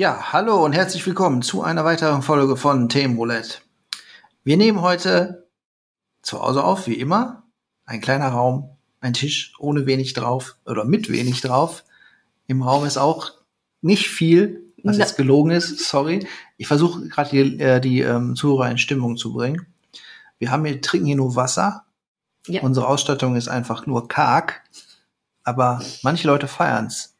Ja, 0.00 0.32
hallo 0.32 0.64
und 0.64 0.72
herzlich 0.72 1.06
willkommen 1.06 1.42
zu 1.42 1.62
einer 1.62 1.84
weiteren 1.84 2.22
Folge 2.22 2.56
von 2.56 2.88
Themenroulette. 2.88 3.58
Wir 4.44 4.56
nehmen 4.56 4.80
heute 4.80 5.46
zu 6.22 6.40
Hause 6.40 6.64
auf, 6.64 6.86
wie 6.86 6.94
immer. 6.94 7.42
Ein 7.84 8.00
kleiner 8.00 8.28
Raum, 8.28 8.78
ein 9.02 9.12
Tisch 9.12 9.52
ohne 9.58 9.84
wenig 9.84 10.14
drauf 10.14 10.56
oder 10.64 10.86
mit 10.86 11.12
wenig 11.12 11.42
drauf. 11.42 11.84
Im 12.50 12.62
Raum 12.62 12.84
ist 12.84 12.98
auch 12.98 13.30
nicht 13.80 14.08
viel, 14.08 14.72
was 14.82 14.96
Na- 14.96 15.04
jetzt 15.04 15.16
gelogen 15.16 15.52
ist, 15.52 15.78
sorry. 15.88 16.26
Ich 16.56 16.66
versuche 16.66 17.06
gerade 17.06 17.30
die, 17.30 17.60
äh, 17.60 17.80
die 17.80 18.00
ähm, 18.00 18.34
Zuhörer 18.34 18.68
in 18.72 18.76
Stimmung 18.78 19.16
zu 19.16 19.32
bringen. 19.32 19.66
Wir 20.40 20.50
haben 20.50 20.64
hier, 20.64 20.80
trinken 20.80 21.06
hier 21.06 21.14
nur 21.16 21.36
Wasser. 21.36 21.84
Ja. 22.48 22.62
Unsere 22.62 22.88
Ausstattung 22.88 23.36
ist 23.36 23.46
einfach 23.46 23.86
nur 23.86 24.08
karg. 24.08 24.62
Aber 25.44 25.80
manche 26.02 26.26
Leute 26.26 26.48
feiern's. 26.48 27.14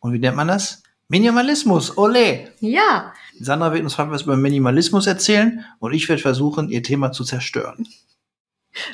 Und 0.00 0.12
wie 0.12 0.18
nennt 0.18 0.36
man 0.36 0.48
das? 0.48 0.82
Minimalismus, 1.06 1.96
ole! 1.96 2.50
Ja, 2.58 3.12
Sandra 3.38 3.72
wird 3.72 3.84
uns 3.84 3.96
heute 3.96 4.10
was 4.10 4.22
über 4.22 4.36
Minimalismus 4.36 5.06
erzählen 5.06 5.64
und 5.78 5.92
ich 5.92 6.08
werde 6.08 6.20
versuchen, 6.22 6.68
ihr 6.68 6.82
Thema 6.82 7.12
zu 7.12 7.22
zerstören. 7.24 7.86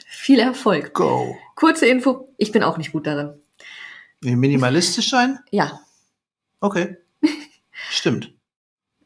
viel 0.09 0.41
Erfolg. 0.41 0.93
Go! 0.93 1.37
Kurze 1.55 1.87
Info, 1.87 2.29
ich 2.37 2.53
bin 2.53 2.63
auch 2.65 2.77
nicht 2.77 2.93
gut 2.93 3.07
darin. 3.07 3.41
Minimalistisch 4.21 5.11
sein? 5.11 5.39
Ja, 5.51 5.81
Okay. 6.63 6.97
Stimmt. 7.91 8.35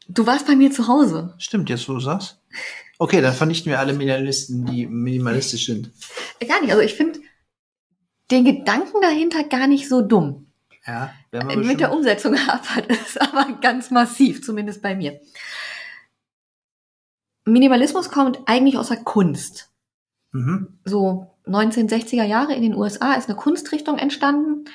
du 0.09 0.25
warst 0.27 0.45
bei 0.45 0.55
mir 0.57 0.71
zu 0.71 0.87
Hause. 0.89 1.33
Stimmt, 1.37 1.69
jetzt 1.69 1.87
wo 1.87 1.93
du 1.93 1.99
sagst. 2.01 2.41
Okay, 2.99 3.21
dann 3.21 3.33
vernichten 3.33 3.69
wir 3.71 3.79
alle 3.79 3.93
Minimalisten, 3.93 4.65
die 4.65 4.85
minimalistisch 4.87 5.65
sind. 5.65 5.91
Gar 6.45 6.61
nicht, 6.61 6.71
also 6.71 6.81
ich 6.81 6.93
finde 6.95 7.19
den 8.31 8.43
Gedanken 8.43 9.01
dahinter 9.01 9.43
gar 9.45 9.67
nicht 9.67 9.87
so 9.87 10.01
dumm. 10.01 10.47
Ja, 10.85 11.13
werden 11.31 11.49
wir 11.49 11.55
Äh, 11.55 11.65
Mit 11.65 11.79
der 11.79 11.93
Umsetzung 11.93 12.35
hapert 12.47 12.89
es 12.91 13.15
aber 13.17 13.53
ganz 13.61 13.89
massiv, 13.91 14.43
zumindest 14.43 14.81
bei 14.81 14.95
mir. 14.95 15.19
Minimalismus 17.45 18.09
kommt 18.09 18.39
eigentlich 18.47 18.77
aus 18.77 18.87
der 18.89 19.03
Kunst. 19.03 19.71
Mhm. 20.31 20.79
so 20.83 21.31
1960er 21.45 22.25
Jahre 22.25 22.53
in 22.55 22.61
den 22.63 22.75
USA 22.75 23.13
ist 23.13 23.29
eine 23.29 23.37
Kunstrichtung 23.37 23.97
entstanden, 23.97 24.65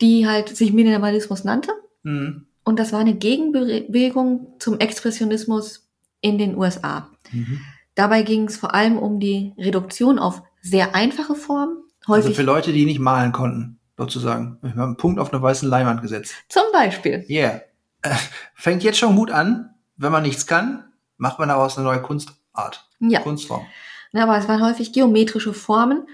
die 0.00 0.26
halt 0.26 0.56
sich 0.56 0.72
Minimalismus 0.72 1.44
nannte. 1.44 1.72
Mhm. 2.02 2.46
Und 2.64 2.78
das 2.78 2.92
war 2.92 3.00
eine 3.00 3.14
Gegenbewegung 3.14 4.54
zum 4.58 4.78
Expressionismus 4.78 5.88
in 6.20 6.38
den 6.38 6.56
USA. 6.56 7.08
Mhm. 7.32 7.60
Dabei 7.94 8.22
ging 8.22 8.44
es 8.44 8.56
vor 8.56 8.74
allem 8.74 8.98
um 8.98 9.20
die 9.20 9.54
Reduktion 9.58 10.18
auf 10.18 10.42
sehr 10.60 10.94
einfache 10.94 11.34
Formen. 11.34 11.78
Also 12.06 12.32
für 12.32 12.42
Leute, 12.42 12.72
die 12.72 12.84
nicht 12.84 13.00
malen 13.00 13.32
konnten, 13.32 13.78
sozusagen. 13.96 14.58
Wir 14.62 14.70
haben 14.70 14.80
einen 14.80 14.96
Punkt 14.96 15.20
auf 15.20 15.32
einer 15.32 15.42
weißen 15.42 15.68
Leinwand 15.68 16.00
gesetzt. 16.02 16.34
zum 16.48 16.62
Beispiel. 16.72 17.24
Yeah. 17.28 17.62
Äh, 18.02 18.14
fängt 18.54 18.82
jetzt 18.82 18.98
schon 18.98 19.16
gut 19.16 19.30
an. 19.30 19.70
Wenn 19.96 20.12
man 20.12 20.22
nichts 20.22 20.46
kann, 20.46 20.84
macht 21.16 21.38
man 21.38 21.48
daraus 21.48 21.76
eine 21.76 21.86
neue 21.86 22.00
Kunstart. 22.00 22.88
Ja, 23.00 23.20
Kunstform. 23.20 23.66
Na, 24.12 24.22
aber 24.22 24.38
es 24.38 24.48
waren 24.48 24.62
häufig 24.62 24.92
geometrische 24.92 25.52
Formen, 25.52 26.06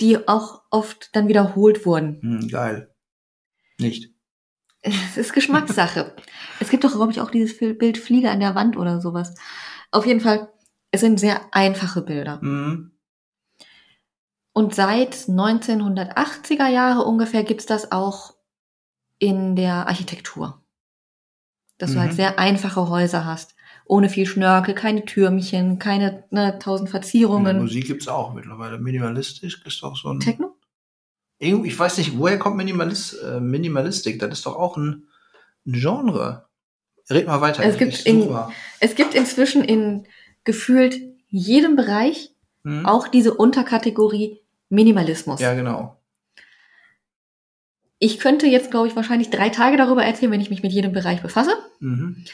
die 0.00 0.28
auch 0.28 0.62
oft 0.70 1.14
dann 1.14 1.28
wiederholt 1.28 1.84
wurden. 1.84 2.20
Hm, 2.22 2.48
geil. 2.48 2.91
Nicht. 3.82 4.10
Es 4.82 5.16
ist 5.16 5.32
Geschmackssache. 5.32 6.16
es 6.60 6.70
gibt 6.70 6.84
doch, 6.84 6.92
glaube 6.92 7.12
ich, 7.12 7.20
auch 7.20 7.30
dieses 7.30 7.56
Bild 7.58 7.98
Fliege 7.98 8.30
an 8.30 8.40
der 8.40 8.54
Wand 8.54 8.76
oder 8.76 9.00
sowas. 9.00 9.34
Auf 9.90 10.06
jeden 10.06 10.20
Fall, 10.20 10.48
es 10.90 11.00
sind 11.00 11.20
sehr 11.20 11.40
einfache 11.52 12.02
Bilder. 12.02 12.40
Mhm. 12.42 12.92
Und 14.54 14.74
seit 14.74 15.14
1980er 15.14 16.68
Jahre 16.68 17.04
ungefähr 17.04 17.42
gibt's 17.44 17.66
das 17.66 17.90
auch 17.92 18.34
in 19.18 19.56
der 19.56 19.86
Architektur. 19.86 20.62
Dass 21.78 21.90
Mhm. 21.90 21.94
du 21.94 22.00
halt 22.00 22.12
sehr 22.14 22.38
einfache 22.38 22.88
Häuser 22.88 23.24
hast. 23.24 23.54
Ohne 23.86 24.08
viel 24.08 24.26
Schnörkel, 24.26 24.74
keine 24.74 25.04
Türmchen, 25.04 25.78
keine 25.78 26.24
ne, 26.30 26.58
tausend 26.58 26.90
Verzierungen. 26.90 27.58
Musik 27.58 27.86
gibt's 27.86 28.08
auch 28.08 28.34
mittlerweile. 28.34 28.78
Minimalistisch 28.78 29.64
ist 29.64 29.82
doch 29.82 29.96
so 29.96 30.10
ein. 30.10 30.20
Techno? 30.20 30.54
Ich 31.42 31.78
weiß 31.78 31.98
nicht, 31.98 32.16
woher 32.18 32.38
kommt 32.38 32.56
Minimalist, 32.56 33.20
äh, 33.22 33.40
Minimalistik? 33.40 34.20
Das 34.20 34.32
ist 34.32 34.46
doch 34.46 34.56
auch 34.56 34.76
ein, 34.76 35.08
ein 35.66 35.72
Genre. 35.72 36.46
Red 37.10 37.26
mal 37.26 37.40
weiter. 37.40 37.64
Es 37.64 37.78
gibt 37.78 38.06
in-. 38.06 38.32
Es 38.78 38.94
gibt 38.94 39.14
inzwischen 39.14 39.64
in 39.64 40.06
gefühlt 40.44 41.00
jedem 41.28 41.74
Bereich 41.76 42.32
Hm? 42.64 42.86
auch 42.86 43.08
diese 43.08 43.34
Unterkategorie 43.34 44.40
Minimalismus. 44.68 45.40
Ja, 45.40 45.54
genau. 45.54 45.96
Ich 47.98 48.18
könnte 48.18 48.46
jetzt, 48.46 48.70
glaube 48.70 48.88
ich, 48.88 48.96
wahrscheinlich 48.96 49.30
drei 49.30 49.48
Tage 49.48 49.76
darüber 49.76 50.04
erzählen, 50.04 50.32
wenn 50.32 50.40
ich 50.40 50.50
mich 50.50 50.62
mit 50.62 50.72
jedem 50.72 50.92
Bereich 50.92 51.22
befasse. 51.22 51.56
Mhm. 51.80 52.24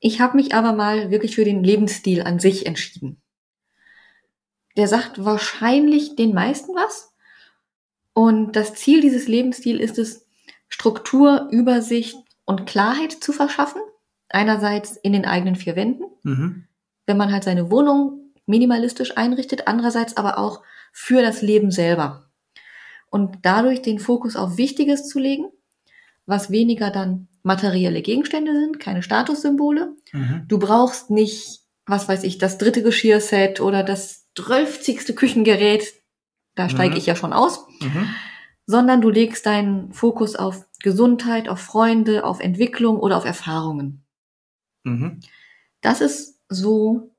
Ich 0.00 0.20
habe 0.20 0.36
mich 0.36 0.54
aber 0.54 0.72
mal 0.72 1.10
wirklich 1.10 1.34
für 1.34 1.44
den 1.44 1.64
Lebensstil 1.64 2.22
an 2.22 2.38
sich 2.38 2.66
entschieden. 2.66 3.22
Der 4.76 4.88
sagt 4.88 5.24
wahrscheinlich 5.24 6.16
den 6.16 6.34
meisten 6.34 6.74
was. 6.74 7.13
Und 8.14 8.52
das 8.52 8.74
Ziel 8.74 9.00
dieses 9.00 9.28
Lebensstils 9.28 9.80
ist 9.80 9.98
es, 9.98 10.26
Struktur, 10.68 11.48
Übersicht 11.50 12.16
und 12.44 12.66
Klarheit 12.66 13.12
zu 13.12 13.32
verschaffen. 13.32 13.82
Einerseits 14.28 14.96
in 14.96 15.12
den 15.12 15.24
eigenen 15.24 15.56
vier 15.56 15.76
Wänden, 15.76 16.04
Mhm. 16.22 16.64
wenn 17.06 17.16
man 17.16 17.30
halt 17.32 17.44
seine 17.44 17.70
Wohnung 17.70 18.32
minimalistisch 18.46 19.16
einrichtet, 19.16 19.66
andererseits 19.68 20.16
aber 20.16 20.38
auch 20.38 20.62
für 20.92 21.22
das 21.22 21.42
Leben 21.42 21.70
selber. 21.70 22.30
Und 23.10 23.38
dadurch 23.42 23.82
den 23.82 23.98
Fokus 23.98 24.36
auf 24.36 24.56
Wichtiges 24.56 25.08
zu 25.08 25.18
legen, 25.18 25.46
was 26.26 26.50
weniger 26.50 26.90
dann 26.90 27.28
materielle 27.42 28.02
Gegenstände 28.02 28.54
sind, 28.54 28.80
keine 28.80 29.02
Statussymbole. 29.02 29.94
Mhm. 30.12 30.44
Du 30.48 30.58
brauchst 30.58 31.10
nicht, 31.10 31.60
was 31.86 32.08
weiß 32.08 32.24
ich, 32.24 32.38
das 32.38 32.58
dritte 32.58 32.82
Geschirrset 32.82 33.60
oder 33.60 33.82
das 33.82 34.26
drölfzigste 34.34 35.14
Küchengerät, 35.14 35.92
da 36.54 36.68
steige 36.68 36.92
Mhm. 36.94 36.98
ich 36.98 37.06
ja 37.06 37.16
schon 37.16 37.32
aus, 37.32 37.66
Mhm. 37.80 38.08
sondern 38.66 39.00
du 39.00 39.10
legst 39.10 39.46
deinen 39.46 39.92
Fokus 39.92 40.36
auf 40.36 40.66
Gesundheit, 40.80 41.48
auf 41.48 41.60
Freunde, 41.60 42.24
auf 42.24 42.40
Entwicklung 42.40 42.98
oder 42.98 43.16
auf 43.16 43.24
Erfahrungen. 43.24 44.04
Mhm. 44.84 45.20
Das 45.80 46.00
ist 46.00 46.40
so 46.48 47.10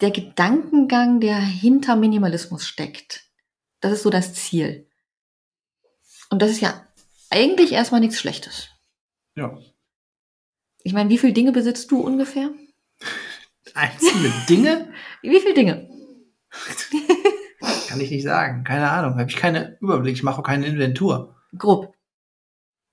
der 0.00 0.10
Gedankengang, 0.10 1.20
der 1.20 1.38
hinter 1.38 1.96
Minimalismus 1.96 2.66
steckt. 2.66 3.24
Das 3.80 3.92
ist 3.92 4.02
so 4.02 4.10
das 4.10 4.34
Ziel. 4.34 4.88
Und 6.30 6.40
das 6.42 6.50
ist 6.50 6.60
ja 6.60 6.86
eigentlich 7.30 7.72
erstmal 7.72 8.00
nichts 8.00 8.18
Schlechtes. 8.18 8.68
Ja. 9.36 9.58
Ich 10.82 10.92
meine, 10.92 11.10
wie 11.10 11.18
viele 11.18 11.32
Dinge 11.32 11.52
besitzt 11.52 11.90
du 11.90 12.00
ungefähr? 12.00 12.50
Einzelne 13.74 14.32
Dinge 14.48 14.92
Wie 15.22 15.38
viele 15.40 15.54
Dinge? 15.54 15.88
kann 17.90 18.00
ich 18.00 18.10
nicht 18.10 18.22
sagen. 18.24 18.64
Keine 18.64 18.90
Ahnung. 18.90 19.18
Habe 19.18 19.28
ich 19.30 19.36
keinen 19.36 19.76
Überblick. 19.80 20.14
Ich 20.14 20.22
mache 20.22 20.40
auch 20.40 20.44
keine 20.44 20.66
Inventur. 20.66 21.34
Grob. 21.56 21.94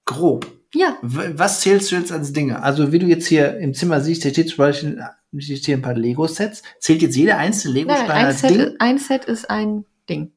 Grob. 0.06 0.46
Ja, 0.74 0.97
Was 1.02 1.62
zählst 1.62 1.91
du 1.91 1.96
jetzt 1.96 2.12
als 2.12 2.34
Dinge? 2.34 2.62
Also, 2.62 2.91
wie 2.91 3.00
du 3.00 3.06
jetzt 3.06 3.25
hier 3.28 3.57
im 3.57 3.74
Zimmer 3.74 4.02
siehst, 4.02 4.24
hier 4.24 4.31
steht 4.31 4.50
zum 4.50 4.57
Beispiel 4.57 5.02
hier 5.31 5.78
ein 5.78 5.81
paar 5.81 5.94
Lego-Sets. 5.94 6.62
Zählt 6.80 7.02
jetzt 7.02 7.16
jeder 7.16 7.38
einzelne 7.38 7.74
Lego-Stein 7.75 8.12
ein 8.12 8.25
als 8.25 8.41
Set, 8.41 8.50
Ding? 8.52 8.60
ist- 8.60 8.81
ein 8.81 8.98
Set 9.00 9.25
ist 9.25 9.50
ein 9.50 9.86
Ding. 10.10 10.33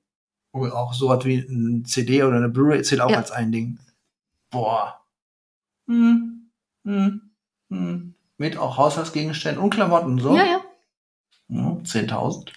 Oder 0.53 0.77
auch 0.77 0.95
so 0.95 1.09
was 1.09 1.25
wie 1.25 1.39
ein 1.39 1.85
CD 1.85 2.23
oder 2.23 2.37
eine 2.37 2.49
Blu-ray 2.49 2.83
zählt 2.83 3.01
auch 3.01 3.11
Ja. 3.11 3.19
als 3.19 3.31
ein 3.33 3.51
Ding. 3.53 3.79
Boah. 4.51 5.01
Hm. 5.89 6.51
Hm. 6.85 7.31
Hm. 7.71 8.15
Mit 8.39 8.57
auch 8.57 8.77
Haushaltsgegenständen 8.77 9.63
und 9.63 9.71
Klamotten, 9.75 10.19
so? 10.19 10.37
Ja, 10.37 10.45
ja. 10.45 10.61
Ja, 11.49 11.77
10.000. 11.85 12.53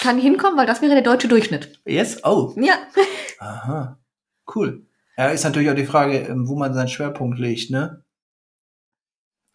Kann 0.00 0.18
hinkommen, 0.18 0.58
weil 0.58 0.66
das 0.66 0.80
wäre 0.82 0.92
der 0.94 1.02
deutsche 1.02 1.28
Durchschnitt. 1.28 1.78
Yes? 1.84 2.20
Oh. 2.24 2.52
Ja. 2.56 2.74
Aha. 3.38 3.98
Cool. 4.54 4.86
Ja, 5.16 5.28
ist 5.28 5.44
natürlich 5.44 5.70
auch 5.70 5.74
die 5.74 5.86
Frage, 5.86 6.18
ähm, 6.18 6.48
wo 6.48 6.56
man 6.56 6.72
seinen 6.74 6.88
Schwerpunkt 6.88 7.38
legt, 7.38 7.70
ne? 7.70 8.02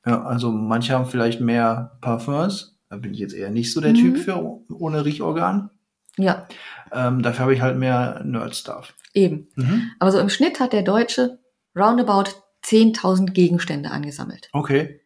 Ja, 0.06 0.24
also 0.24 0.52
manche 0.52 0.94
haben 0.94 1.06
vielleicht 1.06 1.42
mehr 1.42 1.98
Parfums. 2.02 2.78
Da 2.90 2.98
bin 2.98 3.14
ich 3.14 3.20
jetzt 3.20 3.34
eher 3.34 3.50
nicht 3.50 3.74
so 3.74 3.82
der 3.82 3.92
Mhm. 3.92 3.96
Typ 3.96 4.18
für 4.20 4.38
ohne 4.74 5.04
Riechorgan. 5.06 5.70
Ja, 6.18 6.48
Ähm, 6.92 7.22
dafür 7.22 7.42
habe 7.42 7.54
ich 7.54 7.62
halt 7.62 7.78
mehr 7.78 8.22
Nerd-Stuff. 8.24 8.94
eben. 9.14 9.50
Mhm. 9.56 9.92
Aber 10.00 10.12
so 10.12 10.20
im 10.20 10.30
Schnitt 10.30 10.60
hat 10.60 10.72
der 10.74 10.84
Deutsche 10.84 11.40
roundabout 11.76 12.32
10.000 12.64 13.32
Gegenstände 13.34 13.92
angesammelt. 13.92 14.50
Okay. 14.54 15.02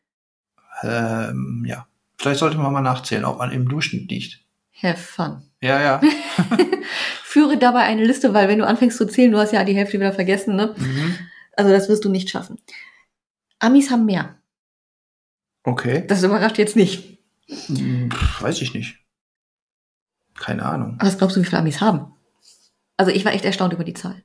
Ähm, 0.83 1.63
ja. 1.67 1.87
Vielleicht 2.17 2.39
sollte 2.39 2.57
man 2.57 2.71
mal 2.71 2.81
nachzählen, 2.81 3.25
ob 3.25 3.39
man 3.39 3.51
im 3.51 3.67
Durchschnitt 3.67 4.09
liegt. 4.11 4.39
Have 4.81 4.97
fun. 4.97 5.43
Ja, 5.61 5.79
ja. 5.81 6.01
Führe 7.23 7.57
dabei 7.57 7.81
eine 7.81 8.03
Liste, 8.03 8.33
weil 8.33 8.47
wenn 8.47 8.59
du 8.59 8.65
anfängst 8.65 8.97
zu 8.97 9.05
zählen, 9.05 9.31
du 9.31 9.37
hast 9.37 9.53
ja 9.53 9.63
die 9.63 9.75
Hälfte 9.75 9.99
wieder 9.99 10.13
vergessen, 10.13 10.55
ne? 10.55 10.73
mhm. 10.77 11.15
Also 11.55 11.71
das 11.71 11.89
wirst 11.89 12.03
du 12.05 12.09
nicht 12.09 12.29
schaffen. 12.29 12.57
Amis 13.59 13.91
haben 13.91 14.05
mehr. 14.05 14.39
Okay. 15.63 16.05
Das 16.07 16.23
überrascht 16.23 16.57
jetzt 16.57 16.75
nicht. 16.75 17.19
Hm, 17.67 18.09
weiß 18.39 18.61
ich 18.61 18.73
nicht. 18.73 18.97
Keine 20.39 20.65
Ahnung. 20.65 20.97
Was 20.99 21.17
glaubst 21.17 21.35
du, 21.35 21.41
wie 21.41 21.45
viele 21.45 21.59
Amis 21.59 21.81
haben? 21.81 22.13
Also 22.97 23.11
ich 23.11 23.25
war 23.25 23.33
echt 23.33 23.45
erstaunt 23.45 23.73
über 23.73 23.83
die 23.83 23.93
Zahl. 23.93 24.23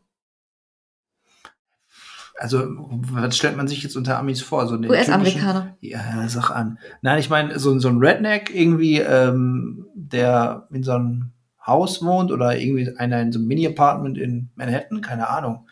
Also, 2.38 2.66
was 2.68 3.36
stellt 3.36 3.56
man 3.56 3.66
sich 3.68 3.82
jetzt 3.82 3.96
unter 3.96 4.18
Amis 4.18 4.42
vor? 4.42 4.66
So 4.66 4.76
US-Amerikaner. 4.76 5.76
Ja, 5.80 6.28
sag 6.28 6.50
an. 6.50 6.78
Nein, 7.00 7.18
ich 7.18 7.30
meine, 7.30 7.58
so, 7.58 7.78
so 7.78 7.88
ein 7.88 7.98
Redneck 7.98 8.54
irgendwie, 8.54 8.98
ähm, 8.98 9.86
der 9.94 10.68
in 10.70 10.82
so 10.82 10.92
einem 10.92 11.32
Haus 11.66 12.04
wohnt 12.04 12.30
oder 12.30 12.56
irgendwie 12.58 12.94
einer 12.98 13.20
in 13.22 13.32
so 13.32 13.38
einem 13.38 13.48
Mini-Apartment 13.48 14.18
in 14.18 14.50
Manhattan, 14.54 15.00
keine 15.00 15.28
Ahnung. 15.28 15.66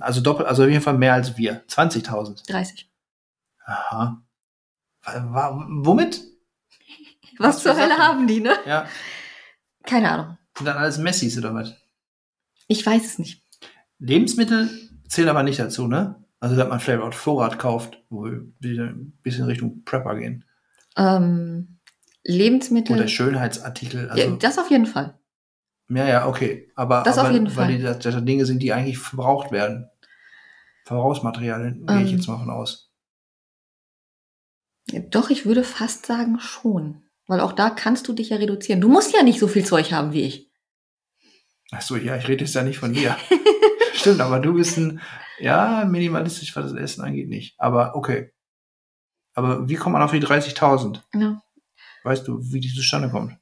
Also 0.00 0.20
doppelt, 0.20 0.46
also 0.48 0.64
auf 0.64 0.68
jeden 0.68 0.82
Fall 0.82 0.98
mehr 0.98 1.14
als 1.14 1.36
wir. 1.38 1.64
20.000. 1.68 2.46
30. 2.50 2.90
Aha. 3.64 4.22
Wa- 5.04 5.66
Womit? 5.68 6.20
Was, 7.38 7.56
Was 7.56 7.62
zur 7.62 7.76
Hölle 7.76 7.88
Sachen? 7.96 8.02
haben 8.02 8.26
die, 8.26 8.40
ne? 8.40 8.52
Ja. 8.66 8.86
Keine 9.84 10.10
Ahnung. 10.10 10.36
Sind 10.58 10.66
dann 10.66 10.76
alles 10.76 10.98
Messis 10.98 11.38
oder 11.38 11.54
was? 11.54 11.74
Ich 12.68 12.84
weiß 12.84 13.04
es 13.06 13.18
nicht. 13.18 13.42
Lebensmittel 13.98 14.68
zählen 15.10 15.28
aber 15.28 15.42
nicht 15.42 15.58
dazu, 15.58 15.86
ne? 15.86 16.24
Also, 16.38 16.56
dass 16.56 16.68
man 16.68 16.80
vielleicht 16.80 17.02
auch 17.02 17.12
Vorrat 17.12 17.58
kauft, 17.58 18.02
wo 18.08 18.26
dann 18.26 18.46
ein 18.60 19.18
bisschen 19.22 19.44
Richtung 19.44 19.84
Prepper 19.84 20.16
gehen. 20.16 20.44
Ähm, 20.96 21.78
Lebensmittel. 22.24 22.96
Oder 22.96 23.08
Schönheitsartikel. 23.08 24.08
Also, 24.08 24.22
ja, 24.30 24.36
das 24.36 24.58
auf 24.58 24.70
jeden 24.70 24.86
Fall. 24.86 25.18
ja, 25.88 26.06
ja, 26.08 26.26
okay. 26.28 26.70
Aber, 26.76 27.02
Das 27.02 27.18
auf 27.18 27.24
aber 27.26 27.34
jeden 27.34 27.46
weil 27.48 27.52
Fall. 27.66 27.76
die 27.76 27.82
das, 27.82 27.98
das 27.98 28.24
Dinge 28.24 28.46
sind, 28.46 28.62
die 28.62 28.72
eigentlich 28.72 28.98
verbraucht 28.98 29.52
werden. 29.52 29.90
Verbrauchsmaterialien, 30.84 31.86
gehe 31.86 32.02
ich 32.02 32.10
Ähm. 32.12 32.16
jetzt 32.16 32.26
mal 32.26 32.38
von 32.38 32.50
aus. 32.50 32.90
Doch, 35.10 35.30
ich 35.30 35.44
würde 35.46 35.62
fast 35.62 36.06
sagen 36.06 36.40
schon. 36.40 37.02
Weil 37.26 37.40
auch 37.40 37.52
da 37.52 37.70
kannst 37.70 38.08
du 38.08 38.12
dich 38.12 38.30
ja 38.30 38.38
reduzieren. 38.38 38.80
Du 38.80 38.88
musst 38.88 39.14
ja 39.14 39.22
nicht 39.22 39.38
so 39.38 39.46
viel 39.46 39.64
Zeug 39.64 39.92
haben 39.92 40.12
wie 40.12 40.22
ich. 40.22 40.50
Ach 41.70 41.82
so, 41.82 41.96
ja, 41.96 42.16
ich 42.16 42.26
rede 42.26 42.44
jetzt 42.44 42.54
ja 42.54 42.64
nicht 42.64 42.78
von 42.78 42.92
dir. 42.92 43.16
Stimmt, 43.94 44.20
aber 44.20 44.40
du 44.40 44.54
bist 44.54 44.76
ein, 44.78 45.00
ja, 45.38 45.84
minimalistisch, 45.84 46.54
was 46.56 46.72
das 46.72 46.80
Essen 46.80 47.02
angeht, 47.02 47.28
nicht. 47.28 47.54
Aber 47.58 47.94
okay. 47.96 48.32
Aber 49.34 49.68
wie 49.68 49.74
kommt 49.76 49.92
man 49.94 50.02
auf 50.02 50.10
die 50.10 50.20
30.000? 50.22 51.00
Ja. 51.14 51.40
Weißt 52.04 52.26
du, 52.26 52.38
wie 52.52 52.60
die 52.60 52.72
zustande 52.74 53.10
kommt? 53.10 53.36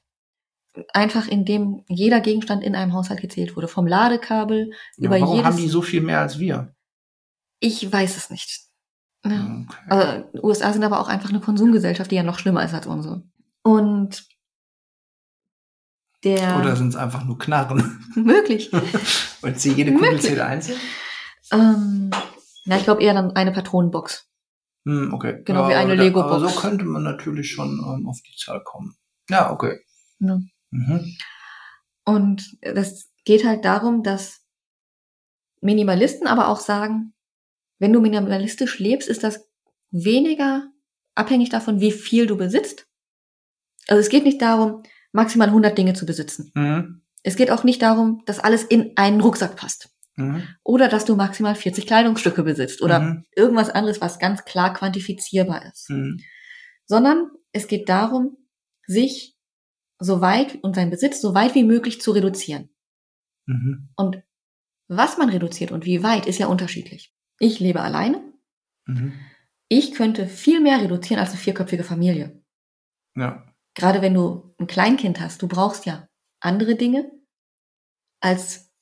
Einfach 0.92 1.26
indem 1.26 1.82
jeder 1.88 2.20
Gegenstand 2.20 2.62
in 2.62 2.76
einem 2.76 2.92
Haushalt 2.92 3.20
gezählt 3.20 3.56
wurde. 3.56 3.68
Vom 3.68 3.86
Ladekabel 3.86 4.70
Ja, 4.96 5.06
über 5.06 5.20
warum 5.20 5.36
jedes. 5.36 5.46
haben 5.46 5.56
die 5.56 5.68
so 5.68 5.82
viel 5.82 6.00
mehr 6.02 6.20
als 6.20 6.38
wir? 6.38 6.74
ich 7.60 7.90
weiß 7.92 8.16
es 8.16 8.30
nicht. 8.30 8.60
Ja. 9.24 9.64
Okay. 9.88 10.22
Äh, 10.32 10.38
USA 10.40 10.72
sind 10.72 10.84
aber 10.84 11.00
auch 11.00 11.08
einfach 11.08 11.30
eine 11.30 11.40
Konsumgesellschaft, 11.40 12.10
die 12.10 12.14
ja 12.14 12.22
noch 12.22 12.38
schlimmer 12.38 12.64
ist 12.64 12.72
als 12.74 12.86
unsere. 12.86 13.24
Und 13.64 14.24
der 16.24 16.58
Oder 16.58 16.76
sind 16.76 16.88
es 16.88 16.96
einfach 16.96 17.24
nur 17.24 17.38
Knarren? 17.38 18.04
möglich. 18.14 18.70
Und 19.42 19.60
sie 19.60 19.72
jede 19.72 19.92
Kugel 19.94 20.20
zählt 20.20 20.40
einzeln? 20.40 20.78
ähm, 21.52 22.10
na, 22.64 22.76
ich 22.76 22.84
glaube 22.84 23.02
eher 23.02 23.14
dann 23.14 23.32
eine 23.32 23.52
Patronenbox. 23.52 24.28
Hm, 24.84 25.12
okay. 25.12 25.42
Genau 25.44 25.68
wie 25.68 25.74
eine 25.74 25.94
Lego-Box. 25.94 26.34
Aber 26.34 26.48
so 26.48 26.60
könnte 26.60 26.84
man 26.84 27.02
natürlich 27.02 27.50
schon 27.50 27.78
ähm, 27.78 28.08
auf 28.08 28.18
die 28.22 28.36
Zahl 28.36 28.62
kommen. 28.64 28.96
Ja, 29.28 29.50
okay. 29.50 29.80
Ja. 30.18 30.38
Mhm. 30.70 31.16
Und 32.04 32.56
das 32.62 33.10
geht 33.24 33.44
halt 33.44 33.64
darum, 33.64 34.02
dass 34.02 34.40
Minimalisten 35.60 36.26
aber 36.26 36.48
auch 36.48 36.60
sagen, 36.60 37.14
wenn 37.78 37.92
du 37.92 38.00
minimalistisch 38.00 38.78
lebst, 38.78 39.08
ist 39.08 39.24
das 39.24 39.46
weniger 39.90 40.68
abhängig 41.14 41.50
davon, 41.50 41.80
wie 41.80 41.92
viel 41.92 42.26
du 42.26 42.36
besitzt. 42.36 42.86
Also 43.88 44.00
es 44.00 44.08
geht 44.08 44.24
nicht 44.24 44.40
darum, 44.40 44.82
maximal 45.12 45.48
100 45.48 45.76
Dinge 45.76 45.94
zu 45.94 46.06
besitzen. 46.06 46.50
Mhm. 46.54 47.02
Es 47.22 47.36
geht 47.36 47.50
auch 47.50 47.64
nicht 47.64 47.82
darum, 47.82 48.22
dass 48.26 48.38
alles 48.38 48.62
in 48.64 48.92
einen 48.96 49.20
Rucksack 49.20 49.56
passt. 49.56 49.90
Mhm. 50.16 50.42
Oder 50.64 50.88
dass 50.88 51.04
du 51.04 51.16
maximal 51.16 51.54
40 51.54 51.86
Kleidungsstücke 51.86 52.42
besitzt 52.42 52.82
oder 52.82 53.00
Mhm. 53.00 53.24
irgendwas 53.36 53.70
anderes, 53.70 54.00
was 54.00 54.18
ganz 54.18 54.44
klar 54.44 54.72
quantifizierbar 54.74 55.64
ist. 55.66 55.90
Mhm. 55.90 56.20
Sondern 56.86 57.30
es 57.52 57.66
geht 57.68 57.88
darum, 57.88 58.36
sich 58.86 59.36
so 59.98 60.20
weit 60.20 60.58
und 60.62 60.74
seinen 60.76 60.90
Besitz 60.90 61.20
so 61.20 61.34
weit 61.34 61.54
wie 61.54 61.64
möglich 61.64 62.00
zu 62.00 62.12
reduzieren. 62.12 62.70
Mhm. 63.46 63.90
Und 63.96 64.22
was 64.88 65.18
man 65.18 65.28
reduziert 65.28 65.70
und 65.72 65.84
wie 65.84 66.02
weit 66.02 66.26
ist 66.26 66.38
ja 66.38 66.46
unterschiedlich. 66.46 67.12
Ich 67.40 67.60
lebe 67.60 67.80
alleine. 67.80 68.22
Mhm. 68.86 69.12
Ich 69.68 69.92
könnte 69.92 70.26
viel 70.26 70.60
mehr 70.60 70.80
reduzieren 70.80 71.20
als 71.20 71.30
eine 71.30 71.38
vierköpfige 71.38 71.84
Familie. 71.84 72.42
Ja. 73.16 73.44
Gerade 73.78 74.02
wenn 74.02 74.12
du 74.12 74.54
ein 74.58 74.66
Kleinkind 74.66 75.20
hast, 75.20 75.40
du 75.40 75.46
brauchst 75.46 75.86
ja 75.86 76.08
andere 76.40 76.74
Dinge, 76.74 77.12
als 78.20 78.72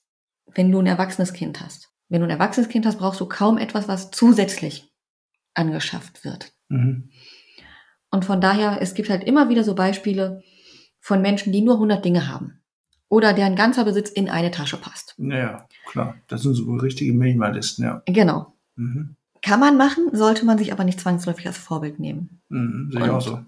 wenn 0.46 0.72
du 0.72 0.78
ein 0.78 0.87
erwachsenes 0.87 1.34
Kind 1.34 1.60
hast. 1.60 1.90
Wenn 2.08 2.22
du 2.22 2.26
ein 2.26 2.31
erwachsenes 2.31 2.70
Kind 2.70 2.87
hast, 2.87 2.98
brauchst 2.98 3.20
du 3.20 3.26
kaum 3.26 3.58
etwas, 3.58 3.88
was 3.88 4.10
zusätzlich 4.10 4.90
angeschafft 5.52 6.25
wird. 6.25 6.54
Mhm. 6.70 7.10
Und 8.10 8.25
von 8.25 8.40
daher, 8.40 8.81
es 8.81 8.94
gibt 8.94 9.10
halt 9.10 9.22
immer 9.25 9.50
wieder 9.50 9.64
so 9.64 9.75
Beispiele 9.75 10.43
von 10.99 11.20
Menschen, 11.20 11.52
die 11.52 11.60
nur 11.60 11.75
100 11.75 12.02
Dinge 12.02 12.28
haben. 12.28 12.62
Oder 13.10 13.34
deren 13.34 13.54
ganzer 13.54 13.84
Besitz 13.84 14.08
in 14.08 14.31
eine 14.31 14.50
Tasche 14.50 14.78
passt. 14.78 15.14
Ja, 15.19 15.37
ja, 15.37 15.69
klar. 15.90 16.16
Das 16.26 16.40
sind 16.40 16.54
so 16.54 16.72
richtige 16.76 17.12
Minimalisten, 17.12 17.84
ja. 17.84 18.02
Genau. 18.06 18.54
Mhm. 18.76 19.16
Kann 19.42 19.60
man 19.60 19.76
machen, 19.76 20.08
sollte 20.12 20.46
man 20.46 20.56
sich 20.56 20.72
aber 20.72 20.84
nicht 20.84 21.00
zwangsläufig 21.00 21.46
als 21.46 21.58
Vorbild 21.58 22.00
nehmen. 22.00 22.40
Mhm. 22.49 22.90
Sehe 22.90 23.04
ich 23.04 23.10
auch 23.10 23.20
so. 23.20 23.40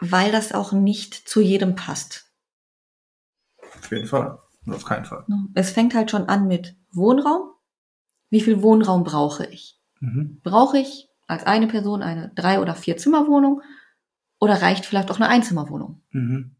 Weil 0.00 0.32
das 0.32 0.52
auch 0.52 0.72
nicht 0.72 1.14
zu 1.14 1.40
jedem 1.40 1.74
passt. 1.76 2.26
Auf 3.78 3.90
jeden 3.90 4.06
Fall. 4.06 4.38
Auf 4.66 4.84
keinen 4.84 5.04
Fall. 5.04 5.24
Es 5.54 5.70
fängt 5.70 5.94
halt 5.94 6.10
schon 6.10 6.28
an 6.28 6.46
mit 6.46 6.76
Wohnraum. 6.92 7.50
Wie 8.30 8.40
viel 8.40 8.62
Wohnraum 8.62 9.04
brauche 9.04 9.46
ich? 9.46 9.78
Mhm. 10.00 10.40
Brauche 10.42 10.78
ich 10.78 11.08
als 11.26 11.44
eine 11.44 11.66
Person 11.66 12.02
eine 12.02 12.30
drei- 12.34 12.60
oder 12.60 12.74
vier 12.74 12.96
Zimmerwohnung? 12.96 13.62
Oder 14.38 14.62
reicht 14.62 14.86
vielleicht 14.86 15.10
auch 15.10 15.16
eine 15.16 15.28
Einzimmerwohnung? 15.28 16.02
Mhm. 16.10 16.56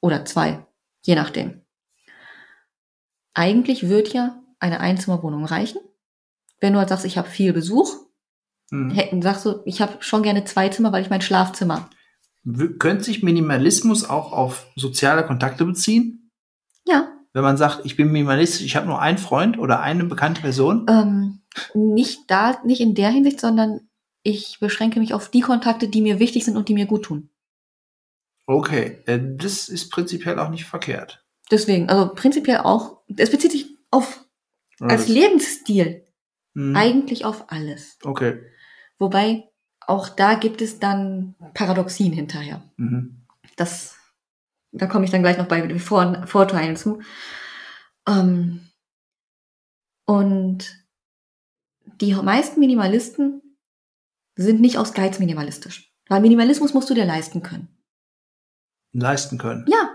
Oder 0.00 0.24
zwei, 0.24 0.66
je 1.02 1.14
nachdem. 1.14 1.62
Eigentlich 3.34 3.88
wird 3.88 4.12
ja 4.12 4.42
eine 4.58 4.80
Einzimmerwohnung 4.80 5.44
reichen. 5.44 5.80
Wenn 6.60 6.72
du 6.74 6.78
halt 6.78 6.88
sagst, 6.88 7.04
ich 7.04 7.18
habe 7.18 7.28
viel 7.28 7.52
Besuch, 7.52 7.94
Mhm. 8.70 9.20
sagst 9.22 9.44
du, 9.44 9.60
ich 9.66 9.82
habe 9.82 10.02
schon 10.02 10.22
gerne 10.22 10.44
zwei 10.44 10.68
Zimmer, 10.70 10.92
weil 10.92 11.02
ich 11.02 11.10
mein 11.10 11.20
Schlafzimmer. 11.20 11.90
Könnte 12.78 13.04
sich 13.04 13.22
Minimalismus 13.22 14.08
auch 14.08 14.32
auf 14.32 14.66
soziale 14.76 15.24
Kontakte 15.24 15.64
beziehen? 15.64 16.30
Ja, 16.86 17.12
Wenn 17.32 17.42
man 17.44 17.56
sagt, 17.56 17.82
ich 17.84 17.96
bin 17.96 18.10
minimalistisch, 18.10 18.62
ich 18.66 18.74
habe 18.76 18.86
nur 18.86 19.00
einen 19.00 19.18
Freund 19.18 19.58
oder 19.58 19.80
eine 19.80 20.04
bekannte 20.04 20.40
Person? 20.40 20.86
ähm, 20.88 21.42
nicht 21.74 22.30
da, 22.30 22.60
nicht 22.64 22.80
in 22.80 22.94
der 22.94 23.10
Hinsicht, 23.10 23.38
sondern 23.40 23.88
ich 24.24 24.58
beschränke 24.60 24.98
mich 25.00 25.14
auf 25.14 25.30
die 25.30 25.40
Kontakte, 25.40 25.88
die 25.88 26.00
mir 26.02 26.18
wichtig 26.18 26.44
sind 26.44 26.56
und 26.56 26.68
die 26.68 26.74
mir 26.74 26.86
gut 26.86 27.04
tun. 27.04 27.28
Okay, 28.46 29.02
äh, 29.06 29.20
das 29.36 29.68
ist 29.68 29.90
prinzipiell 29.90 30.38
auch 30.38 30.48
nicht 30.50 30.64
verkehrt. 30.64 31.24
Deswegen, 31.50 31.88
also 31.88 32.12
prinzipiell 32.14 32.58
auch, 32.58 33.02
es 33.16 33.30
bezieht 33.30 33.52
sich 33.52 33.66
auf, 33.90 34.24
als 34.80 35.06
Lebensstil, 35.08 36.06
Mhm. 36.54 36.76
eigentlich 36.76 37.24
auf 37.24 37.50
alles. 37.50 37.96
Okay. 38.04 38.40
Wobei, 38.98 39.44
auch 39.86 40.08
da 40.08 40.34
gibt 40.34 40.62
es 40.62 40.78
dann 40.78 41.34
Paradoxien 41.54 42.12
hinterher. 42.12 42.62
Mhm. 42.76 43.22
Das, 43.56 43.96
da 44.72 44.86
komme 44.86 45.04
ich 45.04 45.10
dann 45.10 45.22
gleich 45.22 45.38
noch 45.38 45.48
bei 45.48 45.60
den 45.60 45.78
Vor 45.78 46.26
Vorteilen 46.26 46.76
zu. 46.76 47.00
Ähm, 48.08 48.60
und 50.04 50.78
die 52.00 52.14
meisten 52.14 52.60
Minimalisten 52.60 53.42
sind 54.34 54.60
nicht 54.60 54.78
aus 54.78 54.94
Geiz 54.94 55.18
minimalistisch. 55.18 55.92
Weil 56.08 56.20
Minimalismus 56.20 56.74
musst 56.74 56.90
du 56.90 56.94
dir 56.94 57.04
leisten 57.04 57.42
können. 57.42 57.68
Leisten 58.92 59.38
können. 59.38 59.64
Ja, 59.68 59.90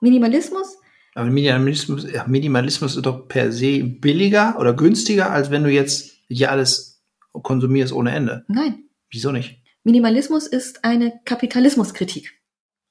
Minimalismus, 0.00 0.78
Aber 1.14 1.30
Minimalismus, 1.30 2.06
Minimalismus 2.26 2.96
ist 2.96 3.06
doch 3.06 3.28
per 3.28 3.52
se 3.52 3.84
billiger 3.84 4.58
oder 4.58 4.74
günstiger, 4.74 5.30
als 5.30 5.50
wenn 5.50 5.62
du 5.62 5.70
jetzt 5.70 6.12
hier 6.28 6.50
alles 6.50 7.02
konsumierst 7.32 7.92
ohne 7.92 8.12
Ende. 8.12 8.44
nein. 8.48 8.84
Wieso 9.10 9.32
nicht? 9.32 9.62
Minimalismus 9.84 10.46
ist 10.46 10.84
eine 10.84 11.20
Kapitalismuskritik. 11.24 12.32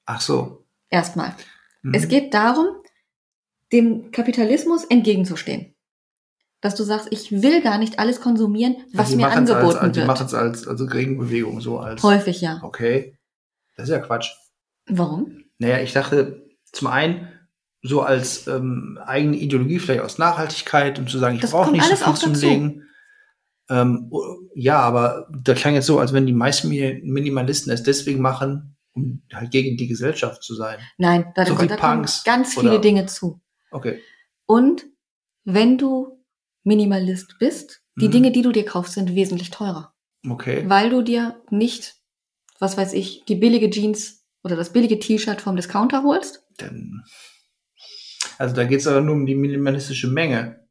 Ach 0.06 0.20
so. 0.20 0.66
Erstmal. 0.88 1.34
Mhm. 1.82 1.94
Es 1.94 2.08
geht 2.08 2.34
darum, 2.34 2.66
dem 3.72 4.10
Kapitalismus 4.10 4.84
entgegenzustehen. 4.84 5.74
Dass 6.60 6.74
du 6.74 6.82
sagst, 6.82 7.08
ich 7.10 7.30
will 7.32 7.62
gar 7.62 7.78
nicht 7.78 7.98
alles 7.98 8.20
konsumieren, 8.20 8.76
was 8.92 9.06
Also 9.06 9.16
mir 9.16 9.28
angeboten 9.28 9.64
als, 9.64 9.76
als, 9.76 9.92
Die 9.92 9.98
wird. 10.00 10.06
machen 10.06 10.26
es 10.26 10.34
als, 10.34 10.66
als 10.68 10.90
Gegenbewegung, 10.90 11.60
so 11.60 11.78
als. 11.78 12.02
Häufig 12.02 12.40
ja. 12.40 12.60
Okay. 12.62 13.16
Das 13.76 13.88
ist 13.88 13.92
ja 13.92 14.00
Quatsch. 14.00 14.30
Warum? 14.86 15.44
Naja, 15.58 15.78
ich 15.80 15.92
dachte, 15.92 16.44
zum 16.72 16.88
einen 16.88 17.28
so 17.82 18.02
als 18.02 18.46
ähm, 18.46 18.98
eigene 19.02 19.36
Ideologie, 19.36 19.78
vielleicht 19.78 20.02
aus 20.02 20.18
Nachhaltigkeit, 20.18 20.98
um 20.98 21.06
zu 21.08 21.18
sagen, 21.18 21.36
ich 21.36 21.50
brauche 21.50 21.70
nicht 21.70 21.84
so 21.84 21.96
viel 21.96 22.14
zum 22.14 22.32
dazu. 22.34 22.46
Legen. 22.46 22.82
Ähm, 23.70 24.10
ja, 24.54 24.78
aber 24.80 25.28
da 25.42 25.54
klang 25.54 25.74
jetzt 25.74 25.86
so, 25.86 25.98
als 26.00 26.12
wenn 26.12 26.26
die 26.26 26.32
meisten 26.32 26.68
Mi- 26.68 27.00
Minimalisten 27.04 27.72
es 27.72 27.82
deswegen 27.84 28.20
machen, 28.20 28.76
um 28.92 29.22
halt 29.32 29.52
gegen 29.52 29.76
die 29.76 29.86
Gesellschaft 29.86 30.42
zu 30.42 30.54
sein. 30.56 30.78
Nein, 30.98 31.32
da, 31.36 31.46
So 31.46 31.54
da, 31.54 31.66
da 31.66 31.76
kommen 31.76 32.06
ganz 32.24 32.54
viele 32.54 32.72
oder- 32.72 32.80
Dinge 32.80 33.06
zu. 33.06 33.40
Okay. 33.70 34.00
Und 34.46 34.84
wenn 35.44 35.78
du 35.78 36.18
Minimalist 36.64 37.36
bist, 37.38 37.82
die 38.00 38.08
Mhm. 38.08 38.12
Dinge, 38.12 38.32
die 38.32 38.42
du 38.42 38.50
dir 38.52 38.64
kaufst, 38.64 38.94
sind 38.94 39.14
wesentlich 39.14 39.50
teurer. 39.50 39.94
Okay. 40.28 40.64
Weil 40.68 40.90
du 40.90 41.02
dir 41.02 41.40
nicht, 41.50 41.94
was 42.58 42.76
weiß 42.76 42.92
ich, 42.94 43.24
die 43.26 43.36
billige 43.36 43.70
Jeans 43.70 44.26
oder 44.42 44.56
das 44.56 44.72
billige 44.72 44.98
T-Shirt 44.98 45.40
vom 45.40 45.54
Discounter 45.56 46.02
holst. 46.02 46.44
Dann, 46.58 47.02
also 48.38 48.54
da 48.54 48.64
geht 48.64 48.80
es 48.80 48.86
aber 48.86 49.00
nur 49.00 49.14
um 49.14 49.26
die 49.26 49.34
minimalistische 49.34 50.08
Menge. 50.08 50.66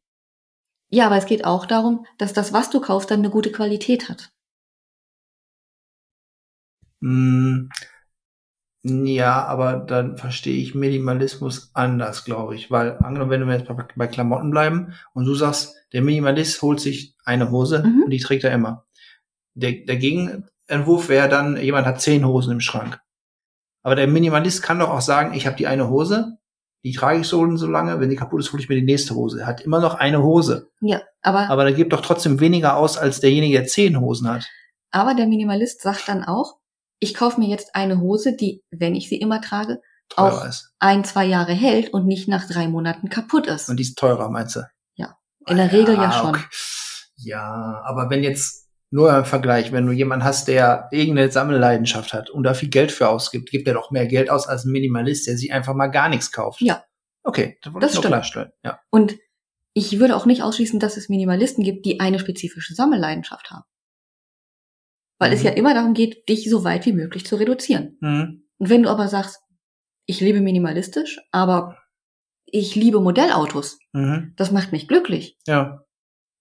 Ja, 0.89 1.05
aber 1.05 1.17
es 1.17 1.25
geht 1.27 1.45
auch 1.45 1.65
darum, 1.65 2.05
dass 2.17 2.33
das, 2.33 2.51
was 2.51 2.69
du 2.69 2.81
kaufst, 2.81 3.11
dann 3.11 3.19
eine 3.19 3.29
gute 3.29 3.51
Qualität 3.51 4.09
hat. 4.09 4.31
Hm, 7.01 7.69
ja, 8.83 9.45
aber 9.45 9.77
dann 9.77 10.17
verstehe 10.17 10.57
ich 10.57 10.73
Minimalismus 10.73 11.71
anders, 11.73 12.25
glaube 12.25 12.55
ich. 12.55 12.71
Weil, 12.71 12.97
angenommen, 12.97 13.31
wenn 13.31 13.47
wir 13.47 13.57
jetzt 13.57 13.67
bei, 13.67 13.85
bei 13.95 14.07
Klamotten 14.07 14.51
bleiben 14.51 14.93
und 15.13 15.25
du 15.25 15.35
sagst, 15.35 15.75
der 15.93 16.01
Minimalist 16.01 16.61
holt 16.61 16.79
sich 16.79 17.15
eine 17.25 17.51
Hose 17.51 17.83
Mhm. 17.85 18.03
und 18.03 18.09
die 18.09 18.19
trägt 18.19 18.43
er 18.43 18.53
immer. 18.53 18.85
Der, 19.53 19.73
der 19.85 19.97
Gegenentwurf 19.97 21.09
wäre 21.09 21.29
dann, 21.29 21.57
jemand 21.57 21.87
hat 21.87 22.01
zehn 22.01 22.25
Hosen 22.25 22.53
im 22.53 22.61
Schrank. 22.61 23.01
Aber 23.83 23.95
der 23.95 24.07
Minimalist 24.07 24.63
kann 24.63 24.79
doch 24.79 24.89
auch 24.89 25.01
sagen, 25.01 25.33
ich 25.33 25.45
habe 25.45 25.57
die 25.57 25.67
eine 25.67 25.89
Hose, 25.89 26.38
die 26.83 26.93
trage 26.93 27.19
ich 27.19 27.27
so 27.27 27.41
und 27.41 27.57
so 27.57 27.67
lange, 27.67 27.99
wenn 27.99 28.09
die 28.09 28.15
kaputt 28.15 28.39
ist, 28.39 28.51
hole 28.53 28.61
ich 28.61 28.69
mir 28.69 28.75
die 28.75 28.85
nächste 28.85 29.15
Hose. 29.15 29.41
Er 29.41 29.47
hat 29.47 29.61
immer 29.61 29.79
noch 29.79 29.95
eine 29.95 30.23
Hose. 30.23 30.69
Ja, 30.81 31.01
aber, 31.21 31.39
aber, 31.41 31.49
Aber 31.49 31.63
der 31.65 31.73
gibt 31.73 31.91
doch 31.93 32.01
trotzdem 32.01 32.39
weniger 32.39 32.77
aus, 32.77 32.97
als 32.97 33.19
derjenige, 33.19 33.57
der 33.57 33.67
zehn 33.67 33.99
Hosen 33.99 34.29
hat. 34.29 34.47
der 34.93 35.27
Minimalist 35.27 35.81
sagt 35.81 36.07
dann 36.07 36.23
auch, 36.23 36.55
ich 36.99 37.13
kaufe 37.13 37.39
mir 37.39 37.47
jetzt 37.49 37.75
eine 37.75 37.99
Hose, 37.99 38.35
die, 38.35 38.63
wenn 38.71 38.95
ich 38.95 39.09
sie 39.09 39.17
immer 39.17 39.41
trage, 39.41 39.81
Teurer 40.09 40.41
auch 40.41 40.45
ist. 40.45 40.71
ein, 40.79 41.03
zwei 41.03 41.25
Jahre 41.25 41.53
hält 41.53 41.93
und 41.93 42.07
nicht 42.07 42.27
nach 42.27 42.47
drei 42.47 42.67
Monaten 42.67 43.09
kaputt 43.09 43.47
ist. 43.47 43.69
Und 43.69 43.77
die 43.77 43.83
ist 43.83 43.97
teurer, 43.97 44.29
meinst 44.29 44.55
du? 44.55 44.61
Ja. 44.95 45.17
In 45.47 45.57
der 45.57 45.71
Regel 45.71 45.95
ja 45.95 46.11
schon. 46.11 46.29
okay. 46.29 46.43
Ja, 47.17 47.81
aber 47.85 48.09
wenn 48.09 48.23
jetzt 48.23 48.68
nur 48.91 49.15
im 49.15 49.25
Vergleich, 49.25 49.71
wenn 49.71 49.85
du 49.85 49.91
jemanden 49.91 50.25
hast, 50.25 50.47
der 50.47 50.87
irgendeine 50.91 51.31
Sammelleidenschaft 51.31 52.11
hat 52.13 52.29
und 52.29 52.43
da 52.43 52.53
viel 52.53 52.69
Geld 52.69 52.91
für 52.91 53.07
ausgibt, 53.09 53.51
gibt 53.51 53.67
er 53.67 53.75
doch 53.75 53.91
mehr 53.91 54.07
Geld 54.07 54.29
aus 54.29 54.47
als 54.47 54.65
ein 54.65 54.71
Minimalist, 54.71 55.27
der 55.27 55.37
sich 55.37 55.53
einfach 55.53 55.75
mal 55.75 55.87
gar 55.87 56.09
nichts 56.09 56.31
kauft. 56.31 56.61
Ja. 56.61 56.83
Okay, 57.23 57.57
das 57.61 57.73
wollte 57.73 57.85
Das 57.85 57.93
ich 57.93 57.99
stimmt. 57.99 58.13
klarstellen. 58.13 58.51
Ja. 58.63 58.79
Und 58.89 59.17
ich 59.75 59.99
würde 59.99 60.15
auch 60.15 60.25
nicht 60.25 60.41
ausschließen, 60.41 60.79
dass 60.79 60.97
es 60.97 61.09
Minimalisten 61.09 61.63
gibt, 61.63 61.85
die 61.85 61.99
eine 61.99 62.17
spezifische 62.19 62.73
Sammelleidenschaft 62.73 63.51
haben. 63.51 63.63
Weil 65.19 65.33
es 65.33 65.41
Mhm. 65.41 65.45
ja 65.45 65.51
immer 65.53 65.73
darum 65.73 65.93
geht, 65.93 66.27
dich 66.29 66.49
so 66.49 66.63
weit 66.63 66.85
wie 66.85 66.93
möglich 66.93 67.25
zu 67.25 67.35
reduzieren. 67.35 67.97
Mhm. 68.01 68.47
Und 68.57 68.69
wenn 68.69 68.83
du 68.83 68.89
aber 68.89 69.07
sagst, 69.07 69.39
ich 70.07 70.21
lebe 70.21 70.41
minimalistisch, 70.41 71.19
aber 71.31 71.77
ich 72.45 72.73
liebe 72.75 72.99
Modellautos, 72.99 73.77
Mhm. 73.93 74.33
das 74.37 74.51
macht 74.51 74.71
mich 74.71 74.87
glücklich, 74.87 75.37
Ja. 75.45 75.83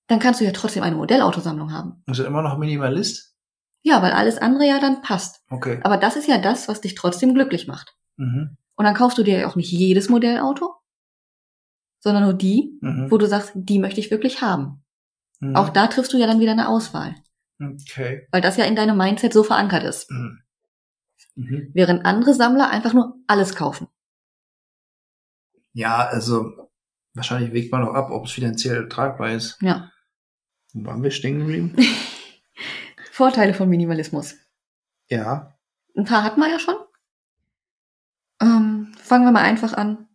Dann 0.08 0.18
kannst 0.18 0.40
du 0.40 0.44
ja 0.44 0.52
trotzdem 0.52 0.82
eine 0.82 0.96
Modellautosammlung 0.96 1.72
haben. 1.72 2.02
Er 2.06 2.14
immer 2.26 2.42
noch 2.42 2.58
Minimalist? 2.58 3.36
Ja, 3.82 4.02
weil 4.02 4.12
alles 4.12 4.38
andere 4.38 4.66
ja 4.66 4.80
dann 4.80 5.02
passt. 5.02 5.42
Okay. 5.50 5.80
Aber 5.84 5.96
das 5.96 6.16
ist 6.16 6.26
ja 6.28 6.38
das, 6.38 6.66
was 6.68 6.80
dich 6.80 6.94
trotzdem 6.94 7.34
glücklich 7.34 7.68
macht. 7.68 7.94
Mhm. 8.16 8.56
Und 8.74 8.84
dann 8.84 8.94
kaufst 8.94 9.16
du 9.18 9.22
dir 9.22 9.38
ja 9.38 9.48
auch 9.48 9.56
nicht 9.56 9.70
jedes 9.70 10.08
Modellauto, 10.08 10.74
sondern 12.00 12.24
nur 12.24 12.34
die, 12.34 12.78
Mhm. 12.80 13.10
wo 13.10 13.18
du 13.18 13.26
sagst, 13.26 13.52
die 13.54 13.78
möchte 13.78 14.00
ich 14.00 14.10
wirklich 14.10 14.42
haben. 14.42 14.84
Mhm. 15.40 15.54
Auch 15.56 15.68
da 15.68 15.86
triffst 15.86 16.12
du 16.12 16.16
ja 16.18 16.26
dann 16.26 16.40
wieder 16.40 16.52
eine 16.52 16.68
Auswahl, 16.68 17.14
Okay. 17.62 18.26
weil 18.32 18.40
das 18.40 18.56
ja 18.56 18.64
in 18.64 18.76
deinem 18.76 18.96
Mindset 18.96 19.32
so 19.32 19.42
verankert 19.44 19.84
ist. 19.84 20.10
Mhm. 20.10 20.40
Mhm. 21.36 21.70
Während 21.74 22.04
andere 22.04 22.34
Sammler 22.34 22.70
einfach 22.70 22.92
nur 22.94 23.14
alles 23.26 23.54
kaufen. 23.54 23.86
Ja, 25.72 26.06
also 26.08 26.68
wahrscheinlich 27.14 27.52
wägt 27.52 27.70
man 27.72 27.82
noch 27.82 27.94
ab, 27.94 28.10
ob 28.10 28.26
es 28.26 28.32
finanziell 28.32 28.88
tragbar 28.88 29.30
ist. 29.32 29.58
Ja. 29.62 29.90
Wo 30.74 30.84
waren 30.86 31.02
wir 31.02 31.10
stehen 31.10 31.38
geblieben? 31.38 31.74
Vorteile 33.12 33.54
von 33.54 33.68
Minimalismus. 33.68 34.34
ja. 35.08 35.54
Ein 35.96 36.04
paar 36.04 36.22
hatten 36.22 36.38
wir 36.40 36.48
ja 36.48 36.60
schon. 36.60 36.76
Ähm, 38.40 38.92
fangen 39.02 39.24
wir 39.24 39.32
mal 39.32 39.42
einfach 39.42 39.72
an. 39.72 40.06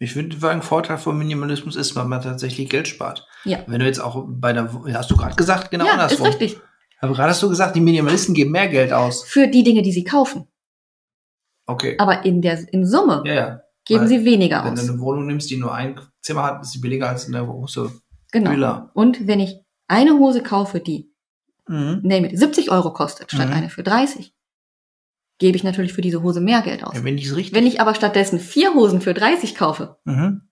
Ich 0.00 0.16
würde 0.16 0.36
sagen, 0.36 0.60
Vorteil 0.60 0.98
von 0.98 1.16
Minimalismus 1.16 1.76
ist, 1.76 1.94
weil 1.94 2.06
man 2.06 2.20
tatsächlich 2.20 2.68
Geld 2.68 2.88
spart. 2.88 3.24
Ja. 3.44 3.60
Wenn 3.68 3.78
du 3.78 3.86
jetzt 3.86 4.00
auch 4.00 4.24
bei 4.26 4.52
der, 4.52 4.72
hast 4.92 5.10
du 5.12 5.16
gerade 5.16 5.36
gesagt, 5.36 5.70
genau 5.70 5.84
ja, 5.84 5.92
ist 5.92 6.00
andersrum. 6.18 6.26
richtig. 6.26 6.58
Aber 6.98 7.14
gerade 7.14 7.30
hast 7.30 7.42
du 7.44 7.48
gesagt, 7.48 7.76
die 7.76 7.80
Minimalisten 7.80 8.34
geben 8.34 8.50
mehr 8.50 8.66
Geld 8.68 8.92
aus. 8.92 9.22
Für 9.24 9.46
die 9.46 9.62
Dinge, 9.62 9.82
die 9.82 9.92
sie 9.92 10.02
kaufen. 10.02 10.48
Okay. 11.66 11.94
Aber 11.98 12.24
in 12.24 12.42
der 12.42 12.72
in 12.72 12.84
Summe 12.84 13.22
Ja, 13.24 13.34
ja. 13.34 13.60
geben 13.84 14.00
weil 14.02 14.08
sie 14.08 14.24
weniger 14.24 14.64
Wenn 14.64 14.74
du 14.74 14.82
aus. 14.82 14.88
eine 14.88 14.98
Wohnung 14.98 15.26
nimmst, 15.26 15.48
die 15.48 15.56
nur 15.58 15.72
ein 15.72 16.00
Zimmer 16.22 16.42
hat, 16.42 16.62
ist 16.62 16.72
sie 16.72 16.80
billiger 16.80 17.08
als 17.08 17.28
eine 17.28 17.44
große 17.46 17.92
Genau. 18.32 18.50
Villa. 18.50 18.90
Und 18.94 19.28
wenn 19.28 19.38
ich 19.38 19.60
eine 19.88 20.14
Hose 20.18 20.42
kaufe, 20.42 20.80
die 20.80 21.10
Mhm. 21.68 22.00
name 22.02 22.30
it, 22.32 22.38
70 22.38 22.70
Euro 22.70 22.92
kostet, 22.92 23.30
statt 23.30 23.48
Mhm. 23.48 23.54
eine 23.54 23.70
für 23.70 23.82
30, 23.82 24.34
gebe 25.38 25.56
ich 25.56 25.64
natürlich 25.64 25.92
für 25.92 26.02
diese 26.02 26.22
Hose 26.22 26.40
mehr 26.40 26.62
Geld 26.62 26.84
aus. 26.84 26.94
Ja, 26.94 27.04
wenn 27.04 27.16
die 27.16 27.24
es 27.26 27.34
richtig, 27.36 27.54
Wenn 27.54 27.66
ich 27.66 27.80
aber 27.80 27.94
stattdessen 27.94 28.38
vier 28.38 28.74
Hosen 28.74 29.00
für 29.00 29.14
30 29.14 29.54
kaufe, 29.54 29.96
mhm. 30.04 30.42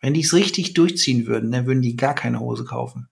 wenn 0.00 0.14
die 0.14 0.20
es 0.20 0.32
richtig 0.32 0.74
durchziehen 0.74 1.26
würden, 1.26 1.50
dann 1.50 1.66
würden 1.66 1.82
die 1.82 1.96
gar 1.96 2.14
keine 2.14 2.40
Hose 2.40 2.64
kaufen. 2.64 3.08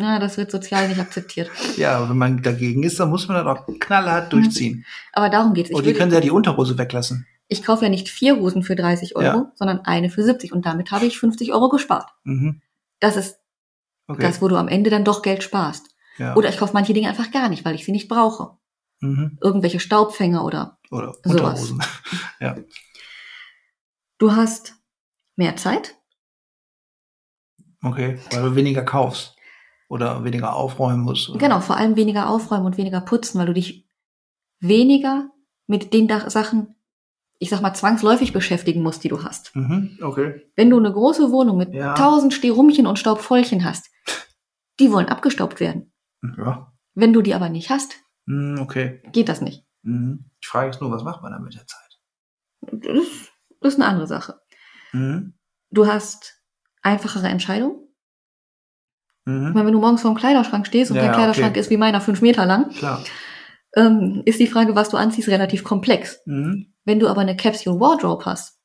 na, 0.00 0.20
das 0.20 0.36
wird 0.36 0.50
sozial 0.52 0.86
nicht 0.88 1.00
akzeptiert. 1.00 1.50
Ja, 1.76 2.08
wenn 2.08 2.16
man 2.18 2.40
dagegen 2.42 2.84
ist, 2.84 3.00
dann 3.00 3.10
muss 3.10 3.26
man 3.26 3.44
das 3.44 3.46
auch 3.58 3.66
knallhart 3.80 4.32
durchziehen. 4.32 4.84
Aber 5.12 5.28
darum 5.28 5.54
geht's. 5.54 5.70
Ich, 5.70 5.76
Und 5.76 5.82
die 5.82 5.88
würde- 5.88 5.98
können 5.98 6.12
ja 6.12 6.20
die 6.20 6.30
Unterhose 6.30 6.78
weglassen. 6.78 7.26
ich 7.48 7.64
kaufe 7.64 7.84
ja 7.84 7.88
nicht 7.90 8.08
vier 8.08 8.36
Hosen 8.38 8.62
für 8.62 8.76
30 8.76 9.16
Euro, 9.16 9.24
Ja. 9.38 9.52
sondern 9.56 9.80
eine 9.80 10.08
für 10.10 10.22
70 10.22 10.52
und 10.52 10.66
damit 10.66 10.90
habe 10.92 11.06
ich 11.06 11.18
50 11.18 11.52
Euro 11.52 11.68
gespart. 11.68 12.10
Mhm. 12.24 12.60
Das 13.00 13.16
ist 13.16 13.37
Okay. 14.08 14.22
das, 14.22 14.40
wo 14.42 14.48
du 14.48 14.56
am 14.56 14.68
Ende 14.68 14.90
dann 14.90 15.04
doch 15.04 15.22
Geld 15.22 15.42
sparst. 15.42 15.86
ja. 16.18 16.34
Oder 16.34 16.48
ich 16.48 16.56
kaufe 16.58 16.72
manche 16.72 16.94
Dinge 16.94 17.08
einfach 17.08 17.30
gar 17.30 17.48
nicht, 17.48 17.64
weil 17.64 17.74
ich 17.74 17.84
sie 17.84 17.92
nicht 17.92 18.08
brauche. 18.08 18.56
mhm. 19.00 19.38
Irgendwelche 19.40 19.78
Staubfänger 19.80 20.44
oder 20.44 20.78
Oder 20.90 21.14
Sowas. 21.24 21.72
Ja. 22.40 22.56
du 24.18 24.32
hast 24.34 24.74
mehr 25.36 25.56
Zeit. 25.56 25.94
Okay, 27.82 28.18
weil 28.32 28.42
du 28.42 28.54
weniger 28.56 28.82
kaufst. 28.84 29.36
Oder 29.88 30.22
weniger 30.24 30.54
aufräumen 30.54 31.00
musst. 31.00 31.30
Oder? 31.30 31.38
Genau, 31.38 31.60
vor 31.60 31.76
allem 31.78 31.96
weniger 31.96 32.28
aufräumen 32.28 32.66
und 32.66 32.76
weniger 32.76 33.00
putzen, 33.00 33.38
weil 33.38 33.46
du 33.46 33.54
dich 33.54 33.86
weniger 34.60 35.30
mit 35.66 35.94
den 35.94 36.08
Sachen, 36.28 36.74
ich 37.38 37.48
sag 37.48 37.62
mal, 37.62 37.72
zwangsläufig 37.72 38.32
beschäftigen 38.34 38.82
musst, 38.82 39.04
die 39.04 39.08
du 39.08 39.22
hast. 39.22 39.54
Mhm, 39.56 39.98
okay. 40.02 40.42
Wenn 40.56 40.68
du 40.70 40.78
eine 40.78 40.92
große 40.92 41.30
Wohnung 41.30 41.56
mit 41.56 41.72
Ja. 41.72 41.94
tausend 41.94 42.34
Sterumchen 42.34 42.86
und 42.86 42.98
Staubfäulchen 42.98 43.64
hast, 43.64 43.90
die 44.80 44.92
wollen 44.92 45.08
abgestaubt 45.08 45.60
werden. 45.60 45.92
Ja. 46.36 46.72
Wenn 46.94 47.12
du 47.12 47.22
die 47.22 47.34
aber 47.34 47.48
nicht 47.48 47.70
hast, 47.70 47.96
Mhm, 48.26 48.58
okay. 48.60 49.02
geht 49.12 49.28
das 49.28 49.40
nicht. 49.40 49.64
Mhm. 49.82 50.30
Die 50.42 50.46
Frage 50.46 50.70
ist 50.70 50.80
nur, 50.80 50.90
was 50.90 51.02
macht 51.04 51.22
man 51.22 51.32
dann 51.32 51.42
mit 51.42 51.54
der 51.54 51.66
Zeit? 51.66 51.98
Das 53.60 53.74
ist 53.74 53.80
eine 53.80 53.88
andere 53.88 54.06
Sache. 54.06 54.40
Mhm. 54.92 55.34
Du 55.70 55.86
hast 55.86 56.42
einfachere 56.82 57.28
Entscheidungen. 57.28 57.84
Ich 59.26 59.32
Mhm. 59.32 59.52
meine, 59.52 59.66
wenn 59.66 59.72
du 59.72 59.80
morgens 59.80 60.02
vor 60.02 60.12
dem 60.12 60.16
Kleiderschrank 60.18 60.66
stehst 60.66 60.90
und 60.90 60.96
Ja, 60.96 61.02
der 61.02 61.10
ja, 61.12 61.16
Kleiderschrank 61.16 61.50
okay. 61.52 61.60
ist 61.60 61.70
wie 61.70 61.76
meiner 61.76 62.00
fünf 62.00 62.20
Meter 62.22 62.46
lang, 62.46 62.70
Klar. 62.70 63.02
ähm, 63.76 64.22
ist 64.24 64.40
die 64.40 64.46
Frage, 64.46 64.74
was 64.74 64.88
du 64.90 64.96
anziehst, 64.96 65.28
relativ 65.28 65.64
komplex. 65.64 66.20
Mhm. 66.26 66.74
Wenn 66.84 66.98
du 67.00 67.08
aber 67.08 67.20
eine 67.20 67.36
Capsule 67.36 67.78
Wardrobe 67.80 68.24
hast, 68.24 68.58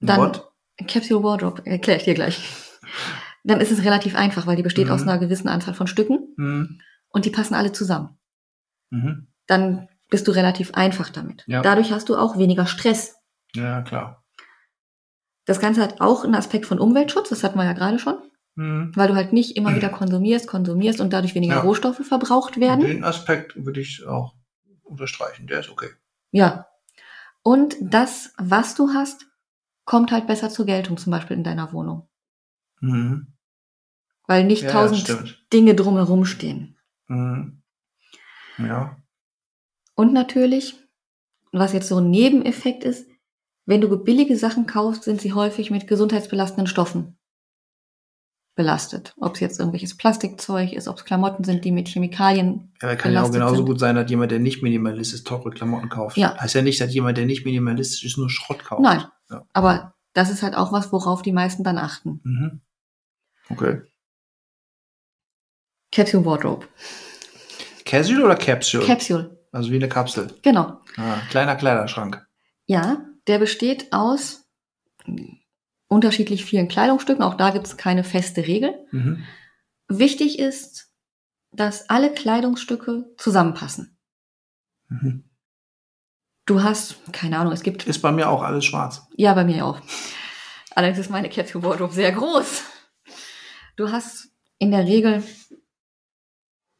dann 0.00 0.20
What? 0.20 0.52
Capsule 0.88 1.22
Wardrobe, 1.22 1.64
erkläre 1.66 1.98
ich 1.98 2.04
dir 2.04 2.14
gleich. 2.14 2.42
Dann 3.44 3.60
ist 3.60 3.70
es 3.72 3.84
relativ 3.84 4.14
einfach, 4.16 4.46
weil 4.46 4.56
die 4.56 4.62
besteht 4.62 4.86
Mhm. 4.86 4.92
aus 4.92 5.02
einer 5.02 5.18
gewissen 5.18 5.48
Anzahl 5.48 5.74
von 5.74 5.86
Stücken 5.86 6.34
Mhm. 6.36 6.80
und 7.08 7.24
die 7.24 7.30
passen 7.30 7.54
alle 7.54 7.72
zusammen. 7.72 8.18
Mhm. 8.90 9.28
Dann 9.46 9.88
bist 10.10 10.26
du 10.28 10.32
relativ 10.32 10.74
einfach 10.74 11.08
damit. 11.10 11.44
Ja. 11.46 11.62
Dadurch 11.62 11.92
hast 11.92 12.08
du 12.08 12.16
auch 12.16 12.36
weniger 12.36 12.66
Stress. 12.66 13.16
Ja, 13.54 13.82
klar. 13.82 14.24
Das 15.46 15.60
Ganze 15.60 15.80
hat 15.82 16.00
auch 16.00 16.24
einen 16.24 16.34
Aspekt 16.34 16.66
von 16.66 16.78
Umweltschutz, 16.78 17.30
das 17.30 17.42
hatten 17.42 17.58
wir 17.58 17.64
ja 17.64 17.72
gerade 17.72 17.98
schon, 17.98 18.18
Mhm. 18.56 18.92
weil 18.94 19.08
du 19.08 19.14
halt 19.14 19.32
nicht 19.32 19.56
immer 19.56 19.74
wieder 19.76 19.88
konsumierst, 19.88 20.46
konsumierst 20.46 21.00
und 21.00 21.12
dadurch 21.12 21.34
weniger 21.34 21.56
Ja. 21.56 21.60
Rohstoffe 21.62 22.04
verbraucht 22.06 22.60
werden. 22.60 22.84
Den 22.84 23.04
Aspekt 23.04 23.56
würde 23.64 23.80
ich 23.80 24.06
auch 24.06 24.34
unterstreichen. 24.82 25.46
Der 25.46 25.60
ist 25.60 25.70
okay. 25.70 25.88
Ja. 26.32 26.66
Und 27.42 27.76
das, 27.80 28.34
was 28.36 28.74
du 28.74 28.90
hast, 28.92 29.26
kommt 29.86 30.12
halt 30.12 30.26
besser 30.26 30.50
zur 30.50 30.66
Geltung, 30.66 30.98
zum 30.98 31.10
Beispiel 31.10 31.36
in 31.38 31.44
deiner 31.44 31.72
Wohnung. 31.72 32.08
Mhm. 32.80 33.26
Weil 34.26 34.44
nicht 34.44 34.62
Ja, 34.62 34.70
tausend. 34.70 35.44
Dinge 35.52 35.74
drumherum 35.74 36.24
stehen. 36.24 36.76
Mhm. 37.08 37.62
Ja. 38.58 38.96
Und 39.94 40.12
natürlich, 40.12 40.76
was 41.52 41.72
jetzt 41.72 41.88
so 41.88 41.98
ein 41.98 42.10
Nebeneffekt 42.10 42.84
ist, 42.84 43.08
wenn 43.66 43.80
du 43.80 44.02
billige 44.02 44.36
Sachen 44.36 44.66
kaufst, 44.66 45.04
sind 45.04 45.20
sie 45.20 45.32
häufig 45.32 45.70
mit 45.70 45.86
gesundheitsbelastenden 45.86 46.66
Stoffen 46.66 47.18
belastet. 48.56 49.14
Ob 49.18 49.34
es 49.34 49.40
jetzt 49.40 49.58
irgendwelches 49.58 49.96
Plastikzeug 49.96 50.72
ist, 50.72 50.88
ob 50.88 50.96
es 50.98 51.04
Klamotten 51.04 51.44
sind, 51.44 51.64
die 51.64 51.70
mit 51.72 51.88
Chemikalien 51.88 52.72
Ja, 52.82 52.88
aber 52.88 52.96
kann 52.96 53.12
ja 53.12 53.22
auch 53.22 53.30
genauso 53.30 53.56
sind. 53.56 53.66
gut 53.66 53.78
sein, 53.80 53.94
dass 53.94 54.10
jemand, 54.10 54.32
der 54.32 54.38
nicht 54.38 54.62
Minimalist 54.62 55.14
ist, 55.14 55.26
teure 55.26 55.50
Klamotten 55.50 55.88
kauft. 55.88 56.16
Ja. 56.16 56.36
Heißt 56.38 56.54
ja 56.54 56.62
nicht, 56.62 56.80
dass 56.80 56.92
jemand, 56.92 57.16
der 57.16 57.26
nicht 57.26 57.44
minimalistisch 57.44 58.04
ist, 58.04 58.18
nur 58.18 58.28
Schrott 58.28 58.64
kauft. 58.64 58.82
Nein. 58.82 59.04
Ja. 59.30 59.46
Aber 59.52 59.94
das 60.12 60.30
ist 60.30 60.42
halt 60.42 60.54
auch 60.56 60.72
was, 60.72 60.92
worauf 60.92 61.22
die 61.22 61.32
meisten 61.32 61.62
dann 61.64 61.78
achten. 61.78 62.20
Mhm. 62.24 62.60
Okay. 63.50 63.82
Capsule 65.92 66.24
Wardrobe. 66.24 66.66
Casual 67.84 68.22
oder 68.24 68.36
Capsule? 68.36 68.86
Capsule, 68.86 69.38
also 69.52 69.70
wie 69.70 69.76
eine 69.76 69.88
Kapsel. 69.88 70.32
genau. 70.42 70.80
Ah, 70.96 71.18
kleiner 71.30 71.56
Kleiderschrank. 71.56 72.24
Ja, 72.66 73.04
der 73.26 73.38
besteht 73.40 73.92
aus 73.92 74.48
unterschiedlich 75.88 76.44
vielen 76.44 76.68
Kleidungsstücken. 76.68 77.24
Auch 77.24 77.34
da 77.34 77.50
gibt 77.50 77.66
es 77.66 77.76
keine 77.76 78.04
feste 78.04 78.46
Regel. 78.46 78.74
Mhm. 78.92 79.24
Wichtig 79.88 80.38
ist, 80.38 80.92
dass 81.50 81.90
alle 81.90 82.12
Kleidungsstücke 82.14 83.06
zusammenpassen. 83.16 83.98
Mhm. 84.88 85.24
Du 86.46 86.62
hast, 86.62 86.96
keine 87.12 87.38
Ahnung, 87.38 87.52
es 87.52 87.62
gibt, 87.62 87.86
Ist 87.88 88.02
bei 88.02 88.12
mir 88.12 88.28
auch 88.28 88.42
alles 88.42 88.64
schwarz. 88.64 89.02
ja, 89.16 89.34
bei 89.34 89.44
mir 89.44 89.66
auch. 89.66 89.80
Allerdings 90.76 90.98
ist 91.00 91.10
meine 91.10 91.28
Capsule 91.28 91.64
Wardrobe 91.64 91.92
sehr 91.92 92.12
groß. 92.12 92.62
Du 93.80 93.90
hast 93.90 94.28
in 94.58 94.72
der 94.72 94.84
Regel 94.84 95.22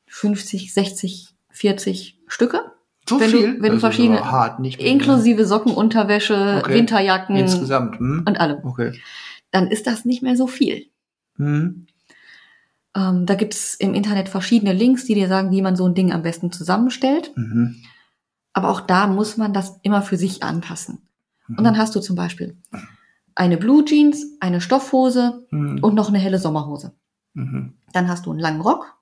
50, 0.07 0.75
60, 0.75 1.35
40 1.49 2.19
Stücke, 2.27 2.61
So 3.09 3.19
Wenn 3.19 3.33
du- 3.33 3.39
viel? 3.39 3.47
wenn 3.55 3.61
du 3.63 3.67
Das 3.69 3.75
ist 3.77 3.81
verschiedene- 3.81 4.31
hart, 4.31 4.61
nicht 4.61 4.79
inklusive 4.83 5.47
Socken, 5.47 5.73
Unterwäsche, 5.73 6.59
Okay. 6.63 6.75
Winterjacken 6.75 7.37
Insgesamt. 7.37 7.99
Hm? 7.99 8.25
und 8.29 8.39
allem. 8.39 8.59
Okay. 8.65 9.01
Dann 9.51 9.69
ist 9.69 9.87
das 9.87 10.05
nicht 10.05 10.23
mehr 10.23 10.37
so 10.37 10.47
viel. 10.47 10.89
Mhm. 11.39 11.87
Ähm, 12.95 13.25
da 13.25 13.35
gibt's 13.35 13.75
im 13.77 13.95
Internet 13.95 14.29
verschiedene 14.29 14.75
Links, 14.75 15.07
die 15.07 15.15
dir 15.15 15.27
sagen, 15.29 15.51
wie 15.53 15.63
man 15.63 15.77
so 15.77 15.87
ein 15.87 15.95
Ding 15.95 16.13
am 16.13 16.21
besten 16.23 16.53
zusammenstellt. 16.53 17.33
Mhm. 17.35 17.83
Aber 18.53 18.69
auch 18.69 18.83
da 18.83 19.07
muss 19.07 19.39
man 19.39 19.55
das 19.55 19.79
immer 19.83 20.03
für 20.03 20.19
sich 20.19 20.43
anpassen. 20.43 20.99
Mhm. 21.49 21.57
Und 21.59 21.65
dann 21.65 21.79
hast 21.79 21.95
du 21.97 22.01
zum 22.01 22.15
Beispiel 22.15 22.59
eine 23.35 23.57
Blue 23.57 23.85
Jeans, 23.85 24.25
eine 24.41 24.61
Stoffhose 24.61 25.47
Mhm. 25.51 25.83
und 25.83 25.95
noch 25.95 26.09
eine 26.09 26.19
helle 26.19 26.39
Sommerhose. 26.39 26.93
Mhm. 27.35 27.79
Dann 27.93 28.09
hast 28.09 28.27
du 28.27 28.31
einen 28.31 28.41
langen 28.41 28.61
Rock, 28.61 28.97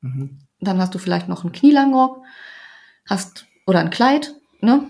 Mhm. 0.00 0.40
dann 0.60 0.78
hast 0.78 0.94
du 0.94 0.98
vielleicht 0.98 1.28
noch 1.28 1.42
einen 1.44 1.52
knielangen 1.52 1.94
Rock, 1.94 2.22
hast 3.08 3.46
oder 3.66 3.80
ein 3.80 3.90
Kleid, 3.90 4.34
ne? 4.60 4.88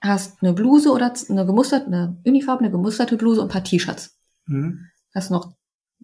Hast 0.00 0.42
eine 0.42 0.52
Bluse 0.52 0.92
oder 0.92 1.12
eine 1.28 1.46
gemusterte, 1.46 1.86
eine 1.86 2.16
unifarbene 2.24 2.70
gemusterte 2.70 3.16
Bluse 3.16 3.40
und 3.40 3.48
ein 3.48 3.52
paar 3.52 3.64
T-Shirts. 3.64 4.18
Mhm. 4.46 4.86
Hast 5.14 5.30
noch 5.30 5.54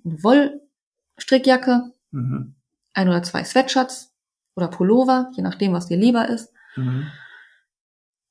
eine 0.05 0.23
Wollstrickjacke, 0.23 1.93
Mhm. 2.11 2.55
ein 2.95 3.09
oder 3.09 3.23
zwei 3.23 3.45
Sweatshirts 3.45 4.13
oder 4.57 4.69
Pullover, 4.69 5.31
je 5.35 5.43
nachdem, 5.43 5.73
was 5.73 5.87
dir 5.87 5.97
lieber 5.97 6.29
ist. 6.29 6.53
Mhm. 6.77 7.07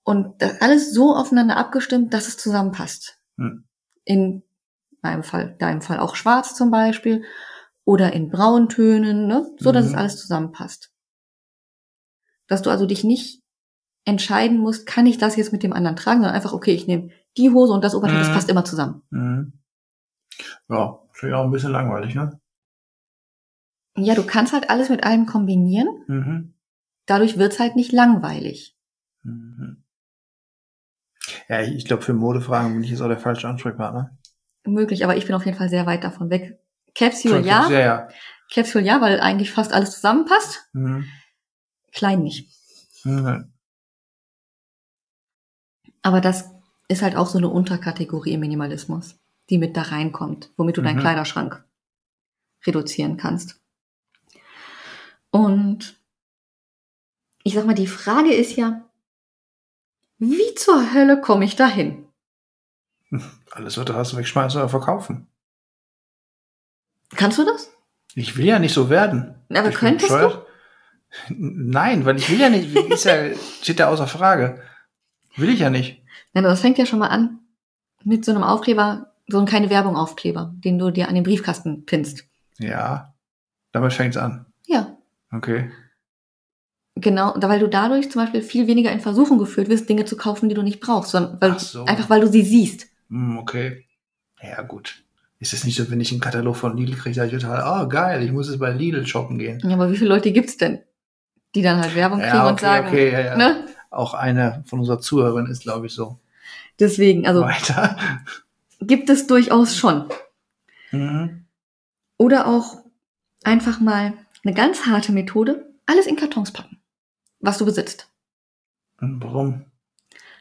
Und 0.03 0.41
das 0.41 0.59
alles 0.61 0.93
so 0.93 1.15
aufeinander 1.15 1.57
abgestimmt, 1.57 2.13
dass 2.13 2.27
es 2.27 2.37
zusammenpasst. 2.37 3.19
Hm. 3.37 3.65
In 4.11 4.43
meinem 5.01 5.23
Fall, 5.23 5.55
deinem 5.57 5.81
Fall 5.81 5.99
auch 5.99 6.15
schwarz 6.15 6.53
zum 6.53 6.69
Beispiel 6.69 7.23
oder 7.85 8.11
in 8.11 8.29
Brauntönen, 8.29 9.25
ne? 9.25 9.49
so 9.57 9.71
dass 9.71 9.85
Mhm. 9.85 9.91
es 9.91 9.95
alles 9.97 10.17
zusammenpasst. 10.17 10.91
Dass 12.47 12.61
du 12.61 12.69
also 12.69 12.85
dich 12.85 13.05
nicht 13.05 13.41
entscheiden 14.03 14.57
musst, 14.57 14.85
kann 14.85 15.05
ich 15.05 15.17
das 15.17 15.37
jetzt 15.37 15.53
mit 15.53 15.63
dem 15.63 15.71
anderen 15.71 15.95
tragen, 15.95 16.19
sondern 16.19 16.35
einfach, 16.35 16.51
okay, 16.51 16.73
ich 16.73 16.87
nehme 16.87 17.09
die 17.37 17.51
Hose 17.51 17.71
und 17.71 17.83
das 17.85 17.95
Oberteil, 17.95 18.19
das 18.19 18.29
Mhm. 18.29 18.33
passt 18.33 18.49
immer 18.49 18.65
zusammen. 18.65 19.01
Mhm. 19.11 19.53
Ja, 20.67 20.99
vielleicht 21.13 21.35
auch 21.35 21.45
ein 21.45 21.51
bisschen 21.51 21.71
langweilig, 21.71 22.13
ne? 22.13 22.37
Ja, 23.95 24.15
du 24.15 24.25
kannst 24.25 24.51
halt 24.51 24.69
alles 24.69 24.89
mit 24.89 25.03
allem 25.05 25.25
kombinieren, 25.25 25.87
Mhm. 26.07 26.53
dadurch 27.05 27.37
wird's 27.37 27.59
halt 27.59 27.77
nicht 27.77 27.93
langweilig. 27.93 28.75
Mhm. 29.23 29.80
Ja, 31.51 31.59
ich 31.61 31.83
glaube, 31.83 32.01
für 32.01 32.13
Modefragen 32.13 32.73
bin 32.73 32.83
ich 32.85 32.91
jetzt 32.91 33.01
auch 33.01 33.09
der 33.09 33.19
falsche 33.19 33.45
Ansprechpartner. 33.49 34.17
Möglich, 34.65 35.03
aber 35.03 35.17
ich 35.17 35.25
bin 35.25 35.35
auf 35.35 35.45
jeden 35.45 35.57
Fall 35.57 35.67
sehr 35.67 35.85
weit 35.85 36.01
davon 36.05 36.29
weg. 36.29 36.57
Capsule 36.95 37.35
Schon- 37.35 37.43
ja, 37.43 37.69
Ja, 37.69 37.79
ja. 37.79 38.07
Capsule 38.53 38.85
ja, 38.85 39.01
weil 39.01 39.19
eigentlich 39.19 39.51
fast 39.51 39.73
alles 39.73 39.91
zusammenpasst. 39.91 40.69
Mhm. 40.71 41.05
Klein 41.91 42.23
nicht. 42.23 42.49
Mhm. 43.03 43.51
Aber 46.01 46.21
das 46.21 46.51
ist 46.87 47.01
halt 47.01 47.17
auch 47.17 47.27
so 47.27 47.37
eine 47.37 47.49
Unterkategorie 47.49 48.31
im 48.33 48.39
Minimalismus, 48.39 49.19
die 49.49 49.57
mit 49.57 49.75
da 49.75 49.81
reinkommt, 49.83 50.51
womit 50.55 50.77
du 50.77 50.81
deinen 50.81 50.97
Mhm. 50.97 51.01
Kleiderschrank 51.01 51.65
reduzieren 52.65 53.17
kannst. 53.17 53.59
Und 55.31 55.99
ich 57.43 57.55
sag 57.55 57.65
mal, 57.65 57.73
die 57.75 57.87
Frage 57.87 58.33
ist 58.33 58.55
ja, 58.55 58.89
wie 60.21 60.55
zur 60.55 60.93
Hölle 60.93 61.19
komme 61.19 61.45
ich 61.45 61.55
dahin? 61.55 62.05
Alles, 63.51 63.77
was 63.77 63.85
du 63.85 63.93
hast, 63.95 64.15
wegschmeißen 64.15 64.61
oder 64.61 64.69
verkaufen. 64.69 65.27
Kannst 67.15 67.37
du 67.39 67.43
das? 67.45 67.71
Ich 68.13 68.37
will 68.37 68.45
ja 68.45 68.59
nicht 68.59 68.73
so 68.73 68.89
werden. 68.89 69.35
Aber 69.49 69.69
Ich 69.69 69.75
könntest 69.75 70.11
du? 70.11 70.45
Nein, 71.29 72.05
weil 72.05 72.17
ich 72.17 72.29
will 72.29 72.39
ja 72.39 72.49
nicht, 72.49 72.73
ist 72.73 73.03
ja, 73.03 73.35
steht 73.61 73.79
ja 73.79 73.89
außer 73.89 74.07
Frage. 74.07 74.61
Will 75.35 75.49
ich 75.49 75.59
ja 75.59 75.69
nicht. 75.69 76.01
Nein, 76.33 76.45
aber 76.45 76.51
das 76.53 76.61
fängt 76.61 76.77
ja 76.77 76.85
schon 76.85 76.99
mal 76.99 77.07
an 77.09 77.39
mit 78.03 78.23
so 78.23 78.31
einem 78.31 78.43
Aufkleber, 78.43 79.11
so 79.27 79.39
ein 79.39 79.45
keine 79.45 79.69
Werbung 79.69 79.97
Aufkleber, 79.97 80.53
den 80.55 80.79
du 80.79 80.91
dir 80.91 81.09
an 81.09 81.15
den 81.15 81.23
Briefkasten 81.23 81.85
pinnst. 81.85 82.23
Ja. 82.59 83.13
Damit 83.73 83.93
fängt's 83.93 84.17
an. 84.17 84.45
Ja, 84.67 84.95
Okay. 85.33 85.71
Genau, 86.95 87.33
weil 87.37 87.59
du 87.59 87.67
dadurch 87.67 88.11
zum 88.11 88.21
Beispiel 88.21 88.41
viel 88.41 88.67
weniger 88.67 88.91
in 88.91 88.99
Versuchung 88.99 89.37
geführt 89.37 89.69
wirst, 89.69 89.89
Dinge 89.89 90.05
zu 90.05 90.17
kaufen, 90.17 90.49
die 90.49 90.55
du 90.55 90.61
nicht 90.61 90.81
brauchst, 90.81 91.11
sondern 91.11 91.37
weil, 91.41 91.57
so. 91.59 91.85
einfach 91.85 92.09
weil 92.09 92.21
du 92.21 92.27
sie 92.27 92.43
siehst. 92.43 92.87
Hm, 93.09 93.37
okay. 93.37 93.85
Ja, 94.41 94.61
gut. 94.61 95.03
Ist 95.39 95.53
es 95.53 95.63
nicht 95.63 95.75
so, 95.75 95.89
wenn 95.89 96.01
ich 96.01 96.11
einen 96.11 96.21
Katalog 96.21 96.55
von 96.55 96.77
Lidl 96.77 96.95
kriege, 96.95 97.15
sage 97.15 97.35
ich 97.35 97.41
total, 97.41 97.83
oh 97.83 97.87
geil, 97.87 98.21
ich 98.23 98.31
muss 98.31 98.47
jetzt 98.47 98.59
bei 98.59 98.71
Lidl 98.71 99.07
shoppen 99.07 99.39
gehen. 99.39 99.59
Ja, 99.63 99.73
aber 99.73 99.91
wie 99.91 99.97
viele 99.97 100.09
Leute 100.09 100.31
gibt's 100.31 100.57
denn, 100.57 100.79
die 101.55 101.61
dann 101.61 101.81
halt 101.81 101.95
Werbung 101.95 102.19
kriegen 102.19 102.33
Ja, 102.35 102.47
und 102.47 102.53
okay, 102.53 102.61
sagen, 102.61 102.87
okay, 102.87 103.11
ja, 103.11 103.19
ja. 103.21 103.37
ne? 103.37 103.65
Auch 103.89 104.13
eine 104.13 104.63
von 104.67 104.79
unserer 104.79 104.99
Zuhörerinnen 104.99 105.51
ist, 105.51 105.63
glaube 105.63 105.87
ich, 105.87 105.93
so. 105.93 106.19
Deswegen, 106.79 107.25
also 107.27 107.41
Weiter. 107.41 107.97
gibt 108.81 109.09
es 109.09 109.27
durchaus 109.27 109.75
schon. 109.77 110.05
Mhm. 110.91 111.45
Oder 112.17 112.47
auch 112.47 112.77
einfach 113.43 113.79
mal 113.79 114.13
eine 114.43 114.53
ganz 114.53 114.85
harte 114.85 115.11
Methode, 115.11 115.71
alles 115.85 116.07
in 116.07 116.15
Kartons 116.15 116.51
packen, 116.51 116.77
was 117.41 117.57
du 117.57 117.65
besitzt. 117.65 118.07
Und 118.99 119.23
Warum? 119.23 119.65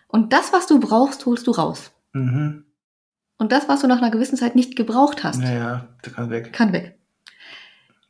Und 0.09 0.33
das, 0.33 0.53
was 0.53 0.67
du 0.67 0.81
brauchst, 0.81 1.25
holst 1.27 1.47
du 1.47 1.53
raus. 1.53 1.93
Mhm. 2.13 2.65
Und 3.39 3.53
das, 3.53 3.69
was 3.69 3.81
du 3.81 3.87
nach 3.87 3.99
einer 3.99 4.11
gewissen 4.11 4.37
Zeit 4.37 4.55
nicht 4.57 4.77
gebraucht 4.77 5.25
hast, 5.25 5.39
Naja, 5.41 5.89
der 6.05 6.13
kann 6.13 6.31
weg. 6.31 6.53
kann 6.53 6.73
weg. 6.73 6.99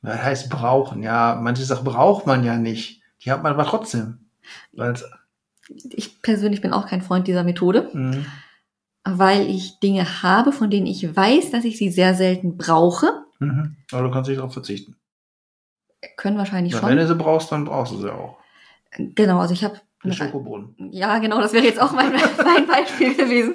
Das 0.02 0.22
heißt 0.22 0.48
brauchen. 0.50 1.02
Ja, 1.02 1.38
manche 1.40 1.62
Sachen 1.64 1.84
braucht 1.84 2.26
man 2.26 2.42
ja 2.42 2.56
nicht. 2.56 3.02
Die 3.22 3.30
hat 3.30 3.42
man 3.42 3.52
aber 3.52 3.64
trotzdem. 3.66 4.26
Weil's, 4.72 5.04
Ich 5.68 6.22
persönlich 6.22 6.62
bin 6.62 6.72
auch 6.72 6.86
kein 6.88 7.02
Freund 7.02 7.28
dieser 7.28 7.44
Methode. 7.44 7.90
mhm. 7.92 8.26
weil 9.04 9.48
ich 9.48 9.78
Dinge 9.80 10.22
habe, 10.22 10.52
von 10.52 10.68
denen 10.70 10.86
ich 10.86 11.14
weiß, 11.16 11.50
dass 11.52 11.64
ich 11.64 11.78
sie 11.78 11.90
sehr 11.90 12.14
selten 12.14 12.56
brauche. 12.56 13.24
Mhm. 13.38 13.76
Aber 13.92 14.02
du 14.02 14.10
kannst 14.10 14.28
nicht 14.28 14.38
darauf 14.38 14.52
verzichten. 14.52 14.96
Können 16.16 16.38
wahrscheinlich 16.38 16.72
Weil 16.74 16.80
schon. 16.80 16.88
wenn 16.90 16.96
du 16.98 17.06
sie 17.06 17.14
brauchst, 17.14 17.52
dann 17.52 17.64
brauchst 17.66 17.92
du 17.92 17.98
sie 17.98 18.12
auch. 18.12 18.38
Genau, 18.96 19.38
also 19.38 19.54
ich 19.54 19.64
habe. 19.64 19.80
Der 20.02 20.12
Schokobrunnen. 20.12 20.74
Ja, 20.92 21.18
genau, 21.18 21.40
das 21.42 21.52
wäre 21.52 21.64
jetzt 21.64 21.80
auch 21.80 21.92
mein, 21.92 22.10
mein 22.44 22.66
Beispiel 22.66 23.14
gewesen. 23.14 23.54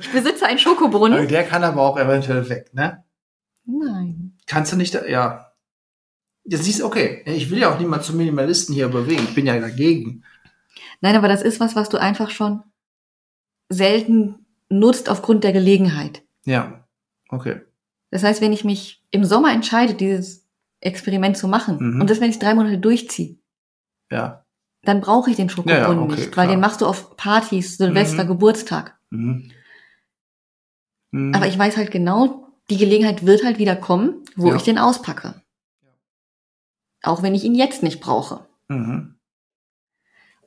Ich 0.00 0.12
besitze 0.12 0.44
einen 0.44 0.58
Aber 0.58 0.58
Schokobrunnen. 0.58 1.26
Der 1.28 1.44
kann 1.44 1.64
aber 1.64 1.80
auch 1.82 1.96
eventuell 1.98 2.46
weg, 2.50 2.72
ne? 2.74 3.02
Nein. 3.64 4.36
Kannst 4.46 4.72
du 4.72 4.76
nicht, 4.76 4.92
ja. 4.94 5.52
Ja, 6.48 6.58
siehst 6.58 6.82
okay. 6.82 7.22
Ich 7.24 7.50
will 7.50 7.58
ja 7.58 7.74
auch 7.74 7.78
niemand 7.80 8.04
zum 8.04 8.18
Minimalisten 8.18 8.74
hier 8.74 8.88
bewegen. 8.88 9.24
Ich 9.24 9.34
bin 9.34 9.46
ja 9.46 9.58
dagegen. 9.58 10.22
Nein, 11.00 11.16
aber 11.16 11.28
das 11.28 11.42
ist 11.42 11.60
was, 11.60 11.74
was 11.74 11.88
du 11.88 11.96
einfach 11.98 12.30
schon 12.30 12.62
selten 13.68 14.46
nutzt 14.68 15.08
aufgrund 15.08 15.44
der 15.44 15.52
Gelegenheit. 15.52 16.22
Ja. 16.44 16.86
Okay. 17.28 17.62
Das 18.10 18.22
heißt, 18.22 18.40
wenn 18.40 18.52
ich 18.52 18.64
mich 18.64 19.02
im 19.10 19.24
Sommer 19.24 19.52
entscheide, 19.52 19.94
dieses 19.94 20.46
Experiment 20.80 21.36
zu 21.36 21.48
machen, 21.48 21.78
Mhm. 21.80 22.00
und 22.02 22.10
das, 22.10 22.20
wenn 22.20 22.30
ich 22.30 22.38
drei 22.38 22.54
Monate 22.54 22.78
durchziehe, 22.78 23.36
Ja. 24.10 24.44
Dann 24.88 25.00
brauche 25.00 25.30
ich 25.30 25.36
den 25.36 25.48
Schokobrunnen 25.48 25.82
Ja, 25.84 25.92
ja, 25.94 26.00
okay, 26.00 26.14
nicht, 26.16 26.32
klar. 26.32 26.46
weil 26.46 26.52
den 26.52 26.60
machst 26.60 26.80
du 26.80 26.86
auf 26.86 27.16
Partys, 27.16 27.76
Silvester, 27.78 28.24
Mhm. 28.24 28.28
Geburtstag. 28.28 28.96
Mhm. 29.10 29.50
Mhm. 31.10 31.34
Aber 31.34 31.46
ich 31.46 31.58
weiß 31.58 31.76
halt 31.76 31.90
genau, 31.90 32.48
die 32.70 32.76
Gelegenheit 32.76 33.24
wird 33.26 33.44
halt 33.44 33.58
wieder 33.58 33.76
kommen, 33.76 34.24
wo 34.36 34.48
Ja. 34.50 34.56
ich 34.56 34.62
den 34.62 34.78
auspacke. 34.78 35.40
Auch 37.02 37.22
wenn 37.22 37.34
ich 37.34 37.44
ihn 37.44 37.54
jetzt 37.54 37.82
nicht 37.82 38.00
brauche. 38.00 38.46
Mhm. 38.68 39.14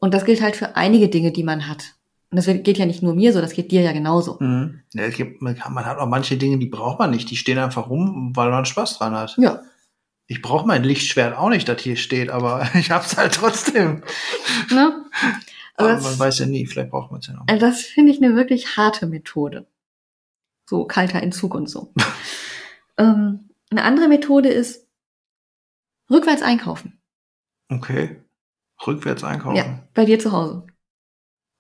Und 0.01 0.13
das 0.13 0.25
gilt 0.25 0.41
halt 0.41 0.55
für 0.55 0.75
einige 0.75 1.09
Dinge, 1.09 1.31
die 1.31 1.43
man 1.43 1.67
hat. 1.67 1.95
Und 2.31 2.35
das 2.37 2.45
geht 2.45 2.77
ja 2.77 2.85
nicht 2.85 3.01
nur 3.01 3.15
mir 3.15 3.33
so, 3.33 3.41
das 3.41 3.53
geht 3.53 3.71
dir 3.71 3.81
ja 3.81 3.91
genauso. 3.91 4.37
Mhm. 4.39 4.81
Ja, 4.93 5.09
gibt, 5.09 5.41
man, 5.41 5.55
kann, 5.55 5.73
man 5.73 5.85
hat 5.85 5.97
auch 5.97 6.07
manche 6.07 6.37
Dinge, 6.37 6.57
die 6.59 6.67
braucht 6.67 6.99
man 6.99 7.09
nicht. 7.11 7.29
Die 7.31 7.35
stehen 7.37 7.57
einfach 7.57 7.89
rum, 7.89 8.31
weil 8.35 8.49
man 8.51 8.65
Spaß 8.65 8.97
dran 8.97 9.15
hat. 9.15 9.35
Ja. 9.37 9.61
Ich 10.31 10.43
brauche 10.43 10.67
mein 10.67 10.83
Lichtschwert 10.83 11.35
auch 11.35 11.49
nicht, 11.49 11.67
das 11.67 11.81
hier 11.81 11.95
steht, 11.97 12.29
aber 12.29 12.69
ich 12.75 12.91
hab's 12.91 13.17
halt 13.17 13.33
trotzdem. 13.33 14.03
Ne? 14.69 15.05
Aber 15.75 15.89
Also 15.89 16.07
man 16.07 16.19
weiß 16.19 16.39
ja 16.39 16.45
nie, 16.45 16.65
vielleicht 16.67 16.91
braucht 16.91 17.11
man 17.11 17.19
es 17.19 17.27
ja 17.27 17.33
noch. 17.33 17.45
also 17.47 17.59
das 17.65 17.81
finde 17.81 18.11
ich 18.11 18.21
eine 18.21 18.35
wirklich 18.35 18.77
harte 18.77 19.07
Methode. 19.07 19.65
So 20.69 20.85
kalter 20.85 21.23
Entzug 21.23 21.55
und 21.55 21.67
so. 21.67 21.93
ähm, 22.97 23.49
eine 23.71 23.83
andere 23.83 24.07
Methode 24.07 24.49
ist 24.49 24.87
rückwärts 26.11 26.43
einkaufen. 26.43 26.99
Okay. 27.69 28.21
Rückwärts 28.85 29.23
einkaufen. 29.23 29.57
Ja, 29.57 29.79
bei 29.95 30.05
dir 30.05 30.19
zu 30.19 30.31
Hause. 30.31 30.67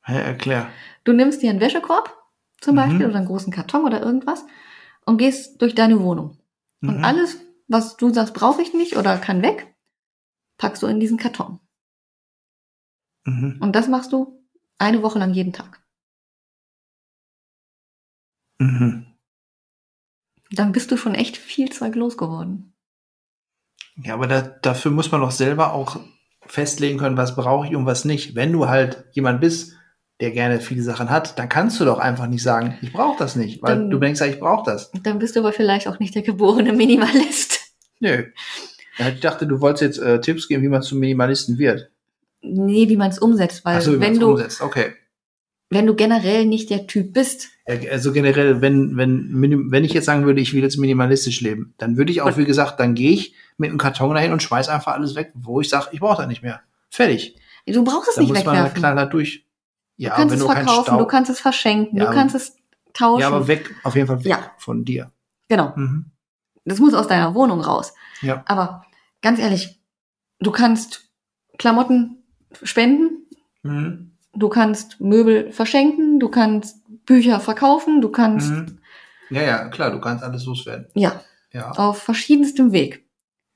Hä, 0.03 0.13
erklär. 0.21 0.69
Du 1.05 1.13
nimmst 1.13 1.41
dir 1.41 1.49
einen 1.49 1.59
Wäschekorb 1.59 2.15
zum 2.61 2.75
Mhm. 2.75 2.79
Beispiel 2.79 3.05
oder 3.07 3.15
einen 3.17 3.25
großen 3.27 3.51
Karton 3.51 3.85
oder 3.85 4.01
irgendwas 4.01 4.45
und 5.05 5.17
gehst 5.17 5.59
durch 5.61 5.73
deine 5.75 5.99
Wohnung. 6.01 6.37
Und 6.81 6.97
Mhm. 6.99 7.03
alles, 7.05 7.37
was 7.69 7.95
du 7.95 8.11
sagst, 8.13 8.33
brauche 8.33 8.61
ich 8.61 8.73
nicht 8.73 8.97
oder 8.97 9.17
kann 9.17 9.41
weg, 9.41 9.73
packst 10.57 10.83
du 10.83 10.87
in 10.87 10.99
diesen 10.99 11.17
Karton. 11.17 11.59
Mhm. 13.25 13.57
Und 13.61 13.73
das 13.75 13.87
machst 13.87 14.11
du 14.11 14.43
eine 14.77 15.01
Woche 15.03 15.19
lang 15.19 15.33
jeden 15.33 15.53
Tag. 15.53 15.81
Mhm. 18.59 19.05
Dann 20.51 20.71
bist 20.71 20.91
du 20.91 20.97
schon 20.97 21.15
echt 21.15 21.37
viel 21.37 21.69
Zeug 21.71 21.95
losgeworden. 21.95 22.73
Ja, 24.03 24.15
aber 24.15 24.27
da, 24.27 24.41
dafür 24.41 24.91
muss 24.91 25.11
man 25.11 25.21
doch 25.21 25.31
selber 25.31 25.73
auch 25.73 25.99
festlegen 26.41 26.97
können, 26.97 27.17
was 27.17 27.35
brauche 27.35 27.67
ich 27.67 27.75
und 27.75 27.85
was 27.85 28.05
nicht. 28.05 28.35
Wenn 28.35 28.51
du 28.51 28.67
halt 28.67 29.05
jemand 29.11 29.41
bist, 29.41 29.75
der 30.19 30.31
gerne 30.31 30.59
viele 30.59 30.81
Sachen 30.81 31.09
hat, 31.09 31.37
dann 31.37 31.47
kannst 31.49 31.79
du 31.79 31.85
doch 31.85 31.99
einfach 31.99 32.25
nicht 32.27 32.41
sagen, 32.43 32.77
ich 32.81 32.91
brauche 32.91 33.19
das 33.19 33.35
nicht, 33.35 33.61
weil 33.61 33.75
Dann- 33.75 33.89
du 33.89 33.99
denkst 33.99 34.19
ja, 34.19 34.25
ich 34.25 34.39
brauche 34.39 34.69
das. 34.69 34.91
Dann 35.03 35.19
bist 35.19 35.35
du 35.35 35.41
aber 35.41 35.53
vielleicht 35.53 35.87
auch 35.87 35.99
nicht 35.99 36.15
der 36.15 36.23
geborene 36.23 36.73
Minimalist. 36.73 37.58
Nö. 37.99 38.23
Ich 38.97 39.19
dachte, 39.21 39.47
du 39.47 39.61
wolltest 39.61 39.81
jetzt 39.81 39.97
äh, 39.99 40.19
Tipps 40.19 40.47
geben, 40.47 40.61
wie 40.63 40.67
man 40.67 40.81
zum 40.81 40.99
Minimalisten 40.99 41.57
wird. 41.57 41.89
Nee, 42.41 42.89
wie 42.89 42.97
man 42.97 43.09
es 43.09 43.19
umsetzt, 43.19 43.63
weil 43.65 43.77
Ach 43.77 43.81
so, 43.81 43.93
wie 43.95 43.99
wenn 44.01 44.19
du, 44.19 44.31
umsetzt. 44.31 44.61
Okay. 44.61 44.93
wenn 45.69 45.85
du 45.85 45.95
generell 45.95 46.45
nicht 46.45 46.69
der 46.69 46.87
Typ 46.87 47.13
bist, 47.13 47.47
Also 47.65 48.11
generell, 48.11 48.61
wenn, 48.61 48.97
wenn, 48.97 49.71
wenn 49.71 49.83
ich 49.85 49.93
jetzt 49.93 50.05
sagen 50.05 50.25
würde, 50.25 50.41
ich 50.41 50.53
will 50.53 50.61
jetzt 50.63 50.77
minimalistisch 50.77 51.39
leben, 51.41 51.73
dann 51.77 51.95
würde 51.97 52.11
ich 52.11 52.21
auch, 52.21 52.27
Und- 52.27 52.37
wie 52.37 52.45
gesagt, 52.45 52.79
dann 52.79 52.93
gehe 52.95 53.11
ich 53.11 53.33
mit 53.57 53.69
einem 53.69 53.77
Karton 53.77 54.13
dahin 54.15 54.31
und 54.33 54.41
schmeiß 54.43 54.67
einfach 54.69 54.93
alles 54.93 55.15
weg, 55.15 55.31
wo 55.35 55.61
ich 55.61 55.69
sage, 55.69 55.87
ich 55.91 55.99
brauche 55.99 56.17
das 56.17 56.27
nicht 56.27 56.43
mehr. 56.43 56.61
Fertig. 56.89 57.35
du 57.67 57.83
brauchst 57.83 58.09
es 58.09 58.15
Dann 58.15 58.23
nicht 58.25 58.33
muss 58.33 58.43
man 58.45 58.55
wegwerfen. 58.55 58.79
knallhart 58.79 59.13
durch. 59.13 59.45
Du 59.97 60.03
Ja, 60.05 60.11
kannst 60.15 60.31
wenn 60.33 60.39
es 60.41 60.45
du 60.47 60.51
verkaufen, 60.51 60.97
du 60.97 61.05
kannst 61.05 61.29
es 61.29 61.39
verschenken, 61.39 61.97
Ja, 61.99 62.05
du 62.05 62.11
kannst 62.13 62.35
es 62.35 62.55
tauschen. 62.93 63.21
ja, 63.21 63.27
aber 63.27 63.47
weg, 63.47 63.69
auf 63.83 63.95
jeden 63.95 64.07
Fall 64.07 64.19
weg 64.23 64.31
Ja. 64.31 64.51
von 64.57 64.83
dir. 64.85 65.11
genau. 65.49 65.73
Mhm. 65.75 66.05
Das 66.69 66.79
muss 66.79 66.93
aus 66.93 67.07
deiner 67.07 67.33
Wohnung 67.35 67.61
raus. 67.61 67.93
Ja. 68.21 68.43
Aber 68.47 68.85
ganz 69.21 69.39
ehrlich, 69.39 69.81
du 70.39 70.51
kannst 70.51 71.09
Klamotten 71.57 72.23
spenden, 72.63 73.27
Mhm. 73.63 74.11
du 74.33 74.47
kannst 74.49 75.01
Möbel 75.01 75.51
verschenken, 75.51 76.19
du 76.19 76.29
kannst 76.29 76.77
Bücher 77.05 77.39
verkaufen, 77.39 78.01
du 78.01 78.09
kannst, 78.09 78.49
Mhm. 78.51 78.79
Ja, 79.31 79.41
ja, 79.43 79.67
klar, 79.69 79.91
du 79.91 79.99
kannst 79.99 80.23
alles 80.23 80.45
loswerden. 80.45 80.87
ja, 80.95 81.21
Ja. 81.51 81.71
auf 81.71 82.01
verschiedenstem 82.01 82.71
Weg. 82.71 83.05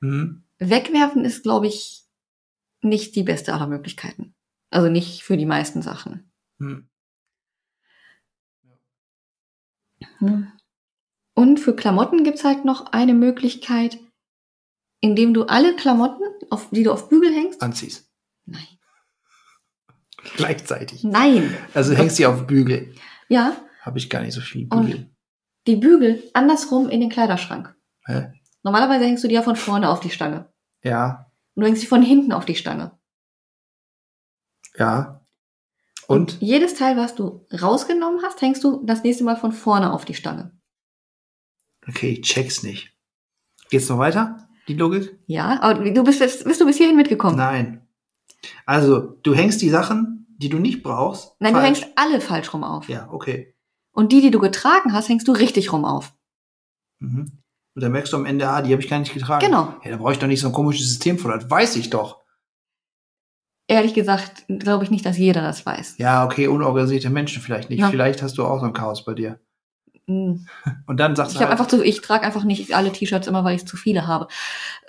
Mhm. 0.02 0.43
Wegwerfen 0.60 1.26
ist, 1.26 1.43
glaube 1.43 1.67
ich, 1.67 2.04
nicht 2.82 3.15
die 3.15 3.23
beste 3.23 3.54
aller 3.54 3.67
Möglichkeiten. 3.67 4.36
Also 4.69 4.89
nicht 4.89 5.23
für 5.23 5.38
die 5.38 5.45
meisten 5.45 5.82
Sachen. 5.82 6.32
Mhm. 6.58 6.89
Hm. 10.19 10.52
Und 11.36 11.60
für 11.60 11.76
Klamotten 11.76 12.24
gibt's 12.24 12.43
halt 12.43 12.63
noch 12.65 12.91
eine 12.91 13.13
Möglichkeit, 13.13 13.98
indem 15.02 15.34
du 15.34 15.43
alle 15.46 15.76
Klamotten, 15.76 16.24
auf, 16.50 16.69
die 16.72 16.84
du 16.84 16.91
auf 16.91 17.10
Bügel 17.10 17.34
hängst, 17.34 17.62
Anziehst. 17.62 18.10
nein, 18.46 18.67
Gleichzeitig. 20.36 21.04
nein, 21.04 21.56
Also 21.74 21.93
hängst 21.93 22.17
die 22.19 22.26
auf 22.26 22.46
Bügel. 22.48 22.96
ja, 23.30 23.56
Habe 23.82 23.98
ich 23.98 24.10
gar 24.10 24.22
nicht 24.22 24.34
so 24.34 24.41
viel 24.41 24.67
Und- 24.72 24.86
Bügel. 24.86 25.10
die 25.67 25.76
Bügel 25.76 26.30
andersrum 26.34 26.89
in 26.89 27.02
den 27.02 27.10
Kleiderschrank. 27.10 27.76
Hä? 28.06 28.32
Normalerweise 28.63 29.06
hängst 29.06 29.24
du 29.24 29.28
die 29.28 29.36
ja 29.36 29.41
von 29.41 29.56
vorne 29.56 29.89
auf 29.89 30.00
die 30.00 30.10
Stange. 30.10 30.50
Ja, 30.84 31.32
Und 31.56 31.62
du 31.62 31.67
hängst 31.67 31.82
sie 31.82 31.88
von 31.88 32.02
hinten 32.02 32.32
auf 32.32 32.46
die 32.46 32.56
Stange. 32.56 32.98
ja. 34.78 35.19
Und? 36.08 36.41
jedes 36.41 36.76
Teil, 36.76 36.98
was 36.98 37.15
du 37.15 37.46
rausgenommen 37.62 38.22
hast, 38.24 38.41
hängst 38.41 38.62
du 38.63 38.84
das 38.86 39.04
nächste 39.04 39.24
Mal 39.24 39.38
von 39.38 39.54
vorne 39.54 39.93
auf 39.93 40.04
die 40.04 40.13
Stange. 40.13 40.52
Okay, 41.88 42.12
ich 42.12 42.22
check's 42.22 42.63
nicht. 42.63 42.91
Geht's 43.69 43.89
noch 43.89 43.98
weiter? 43.98 44.48
Die 44.67 44.76
Logik? 44.76 45.17
Ja, 45.28 45.62
aber 45.62 45.89
du 45.89 46.04
bist, 46.04 46.19
jetzt- 46.22 46.46
bist 46.46 46.62
du 46.62 46.65
bis 46.65 46.78
hierhin 46.78 46.96
mitgekommen? 46.96 47.36
Nein. 47.38 47.88
Also, 48.65 49.00
du 49.24 49.34
hängst 49.34 49.62
die 49.62 49.69
Sachen, 49.69 50.28
die 50.38 50.50
du 50.50 50.60
nicht 50.60 50.84
brauchst. 50.84 51.36
Nein, 51.39 51.54
falsch. 51.54 51.80
du 51.80 51.86
hängst 51.86 51.98
alle 51.98 52.22
falsch 52.22 52.54
rum 52.54 52.63
auf. 52.63 52.88
Ja, 52.89 53.10
okay. 53.12 53.56
Und 53.91 54.12
die, 54.12 54.22
die 54.22 54.32
du 54.32 54.39
getragen 54.39 54.93
hast, 54.93 55.10
hängst 55.10 55.28
du 55.28 55.32
richtig 55.34 55.72
rum 55.72 55.86
auf. 55.86 56.13
Mhm. 57.00 57.39
Und 57.76 57.82
dann 57.82 57.91
merkst 57.91 58.13
du 58.13 58.17
am 58.17 58.26
Ende, 58.26 58.48
ah, 58.48 58.62
die 58.62 58.72
habe 58.72 58.82
ich 58.82 58.89
gar 58.89 59.00
nicht 59.00 59.13
getragen. 59.13 59.46
Genau. 59.46 59.76
Ja, 59.84 59.91
da 59.91 59.98
brauche 59.98 60.13
ich 60.13 60.19
doch 60.19 60.28
nicht 60.28 60.39
so 60.41 60.48
ein 60.48 60.54
komisches 60.54 60.88
System 60.88 61.17
vor, 61.17 61.32
das 61.36 61.50
weiß 61.50 61.76
ich 61.78 61.89
doch. 61.89 62.22
Ehrlich 63.67 63.93
gesagt, 63.93 64.46
glaube 64.48 64.84
ich 64.84 64.91
nicht, 64.91 65.06
dass 65.06 65.17
jeder 65.17 65.41
das 65.41 65.65
weiß. 65.65 65.98
Ja, 65.98 66.26
okay, 66.26 66.48
unorganisierte 66.48 67.10
Menschen 67.10 67.41
vielleicht 67.41 67.69
nicht. 67.69 67.80
Ja. 67.80 67.89
Vielleicht 67.89 68.22
hast 68.22 68.38
du 68.38 68.46
auch 68.46 68.60
so 68.60 68.65
ein 68.65 68.74
Chaos 68.74 69.06
bei 69.06 69.13
dir. 69.13 69.39
Und 70.07 70.97
dann 70.99 71.15
sagst 71.15 71.31
Ich 71.33 71.37
du 71.37 71.43
habe 71.43 71.51
einfach 71.51 71.67
zu, 71.67 71.83
ich 71.83 72.01
trage 72.01 72.25
einfach 72.25 72.43
nicht 72.43 72.75
alle 72.75 72.91
T-Shirts 72.91 73.27
immer, 73.27 73.43
weil 73.43 73.55
ich 73.55 73.65
zu 73.65 73.77
viele 73.77 74.05
habe. 74.07 74.27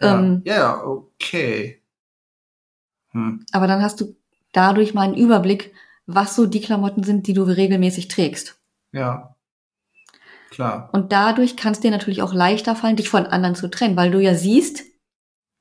ja, 0.01 0.19
Ähm, 0.19 0.43
ja, 0.45 0.55
ja, 0.57 0.85
okay. 0.85 1.81
Hm. 3.13 3.45
aber 3.53 3.67
dann 3.69 3.81
hast 3.83 4.01
du 4.01 4.17
dadurch 4.53 4.93
mal 4.95 5.03
einen 5.03 5.15
Überblick, 5.15 5.73
was 6.07 6.35
so 6.35 6.47
die 6.47 6.61
Klamotten 6.61 7.05
sind, 7.05 7.27
die 7.27 7.33
du 7.33 7.43
regelmäßig 7.45 8.09
trägst. 8.09 8.59
Ja. 8.93 9.37
Klar. 10.51 10.91
Und 10.93 11.13
dadurch 11.13 11.57
kann 11.57 11.73
es 11.73 11.81
dir 11.81 11.91
natürlich 11.91 12.23
auch 12.23 12.33
leichter 12.35 12.77
fallen, 12.77 12.97
dich 12.97 13.09
von 13.09 13.27
anderen 13.27 13.55
zu 13.55 13.69
trennen, 13.69 13.97
weil 13.97 14.11
du 14.11 14.21
ja 14.21 14.35
siehst, 14.35 14.83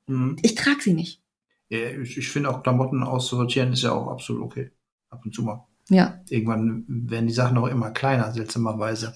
Hm. 0.07 0.35
ich 0.41 0.55
trage 0.55 0.81
sie 0.81 0.93
nicht. 0.93 1.21
Ja, 1.69 1.79
ich, 1.89 2.17
ich 2.17 2.29
finde 2.29 2.49
auch 2.49 2.61
Klamotten 2.61 3.03
auszusortieren 3.03 3.71
ist 3.73 3.83
ja 3.83 3.91
auch 3.93 4.07
absolut 4.07 4.43
okay. 4.43 4.71
Ab 5.09 5.21
und 5.23 5.33
zu 5.33 5.43
mal. 5.43 5.65
Ja, 5.89 6.19
Irgendwann 6.29 6.85
werden 6.87 7.27
die 7.27 7.33
Sachen 7.33 7.57
auch 7.57 7.67
immer 7.67 7.91
kleiner, 7.91 8.31
seltsamerweise. 8.31 9.13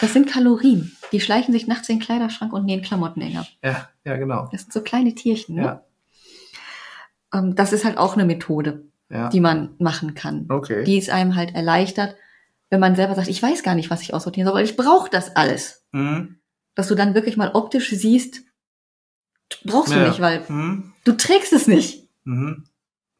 Das 0.00 0.12
sind 0.12 0.28
Kalorien. 0.30 0.96
Die 1.12 1.20
schleichen 1.20 1.52
sich 1.52 1.66
nachts 1.66 1.88
in 1.88 1.98
den 1.98 2.04
Kleiderschrank 2.04 2.52
und 2.52 2.64
nähen 2.64 2.82
Klamotten 2.82 3.20
enger. 3.20 3.46
Ja, 3.62 3.88
ja, 4.04 4.16
genau. 4.16 4.48
Das 4.52 4.62
sind 4.62 4.72
so 4.72 4.82
kleine 4.82 5.14
Tierchen. 5.14 5.56
Ne? 5.56 5.62
Ja, 5.62 5.84
Ähm, 7.32 7.54
das 7.54 7.72
ist 7.72 7.84
halt 7.84 7.98
auch 7.98 8.14
eine 8.14 8.24
Methode, 8.24 8.84
ja. 9.10 9.28
die 9.28 9.40
man 9.40 9.74
machen 9.78 10.14
kann. 10.14 10.46
Okay. 10.48 10.84
Die 10.84 10.98
es 10.98 11.08
einem 11.08 11.34
halt 11.36 11.54
erleichtert, 11.54 12.16
wenn 12.70 12.80
man 12.80 12.96
selber 12.96 13.14
sagt, 13.14 13.28
ich 13.28 13.42
weiß 13.42 13.62
gar 13.62 13.74
nicht, 13.74 13.90
was 13.90 14.02
ich 14.02 14.14
aussortieren 14.14 14.46
soll, 14.46 14.56
weil 14.56 14.64
ich 14.64 14.76
brauche 14.76 15.10
das 15.10 15.36
alles. 15.36 15.84
Mhm. 15.92 16.38
Dass 16.74 16.88
du 16.88 16.94
dann 16.94 17.14
wirklich 17.14 17.36
mal 17.36 17.52
optisch 17.54 17.90
siehst, 17.90 18.42
brauchst 19.64 19.92
du 19.92 19.98
Ja. 19.98 20.08
nicht, 20.08 20.20
weil 20.20 20.44
Mhm. 20.48 20.92
du 21.04 21.12
trägst 21.12 21.52
es 21.52 21.66
nicht. 21.68 22.08
Mhm. 22.24 22.64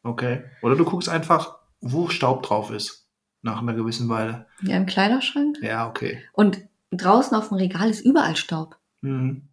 Okay. 0.02 0.42
Oder 0.62 0.76
du 0.76 0.84
guckst 0.84 1.08
einfach, 1.08 1.56
wo 1.80 2.08
Staub 2.08 2.42
drauf 2.42 2.70
ist. 2.70 3.03
Nach 3.44 3.60
einer 3.60 3.74
gewissen 3.74 4.08
Weile. 4.08 4.46
Ja, 4.62 4.76
im 4.78 4.86
Kleiderschrank. 4.86 5.58
Ja, 5.60 5.86
okay. 5.86 6.22
Und 6.32 6.62
draußen 6.90 7.36
auf 7.36 7.48
dem 7.48 7.58
Regal 7.58 7.90
ist 7.90 8.00
überall 8.00 8.36
Staub. 8.36 8.78
Mhm. 9.02 9.50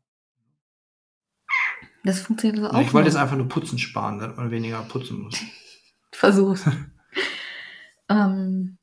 Das 2.03 2.21
funktioniert 2.21 2.57
also 2.63 2.71
Ja, 2.71 2.79
auch. 2.79 2.81
ich 2.87 2.93
wollte 2.93 3.09
jetzt 3.09 3.17
einfach 3.17 3.35
nur 3.35 3.49
putzen 3.49 3.77
sparen, 3.77 4.19
damit 4.19 4.37
man 4.37 4.49
weniger 4.49 4.81
putzen 4.83 5.21
muss. 5.21 5.37
Versuch's. 6.13 6.65
ähm, 8.09 8.77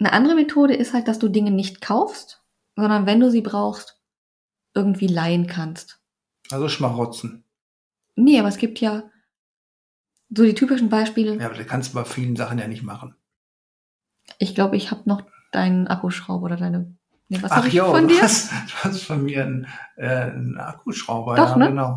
eine 0.00 0.12
andere 0.12 0.34
Methode 0.34 0.74
ist 0.74 0.92
halt, 0.92 1.06
dass 1.06 1.20
du 1.20 1.28
Dinge 1.28 1.52
nicht 1.52 1.80
kaufst, 1.80 2.42
sondern 2.76 3.06
wenn 3.06 3.20
du 3.20 3.30
sie 3.30 3.42
brauchst, 3.42 4.00
irgendwie 4.74 5.06
leihen 5.06 5.46
kannst. 5.46 6.00
Also 6.50 6.68
Schmarotzen. 6.68 7.44
Nee, 8.16 8.38
aber 8.40 8.48
es 8.48 8.58
gibt 8.58 8.80
ja 8.80 9.04
so 10.30 10.42
die 10.42 10.54
typischen 10.54 10.88
Beispiele. 10.88 11.36
Ja, 11.36 11.46
aber 11.46 11.54
das 11.54 11.66
kannst 11.66 11.90
du 11.90 11.94
bei 11.94 12.04
vielen 12.04 12.34
Sachen 12.36 12.58
ja 12.58 12.66
nicht 12.66 12.82
machen. 12.82 13.14
Ich 14.38 14.54
glaube, 14.54 14.76
ich 14.76 14.90
habe 14.90 15.02
noch 15.04 15.22
deinen 15.52 15.86
Akkuschrauber 15.88 16.44
oder 16.46 16.56
deine. 16.56 16.94
Nee, 17.28 17.38
was 17.42 17.50
Ach 17.50 17.56
habe 17.58 17.68
ich 17.68 17.74
jo, 17.74 17.86
von 17.86 18.08
du 18.08 18.14
dir? 18.14 18.22
hast, 18.22 18.50
du 18.52 18.74
hast 18.88 19.02
von 19.02 19.22
mir 19.24 19.42
einen, 19.42 19.66
äh, 19.96 20.06
einen 20.08 20.58
Akkuschrauber. 20.58 21.36
Doch, 21.36 21.50
ja, 21.50 21.56
ne? 21.56 21.68
genau. 21.68 21.96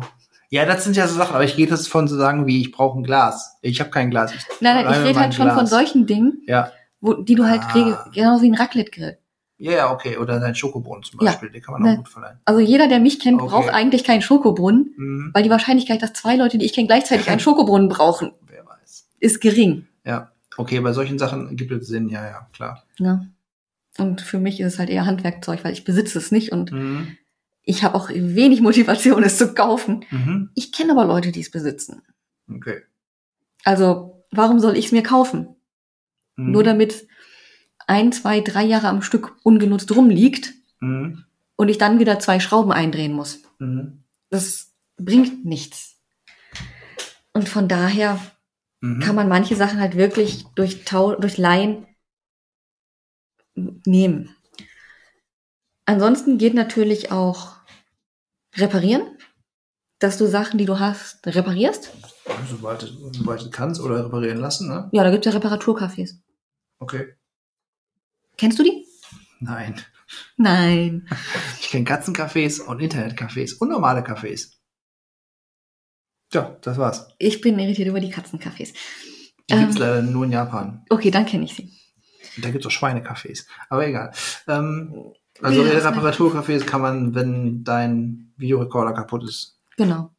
Ja, 0.50 0.66
das 0.66 0.84
sind 0.84 0.96
ja 0.96 1.08
so 1.08 1.14
Sachen, 1.14 1.34
aber 1.34 1.44
ich 1.44 1.56
gehe 1.56 1.66
das 1.66 1.88
von 1.88 2.06
so 2.08 2.16
sagen 2.16 2.46
wie, 2.46 2.60
ich 2.60 2.72
brauche 2.72 2.98
ein 2.98 3.02
Glas. 3.04 3.56
Ich 3.62 3.80
habe 3.80 3.88
kein 3.88 4.10
Glas. 4.10 4.34
Ich 4.34 4.42
Nein, 4.60 4.84
nein, 4.84 4.92
ich 5.00 5.06
rede 5.08 5.18
halt 5.20 5.34
schon 5.34 5.46
von 5.48 5.56
Glas. 5.60 5.70
solchen 5.70 6.06
Dingen, 6.06 6.42
Ja. 6.46 6.70
wo, 7.00 7.14
die 7.14 7.34
du 7.34 7.46
halt 7.48 7.62
Ah. 7.62 7.72
regel, 7.72 7.98
genauso 8.12 8.42
wie 8.42 8.50
ein 8.50 8.54
Raclette-Grill. 8.54 9.16
Ja, 9.56 9.72
ja, 9.72 9.92
okay. 9.92 10.18
Oder 10.18 10.40
dein 10.40 10.54
Schokobohnen 10.54 11.02
zum 11.04 11.20
Ja. 11.20 11.30
Beispiel, 11.30 11.48
den 11.50 11.62
kann 11.62 11.72
man 11.74 11.82
auch 11.84 11.86
Ne. 11.92 11.96
gut 11.96 12.08
verleihen. 12.10 12.40
Also 12.44 12.60
jeder, 12.60 12.88
der 12.88 12.98
mich 13.00 13.18
kennt, 13.20 13.40
Okay. 13.40 13.50
braucht 13.50 13.70
eigentlich 13.70 14.04
keinen 14.04 14.20
Schokobrunnen, 14.20 14.92
Mhm. 14.98 15.30
weil 15.32 15.42
die 15.44 15.50
Wahrscheinlichkeit, 15.50 16.02
dass 16.02 16.12
zwei 16.12 16.36
Leute, 16.36 16.58
die 16.58 16.66
ich 16.66 16.74
kenne, 16.74 16.86
gleichzeitig 16.88 17.30
einen 17.30 17.40
Schokobrunnen 17.40 17.88
brauchen, 17.88 18.32
Wer 18.46 18.66
weiß. 18.66 19.08
ist 19.20 19.40
gering. 19.40 19.86
Ja. 20.04 20.32
Okay, 20.56 20.80
bei 20.80 20.92
solchen 20.92 21.18
Sachen 21.18 21.56
gibt 21.56 21.72
es 21.72 21.86
Sinn, 21.86 22.08
ja, 22.08 22.24
ja, 22.26 22.48
klar. 22.52 22.84
Ne? 22.98 23.30
Und 23.98 24.20
für 24.20 24.38
mich 24.38 24.60
ist 24.60 24.74
es 24.74 24.78
halt 24.78 24.90
eher 24.90 25.06
Handwerkzeug, 25.06 25.64
weil 25.64 25.72
ich 25.72 25.84
besitze 25.84 26.18
es 26.18 26.30
nicht 26.32 26.52
und 26.52 26.72
Mhm. 26.72 27.16
ich 27.62 27.84
habe 27.84 27.94
auch 27.94 28.08
wenig 28.10 28.60
Motivation, 28.60 29.22
es 29.22 29.38
zu 29.38 29.54
kaufen. 29.54 30.04
Mhm. 30.10 30.50
Ich 30.54 30.72
kenne 30.72 30.92
aber 30.92 31.04
Leute, 31.04 31.32
die 31.32 31.40
es 31.40 31.50
besitzen. 31.50 32.02
Okay. 32.50 32.82
Also, 33.64 34.24
warum 34.30 34.58
soll 34.60 34.76
ich 34.76 34.86
es 34.86 34.92
mir 34.92 35.02
kaufen? 35.02 35.48
Mhm. 36.36 36.52
Nur 36.52 36.64
damit 36.64 37.06
ein, 37.86 38.12
zwei, 38.12 38.40
drei 38.40 38.64
Jahre 38.64 38.88
am 38.88 39.02
Stück 39.02 39.36
ungenutzt 39.42 39.94
rumliegt 39.94 40.52
Mhm. 40.80 41.24
und 41.56 41.68
ich 41.68 41.78
dann 41.78 41.98
wieder 41.98 42.18
zwei 42.18 42.40
Schrauben 42.40 42.72
eindrehen 42.72 43.12
muss. 43.12 43.42
Mhm. 43.58 44.02
Das 44.30 44.72
bringt 44.96 45.44
nichts. 45.44 45.96
Und 47.34 47.48
von 47.48 47.68
daher 47.68 48.18
Mhm. 48.82 49.00
kann 49.00 49.14
man 49.14 49.28
manche 49.28 49.54
Sachen 49.56 49.80
halt 49.80 49.96
wirklich 49.96 50.44
durch, 50.56 50.84
Tau 50.84 51.14
durch 51.14 51.38
Laien 51.38 51.86
nehmen. 53.86 54.34
Ansonsten 55.84 56.36
geht 56.38 56.54
natürlich 56.54 57.10
auch 57.12 57.56
reparieren, 58.56 59.18
dass 59.98 60.18
du 60.18 60.26
Sachen, 60.26 60.58
die 60.58 60.64
du 60.64 60.78
hast, 60.80 61.24
reparierst. 61.26 61.92
Sobald, 62.50 62.82
du- 62.82 63.12
sobald 63.12 63.42
du 63.42 63.50
kannst 63.50 63.80
oder 63.80 64.04
reparieren 64.04 64.38
lassen, 64.38 64.68
ne? 64.68 64.88
Ja, 64.92 65.04
da 65.04 65.10
gibt 65.10 65.24
es 65.26 65.32
ja 65.32 65.38
Reparaturcafés. 65.38 66.18
Okay. 66.78 67.14
Kennst 68.36 68.58
du 68.58 68.64
die? 68.64 68.84
Nein. 69.40 69.80
Nein. 70.36 71.08
Ich 71.60 71.68
kenne 71.70 71.84
Katzencafés 71.84 72.60
und 72.60 72.80
Internetcafés 72.80 73.56
und 73.58 73.68
normale 73.68 74.00
Cafés. 74.02 74.56
Ja, 76.32 76.56
das 76.62 76.78
war's. 76.78 77.08
Ich 77.18 77.40
bin 77.40 77.58
irritiert 77.58 77.88
über 77.88 78.00
die 78.00 78.12
Katzencafés. 78.12 78.72
Die 79.50 79.56
gibt's 79.56 79.76
Ähm. 79.76 79.80
leider 79.80 80.02
nur 80.02 80.24
in 80.24 80.32
Japan. 80.32 80.84
Okay, 80.88 81.10
dann 81.10 81.26
kenne 81.26 81.44
ich 81.44 81.54
sie. 81.54 81.70
Da 82.38 82.50
gibt's 82.50 82.66
auch 82.66 82.70
Schweinecafés. 82.70 83.46
Aber 83.68 83.86
egal. 83.86 84.12
Ähm, 84.48 85.12
also 85.42 85.64
Ja, 85.64 85.72
Reparaturcafés 85.72 86.64
kann 86.64 86.80
man, 86.80 87.14
wenn 87.14 87.64
dein 87.64 88.32
Videorekorder 88.36 88.92
kaputt 88.94 89.24
ist. 89.24 89.58
Genau. 89.76 90.10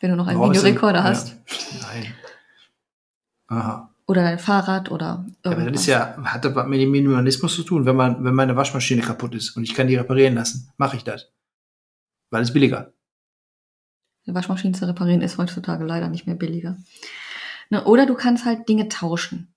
Wenn 0.00 0.10
du 0.10 0.16
noch 0.16 0.26
einen 0.26 0.40
Videorekorder 0.40 1.00
ja. 1.00 1.04
hast. 1.04 1.36
Nein. 1.82 2.14
Aha. 3.48 3.94
Oder 4.06 4.22
dein 4.22 4.38
Fahrrad 4.40 4.90
oder 4.90 5.24
Aber 5.44 5.52
irgendwas. 5.52 5.72
das 5.72 5.80
ist 5.82 5.86
ja, 5.86 6.16
hat 6.24 6.44
das 6.44 6.54
was 6.54 6.66
mit 6.66 6.80
dem 6.80 6.90
Minimalismus 6.90 7.54
zu 7.54 7.62
tun, 7.62 7.86
wenn 7.86 7.94
man, 7.94 8.24
wenn 8.24 8.34
meine 8.34 8.56
Waschmaschine 8.56 9.02
kaputt 9.02 9.34
ist 9.36 9.56
und 9.56 9.62
ich 9.62 9.74
kann 9.74 9.86
die 9.86 9.94
reparieren 9.94 10.34
lassen, 10.34 10.72
mache 10.78 10.96
ich 10.96 11.04
das. 11.04 11.30
Weil 12.30 12.42
es 12.42 12.52
billiger. 12.52 12.92
Eine 14.30 14.36
Waschmaschine 14.36 14.74
zu 14.78 14.86
reparieren 14.86 15.22
ist 15.22 15.38
heutzutage 15.38 15.84
leider 15.84 16.06
nicht 16.08 16.24
mehr 16.28 16.36
billiger. 16.36 16.76
Ne, 17.68 17.82
oder 17.84 18.06
du 18.06 18.14
kannst 18.14 18.44
halt 18.44 18.68
Dinge 18.68 18.88
tauschen. 18.88 19.52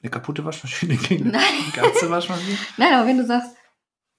Eine 0.00 0.10
kaputte 0.10 0.44
Waschmaschine 0.44 0.94
gegen 0.96 1.32
Nein. 1.32 1.40
eine 1.42 1.72
ganze 1.90 2.08
Waschmaschine? 2.08 2.56
Nein, 2.76 2.94
aber 2.94 3.08
wenn 3.08 3.18
du 3.18 3.26
sagst, 3.26 3.50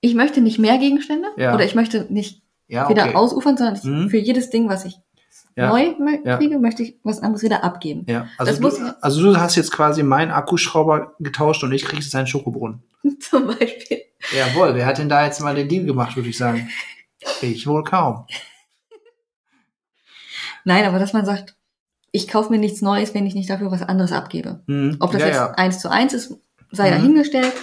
ich 0.02 0.16
möchte 0.16 0.42
nicht 0.42 0.60
mehr 0.60 0.78
Gegenstände 0.80 1.30
Ja. 1.38 1.56
oder 1.56 1.64
ich 1.64 1.76
möchte 1.76 2.08
nicht 2.10 2.42
Ja, 2.68 2.90
wieder 2.90 3.06
okay. 3.06 3.16
ausufern, 3.16 3.56
sondern 3.56 3.76
ich, 3.76 3.84
Mhm. 3.86 4.10
für 4.10 4.18
jedes 4.18 4.50
Ding, 4.50 4.68
was 4.68 4.84
ich 4.84 4.98
Ja. 5.56 5.70
neu 5.70 5.92
mö- 5.98 6.28
Ja. 6.28 6.36
kriege, 6.36 6.60
möchte 6.60 6.84
ich 6.84 6.98
was 7.04 7.22
anderes 7.22 7.42
wieder 7.42 7.64
abgeben. 7.64 8.06
Ja, 8.10 8.28
also 8.38 8.62
Das 8.62 8.76
du, 8.78 8.96
also 9.02 9.22
du 9.32 9.38
hast 9.40 9.56
jetzt 9.56 9.72
quasi 9.72 10.04
meinen 10.04 10.32
Akkuschrauber 10.32 11.16
getauscht 11.20 11.64
und 11.64 11.72
ich 11.72 11.86
krieg 11.86 12.00
jetzt 12.02 12.14
einen 12.16 12.28
Schokobrunnen. 12.28 12.84
Zum 13.22 13.48
Beispiel. 13.48 14.02
Jawohl, 14.36 14.76
wer 14.76 14.86
hat 14.86 14.98
denn 14.98 15.08
da 15.08 15.24
jetzt 15.26 15.40
mal 15.40 15.56
den 15.56 15.70
Deal 15.70 15.86
gemacht, 15.86 16.18
würde 16.18 16.28
ich 16.28 16.38
sagen? 16.38 16.70
Ich 17.42 17.66
wohl 17.66 17.86
kaum. 17.86 18.26
Nein, 20.66 20.86
aber 20.86 21.00
dass 21.00 21.14
man 21.14 21.26
sagt, 21.26 21.56
ich 22.12 22.28
kaufe 22.28 22.52
mir 22.52 22.58
nichts 22.58 22.82
Neues, 22.82 23.14
wenn 23.14 23.26
ich 23.26 23.36
nicht 23.36 23.50
dafür 23.50 23.72
was 23.72 23.82
anderes 23.84 24.12
abgebe. 24.12 24.64
Hm. 24.68 24.98
Ob 25.00 25.12
das 25.12 25.22
ja, 25.22 25.28
jetzt 25.28 25.36
ja. 25.38 25.52
eins 25.52 25.80
zu 25.80 25.90
eins 25.90 26.14
ist, 26.14 26.34
sei 26.72 26.90
Mhm. 26.90 26.96
dahingestellt, 26.96 27.54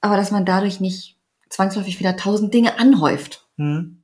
aber 0.00 0.16
dass 0.16 0.30
man 0.30 0.44
dadurch 0.44 0.80
nicht 0.80 1.18
zwangsläufig 1.48 1.98
wieder 1.98 2.16
tausend 2.16 2.54
Dinge 2.54 2.78
anhäuft. 2.78 3.48
Hm. 3.56 4.02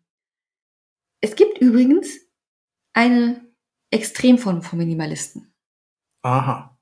Es 1.20 1.34
gibt 1.36 1.58
übrigens 1.58 2.08
eine 2.92 3.40
Extremform 3.90 4.62
von 4.62 4.78
Minimalisten. 4.78 5.52
Aha. 6.22 6.76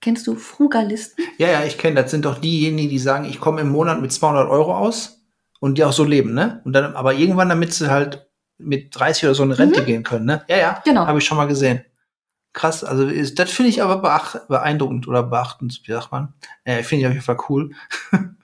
Kennst 0.00 0.26
du 0.26 0.34
Frugalisten? 0.34 1.24
Ja, 1.38 1.48
ja, 1.48 1.64
ich 1.64 1.78
kenne, 1.78 2.02
das 2.02 2.10
sind 2.10 2.24
doch 2.24 2.38
diejenigen, 2.38 2.90
die 2.90 2.98
sagen, 2.98 3.24
ich 3.24 3.38
komme 3.38 3.60
im 3.60 3.68
Monat 3.70 4.00
mit 4.00 4.12
200 4.12 4.48
Euro 4.48 4.76
aus 4.76 5.22
und 5.60 5.78
die 5.78 5.84
auch 5.84 5.92
so 5.92 6.02
leben, 6.04 6.34
ne? 6.34 6.60
Und 6.64 6.72
dann, 6.72 6.96
aber 6.96 7.14
irgendwann, 7.14 7.48
damit 7.48 7.72
sie 7.72 7.88
halt 7.90 8.28
mit 8.64 8.88
30 8.98 9.24
oder 9.24 9.34
so 9.34 9.42
in 9.42 9.52
Rente 9.52 9.84
gehen 9.84 10.02
können, 10.02 10.24
ne? 10.26 10.44
Ja, 10.48 10.56
ja, 10.56 10.82
Genau. 10.84 11.06
habe 11.06 11.18
ich 11.18 11.24
schon 11.24 11.36
mal 11.38 11.46
gesehen. 11.46 11.84
Krass, 12.54 12.84
also 12.84 13.06
ist, 13.06 13.38
das 13.38 13.50
finde 13.50 13.70
ich 13.70 13.82
aber 13.82 13.96
beeindruckend 14.48 15.08
oder 15.08 15.22
beachtend, 15.22 15.80
wie 15.86 15.92
sagt 15.92 16.12
man? 16.12 16.34
Äh, 16.64 16.82
finde 16.82 17.00
ich 17.02 17.06
auf 17.06 17.12
jeden 17.14 17.24
Fall 17.24 17.38
cool. 17.48 17.70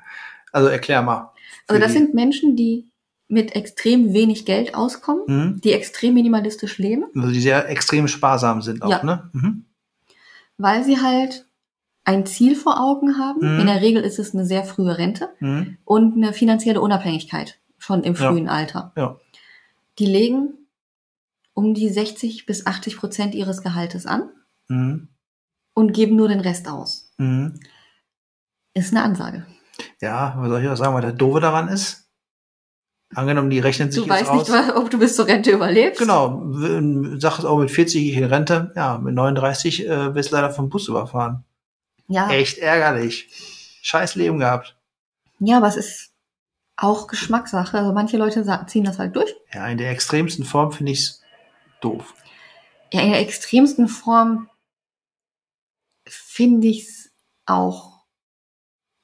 also 0.52 0.68
erklär 0.68 1.02
mal. 1.02 1.33
Also 1.66 1.81
das 1.81 1.92
die- 1.92 1.98
sind 1.98 2.14
Menschen, 2.14 2.57
die 2.57 2.90
mit 3.31 3.54
extrem 3.54 4.14
wenig 4.14 4.46
Geld 4.46 4.74
auskommen, 4.74 5.22
Mhm. 5.26 5.61
die 5.62 5.72
extrem 5.72 6.14
minimalistisch 6.14 6.78
leben, 6.78 7.04
Also 7.14 7.28
die 7.31 7.40
sehr 7.40 7.68
extrem 7.68 8.09
sparsam 8.09 8.62
sind 8.62 8.83
auch, 8.83 8.90
Ja. 8.90 9.04
ne? 9.04 9.31
Mhm. 9.33 9.64
weil 10.57 10.83
sie 10.85 11.00
halt 11.00 11.44
ein 12.04 12.24
Ziel 12.26 12.57
vor 12.57 12.81
Augen 12.81 13.18
haben. 13.18 13.40
Mhm. 13.54 13.61
In 13.61 13.66
der 13.66 13.83
Regel 13.83 14.02
ist 14.02 14.18
es 14.18 14.35
eine 14.35 14.46
sehr 14.46 14.64
frühe 14.64 14.96
Rente 14.96 15.28
Mhm. 15.40 15.76
und 15.85 16.16
eine 16.16 16.33
finanzielle 16.33 16.81
Unabhängigkeit 16.81 17.59
schon 17.76 18.02
im 18.02 18.14
Ja. 18.14 18.31
frühen 18.33 18.48
Alter. 18.48 18.92
Ja. 18.96 19.18
Die 19.98 20.06
legen 20.06 20.54
um 21.54 21.74
die 21.74 21.88
60 21.88 22.46
bis 22.46 22.66
80 22.66 22.96
Prozent 22.98 23.34
ihres 23.34 23.62
Gehaltes 23.62 24.06
an 24.06 24.30
Mhm. 24.68 25.08
und 25.74 25.92
geben 25.92 26.14
nur 26.16 26.28
den 26.28 26.40
Rest 26.40 26.68
aus. 26.68 27.12
Mhm. 27.18 27.58
Ist 28.74 28.92
eine 28.92 29.02
Ansage. 29.02 29.46
Ja, 30.00 30.34
was 30.38 30.48
soll 30.48 30.62
ich 30.62 30.68
auch 30.68 30.76
sagen, 30.76 30.94
was 30.94 31.02
der 31.02 31.12
Doofe 31.12 31.40
daran 31.40 31.68
ist? 31.68 32.04
Angenommen, 33.14 33.48
die 33.50 33.58
rechnen 33.58 33.90
sich 33.90 34.02
Du 34.04 34.08
jetzt 34.08 34.20
weißt 34.20 34.30
aus. 34.30 34.48
nicht, 34.48 34.50
wa- 34.52 34.76
ob 34.76 34.90
du 34.90 34.98
bis 34.98 35.16
zur 35.16 35.26
Rente 35.26 35.50
überlebst. 35.50 35.98
Genau, 35.98 36.44
sag 37.18 37.38
es 37.38 37.44
auch 37.46 37.58
mit 37.58 37.70
40 37.70 38.02
gehe 38.02 38.12
ich 38.12 38.18
in 38.18 38.24
Rente, 38.24 38.70
ja, 38.76 38.98
mit 38.98 39.14
39 39.14 39.87
äh, 39.87 40.14
wirst 40.14 40.30
du 40.30 40.37
leider 40.37 40.50
vom 40.50 40.68
Bus 40.68 40.88
überfahren. 40.88 41.44
Ja, 42.06 42.28
Echt 42.30 42.58
ärgerlich. 42.58 43.28
Scheiß 43.82 44.14
Leben 44.14 44.38
gehabt. 44.38 44.76
ja, 45.40 45.56
aber 45.56 45.68
es 45.68 45.76
ist 45.76 46.07
auch 46.78 47.08
Geschmackssache. 47.08 47.76
Also 47.76 47.92
manche 47.92 48.16
Leute 48.16 48.44
ziehen 48.66 48.84
das 48.84 48.98
halt 48.98 49.14
durch. 49.16 49.34
Ja, 49.52 49.66
in 49.68 49.78
der 49.78 49.90
extremsten 49.90 50.44
Form 50.44 50.72
finde 50.72 50.92
ich's 50.92 51.20
doof. 51.80 52.14
Ja, 52.92 53.02
in 53.02 53.10
der 53.10 53.20
extremsten 53.20 53.88
Form 53.88 54.48
finde 56.06 56.68
ich 56.68 56.84
es 56.84 57.10
auch, 57.44 58.04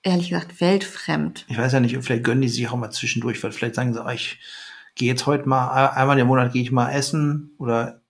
ehrlich 0.03 0.31
gesagt, 0.31 0.61
weltfremd. 0.61 1.45
Ich 1.49 1.59
weiß 1.59 1.73
ja 1.73 1.81
nicht, 1.81 1.97
vielleicht 2.03 2.25
gönnen 2.25 2.43
die 2.43 2.49
sich 2.49 2.69
auch 2.69 2.77
mal 2.77 2.91
zwischendurch, 2.91 3.43
weil 3.43 3.53
vielleicht 3.53 3.75
sagen 3.75 3.93
sie, 3.93 4.03
ah, 4.03 4.13
ich 4.13 4.39
gehe 4.95 5.09
jetzt 5.09 5.27
heute 5.27 5.49
mal, 5.49 5.89
einmal 5.89 6.19
im 6.19 6.29
Monat 6.29 6.53
gehe 6.53 6.63
ich 6.63 6.71
mal 6.71 6.91
essen 6.93 7.55
oder 7.59 8.03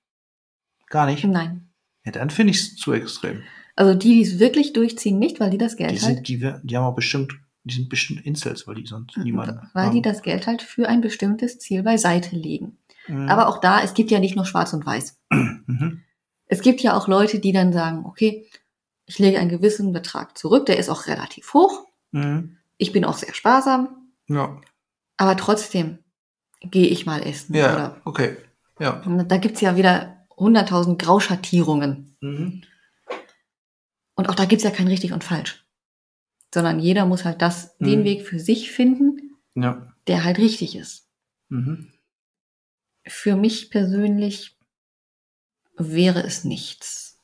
gar 0.88 1.06
nicht. 1.06 1.24
Nein. 1.24 1.70
Ja, 2.04 2.12
dann 2.12 2.30
finde 2.30 2.52
ich's 2.52 2.76
zu 2.76 2.92
extrem. 2.92 3.42
Also 3.76 3.94
die, 3.94 4.14
die 4.14 4.22
es 4.22 4.38
wirklich 4.38 4.74
durchziehen, 4.74 5.18
nicht, 5.18 5.40
weil 5.40 5.50
die 5.50 5.58
das 5.58 5.76
Geld 5.76 5.92
Die, 5.92 6.00
halt, 6.00 6.16
sind, 6.16 6.28
die, 6.28 6.52
die 6.62 6.76
haben 6.76 6.84
auch 6.84 6.94
bestimmt, 6.94 7.34
die 7.64 7.74
sind 7.74 7.88
bestimmt 7.88 8.24
Incels, 8.26 8.66
weil 8.66 8.74
die 8.76 8.86
sonst 8.86 9.16
niemanden 9.16 9.68
weil 9.72 9.86
haben. 9.86 9.94
die 9.94 10.02
das 10.02 10.22
Geld 10.22 10.46
halt 10.46 10.62
für 10.62 10.88
ein 10.88 11.00
bestimmtes 11.00 11.58
Ziel 11.58 11.82
beiseite 11.82 12.36
legen. 12.36 12.78
Mhm. 13.08 13.28
Aber 13.28 13.48
auch 13.48 13.58
da, 13.58 13.82
es 13.82 13.94
gibt 13.94 14.10
ja 14.10 14.18
nicht 14.18 14.36
nur 14.36 14.44
schwarz 14.46 14.72
und 14.72 14.84
weiß. 14.86 15.18
Mhm. 15.30 16.02
Es 16.46 16.60
gibt 16.60 16.82
ja 16.82 16.94
auch 16.96 17.08
Leute, 17.08 17.38
die 17.40 17.52
dann 17.52 17.72
sagen, 17.72 18.04
okay, 18.04 18.46
ich 19.06 19.18
lege 19.18 19.38
einen 19.38 19.48
gewissen 19.50 19.92
Betrag 19.92 20.36
zurück, 20.36 20.66
der 20.66 20.78
ist 20.78 20.88
auch 20.90 21.06
relativ 21.06 21.54
hoch. 21.54 21.86
Mhm. 22.12 22.58
Ich 22.76 22.92
bin 22.92 23.04
auch 23.04 23.16
sehr 23.16 23.34
sparsam, 23.34 23.88
Ja. 24.28 24.60
aber 25.16 25.36
trotzdem 25.36 25.98
gehe 26.60 26.86
ich 26.86 27.06
mal 27.06 27.22
essen. 27.22 27.54
Ja, 27.54 27.72
Oder, 27.74 28.00
okay. 28.04 28.36
Ja. 28.78 29.02
Da 29.26 29.36
gibt's 29.38 29.60
ja 29.60 29.76
wieder 29.76 30.26
hunderttausend 30.36 31.00
Grauschattierungen. 31.00 32.16
Mhm. 32.20 32.62
Und 34.16 34.28
auch 34.28 34.34
da 34.34 34.44
gibt's 34.44 34.64
ja 34.64 34.70
kein 34.70 34.88
richtig 34.88 35.12
und 35.12 35.24
falsch. 35.24 35.63
Sondern 36.54 36.78
jeder 36.78 37.04
muss 37.04 37.24
halt 37.24 37.42
das, 37.42 37.76
den 37.78 38.00
Mhm. 38.00 38.04
Weg 38.04 38.26
für 38.28 38.38
sich 38.38 38.70
finden, 38.70 39.32
Ja. 39.56 39.92
der 40.06 40.22
halt 40.22 40.38
richtig 40.38 40.76
ist. 40.76 41.10
Mhm. 41.48 41.90
Für 43.04 43.34
mich 43.34 43.70
persönlich 43.70 44.56
wäre 45.76 46.22
es 46.22 46.44
nichts. 46.44 47.20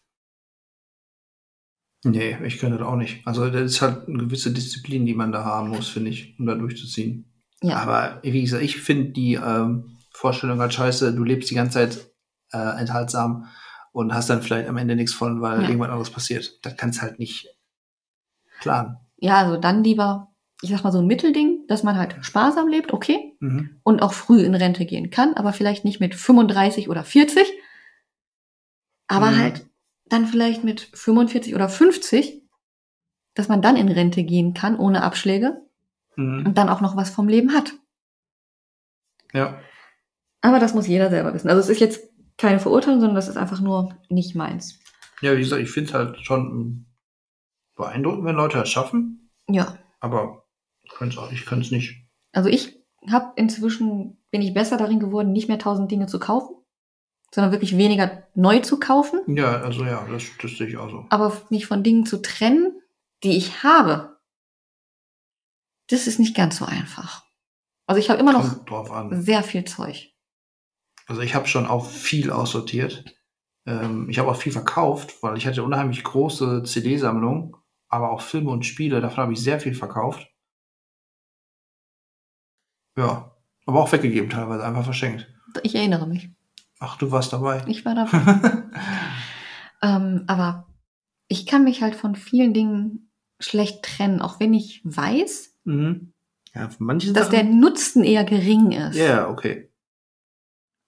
Nee, 2.02 2.36
ich 2.44 2.58
könnte 2.58 2.78
das 2.78 2.86
auch 2.88 2.96
nicht. 2.96 3.24
Also 3.24 3.48
das 3.50 3.62
ist 3.70 3.82
halt 3.82 4.08
eine 4.08 4.18
gewisse 4.18 4.52
Disziplin, 4.52 5.06
die 5.06 5.14
man 5.14 5.30
da 5.30 5.44
haben 5.44 5.68
muss, 5.68 5.86
finde 5.88 6.10
ich, 6.10 6.36
um 6.40 6.46
da 6.46 6.56
durchzuziehen. 6.56 7.30
Ja, 7.62 7.76
Aber 7.76 8.18
wie 8.24 8.40
gesagt, 8.40 8.64
ich 8.64 8.78
finde 8.80 9.10
die 9.12 9.34
ähm, 9.34 9.98
Vorstellung 10.12 10.58
halt 10.58 10.74
scheiße, 10.74 11.14
du 11.14 11.22
lebst 11.22 11.50
die 11.50 11.54
ganze 11.54 11.74
Zeit 11.74 12.10
äh, 12.52 12.80
enthaltsam 12.80 13.46
und 13.92 14.12
hast 14.12 14.28
dann 14.28 14.42
vielleicht 14.42 14.68
am 14.68 14.76
Ende 14.76 14.96
nichts 14.96 15.12
von, 15.12 15.40
weil 15.40 15.62
Ja. 15.62 15.68
irgendwas 15.68 15.90
anderes 15.90 16.10
passiert. 16.10 16.58
Das 16.64 16.76
kannst 16.76 17.00
halt 17.00 17.20
nicht 17.20 17.48
planen. 18.60 18.96
Ja, 19.20 19.36
also 19.38 19.56
dann 19.56 19.84
lieber, 19.84 20.32
ich 20.62 20.70
sag 20.70 20.82
mal 20.84 20.92
so 20.92 20.98
ein 20.98 21.06
Mittelding, 21.06 21.66
dass 21.68 21.82
man 21.82 21.96
halt 21.96 22.16
sparsam 22.22 22.68
lebt, 22.68 22.92
okay, 22.92 23.36
Mhm. 23.40 23.80
und 23.82 24.02
auch 24.02 24.12
früh 24.12 24.40
in 24.42 24.54
Rente 24.54 24.84
gehen 24.86 25.10
kann, 25.10 25.34
aber 25.34 25.52
vielleicht 25.52 25.84
nicht 25.84 26.00
mit 26.00 26.14
35 26.14 26.88
oder 26.88 27.04
40, 27.04 27.46
aber 29.06 29.30
Mhm. 29.30 29.38
halt 29.38 29.66
dann 30.06 30.26
vielleicht 30.26 30.64
mit 30.64 30.80
45 30.94 31.54
oder 31.54 31.68
50, 31.68 32.42
dass 33.34 33.48
man 33.48 33.62
dann 33.62 33.76
in 33.76 33.88
Rente 33.88 34.24
gehen 34.24 34.54
kann, 34.54 34.76
ohne 34.78 35.02
Abschläge 35.02 35.60
Mhm. 36.16 36.46
und 36.46 36.58
dann 36.58 36.68
auch 36.68 36.80
noch 36.80 36.96
was 36.96 37.10
vom 37.10 37.28
Leben 37.28 37.52
hat. 37.54 37.72
Ja. 39.32 39.60
Aber 40.40 40.58
das 40.58 40.74
muss 40.74 40.86
jeder 40.86 41.10
selber 41.10 41.32
wissen. 41.34 41.48
Also 41.48 41.60
es 41.60 41.68
ist 41.68 41.80
jetzt 41.80 42.02
keine 42.38 42.58
Verurteilung, 42.58 43.00
sondern 43.00 43.14
das 43.16 43.28
ist 43.28 43.36
einfach 43.36 43.60
nur 43.60 43.94
nicht 44.08 44.34
meins. 44.34 44.80
Ja, 45.20 45.36
wie 45.36 45.40
gesagt, 45.40 45.62
ich 45.62 45.70
finde 45.70 45.88
es 45.90 45.94
halt 45.94 46.18
schon 46.24 46.86
beeindruckend, 47.80 48.24
wenn 48.24 48.36
Leute 48.36 48.58
das 48.58 48.68
schaffen, 48.70 49.30
Ja. 49.48 49.76
aber 50.00 50.44
ich 50.84 50.90
könnte 50.92 51.64
es 51.64 51.70
nicht. 51.70 52.04
Also 52.32 52.48
ich 52.48 52.78
habe 53.10 53.32
inzwischen, 53.36 54.18
bin 54.30 54.42
ich 54.42 54.54
besser 54.54 54.76
darin 54.76 55.00
geworden, 55.00 55.32
nicht 55.32 55.48
mehr 55.48 55.58
tausend 55.58 55.90
Dinge 55.90 56.06
zu 56.06 56.18
kaufen, 56.18 56.54
sondern 57.34 57.52
wirklich 57.52 57.76
weniger 57.76 58.24
neu 58.34 58.60
zu 58.60 58.78
kaufen, 58.78 59.20
Ja, 59.36 59.60
also 59.60 59.84
ja, 59.84 60.06
das, 60.10 60.24
das 60.42 60.52
sehe 60.52 60.66
ich 60.68 60.76
auch 60.76 60.90
so. 60.90 61.06
aber 61.10 61.40
mich 61.50 61.66
von 61.66 61.82
Dingen 61.82 62.06
zu 62.06 62.20
trennen, 62.22 62.80
die 63.24 63.36
ich 63.36 63.62
habe, 63.62 64.18
das 65.88 66.06
ist 66.06 66.18
nicht 66.18 66.36
ganz 66.36 66.56
so 66.58 66.64
einfach. 66.64 67.24
Also 67.86 67.98
ich 68.00 68.10
habe 68.10 68.20
immer 68.20 68.32
noch 68.32 68.48
Kommt 68.48 68.70
drauf 68.70 68.90
an. 68.92 69.20
sehr 69.22 69.42
viel 69.42 69.64
Zeug. 69.64 70.12
Also 71.06 71.22
ich 71.22 71.34
habe 71.34 71.48
schon 71.48 71.66
auch 71.66 71.86
viel 71.86 72.30
aussortiert. 72.30 73.04
Ähm, 73.66 74.08
ich 74.08 74.18
habe 74.18 74.30
auch 74.30 74.36
viel 74.36 74.52
verkauft, 74.52 75.22
weil 75.22 75.36
ich 75.36 75.46
hatte 75.46 75.64
unheimlich 75.64 76.04
große 76.04 76.62
CD-Sammlung, 76.62 77.56
aber 77.90 78.10
auch 78.10 78.22
Filme 78.22 78.50
und 78.50 78.64
Spiele. 78.64 79.00
Davon 79.00 79.24
habe 79.24 79.32
ich 79.34 79.42
sehr 79.42 79.60
viel 79.60 79.74
verkauft. 79.74 80.32
Ja, 82.96 83.36
aber 83.66 83.82
auch 83.82 83.92
weggegeben 83.92 84.30
teilweise, 84.30 84.64
einfach 84.64 84.84
verschenkt. 84.84 85.28
Ich 85.62 85.74
erinnere 85.74 86.06
mich. 86.06 86.30
Ach, 86.78 86.96
du 86.96 87.10
warst 87.10 87.32
dabei. 87.32 87.62
Ich 87.66 87.84
war 87.84 87.94
dabei. 87.94 88.62
ähm, 89.82 90.24
aber 90.26 90.66
ich 91.28 91.46
kann 91.46 91.64
mich 91.64 91.82
halt 91.82 91.94
von 91.94 92.14
vielen 92.16 92.54
Dingen 92.54 93.12
schlecht 93.38 93.84
trennen, 93.84 94.20
auch 94.22 94.40
wenn 94.40 94.54
ich 94.54 94.80
weiß, 94.84 95.56
mhm. 95.64 96.12
Ja, 96.52 96.66
dass 96.66 97.30
der 97.30 97.44
Sachen. 97.44 97.60
Nutzen 97.60 98.02
eher 98.02 98.24
gering 98.24 98.72
ist. 98.72 98.96
Ja, 98.96 99.04
ja, 99.04 99.28
okay. 99.28 99.70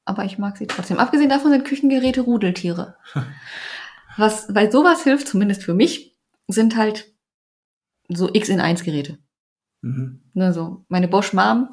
aber 0.04 0.24
ich 0.24 0.36
mag 0.36 0.56
sie 0.56 0.66
trotzdem. 0.66 0.98
Abgesehen 0.98 1.30
davon 1.30 1.52
sind 1.52 1.64
Küchengeräte 1.64 2.22
Rudeltiere. 2.22 2.96
Was 4.16 4.52
bei 4.52 4.70
sowas 4.70 5.04
hilft, 5.04 5.28
zumindest 5.28 5.62
für 5.62 5.74
mich, 5.74 6.11
sind 6.48 6.76
halt 6.76 7.12
so 8.08 8.28
X 8.32 8.48
in 8.48 8.60
1 8.60 8.84
Geräte. 8.84 9.18
Mhm. 9.80 10.20
Ne, 10.34 10.52
so 10.52 10.84
meine 10.88 11.08
Bosch 11.08 11.32
Mom, 11.32 11.68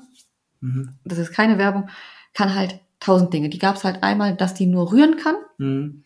Mhm. 0.61 0.95
das 1.05 1.17
ist 1.17 1.31
keine 1.31 1.57
Werbung, 1.57 1.89
kann 2.33 2.53
halt 2.53 2.79
tausend 2.99 3.33
Dinge. 3.33 3.49
Die 3.49 3.59
gab 3.59 3.75
es 3.77 3.83
halt 3.85 4.03
einmal, 4.03 4.35
dass 4.35 4.53
die 4.53 4.65
nur 4.65 4.91
rühren 4.91 5.15
kann. 5.17 5.35
Mhm. 5.57 6.03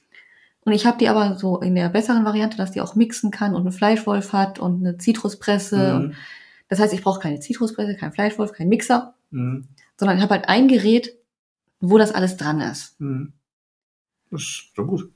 Und 0.65 0.71
ich 0.73 0.85
habe 0.85 0.97
die 0.97 1.09
aber 1.09 1.35
so 1.37 1.59
in 1.59 1.75
der 1.75 1.89
besseren 1.89 2.23
Variante, 2.23 2.55
dass 2.55 2.71
die 2.71 2.79
auch 2.81 2.95
mixen 2.95 3.31
kann 3.31 3.55
und 3.55 3.61
einen 3.61 3.71
Fleischwolf 3.71 4.31
hat 4.31 4.59
und 4.59 4.79
eine 4.85 4.97
Zitruspresse. 4.97 5.95
Und 5.95 6.07
Mhm. 6.09 6.13
das 6.69 6.79
heißt, 6.79 6.93
ich 6.93 7.01
brauche 7.01 7.19
keine 7.19 7.39
Zitruspresse, 7.39 7.95
keinen 7.97 8.13
Fleischwolf, 8.13 8.53
keinen 8.53 8.69
Mixer, 8.69 9.15
Mhm. 9.31 9.67
sondern 9.97 10.17
ich 10.17 10.23
habe 10.23 10.35
halt 10.35 10.47
ein 10.47 10.67
Gerät, 10.67 11.17
wo 11.79 11.97
das 11.97 12.13
alles 12.13 12.37
dran 12.37 12.61
ist. 12.61 12.99
Mhm. 13.01 13.33
Das 14.31 14.41
ist 14.41 14.71
doch 14.75 14.85
gut. 14.85 15.11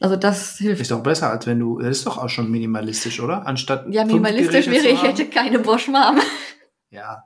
Also 0.00 0.16
das 0.16 0.56
hilft. 0.58 0.80
Ist 0.80 0.90
doch 0.90 1.02
besser, 1.02 1.30
als 1.30 1.46
wenn 1.46 1.58
du. 1.60 1.78
Das 1.78 1.98
ist 1.98 2.06
doch 2.06 2.16
auch 2.18 2.28
schon 2.28 2.50
minimalistisch, 2.50 3.20
oder? 3.20 3.46
Anstatt. 3.46 3.86
Ja, 3.90 4.04
minimalistisch 4.04 4.66
wäre, 4.66 4.88
ich 4.88 5.02
hätte 5.02 5.26
keine 5.26 5.58
Bosch 5.58 5.88
Mom. 5.88 6.18
Ja. 6.90 7.24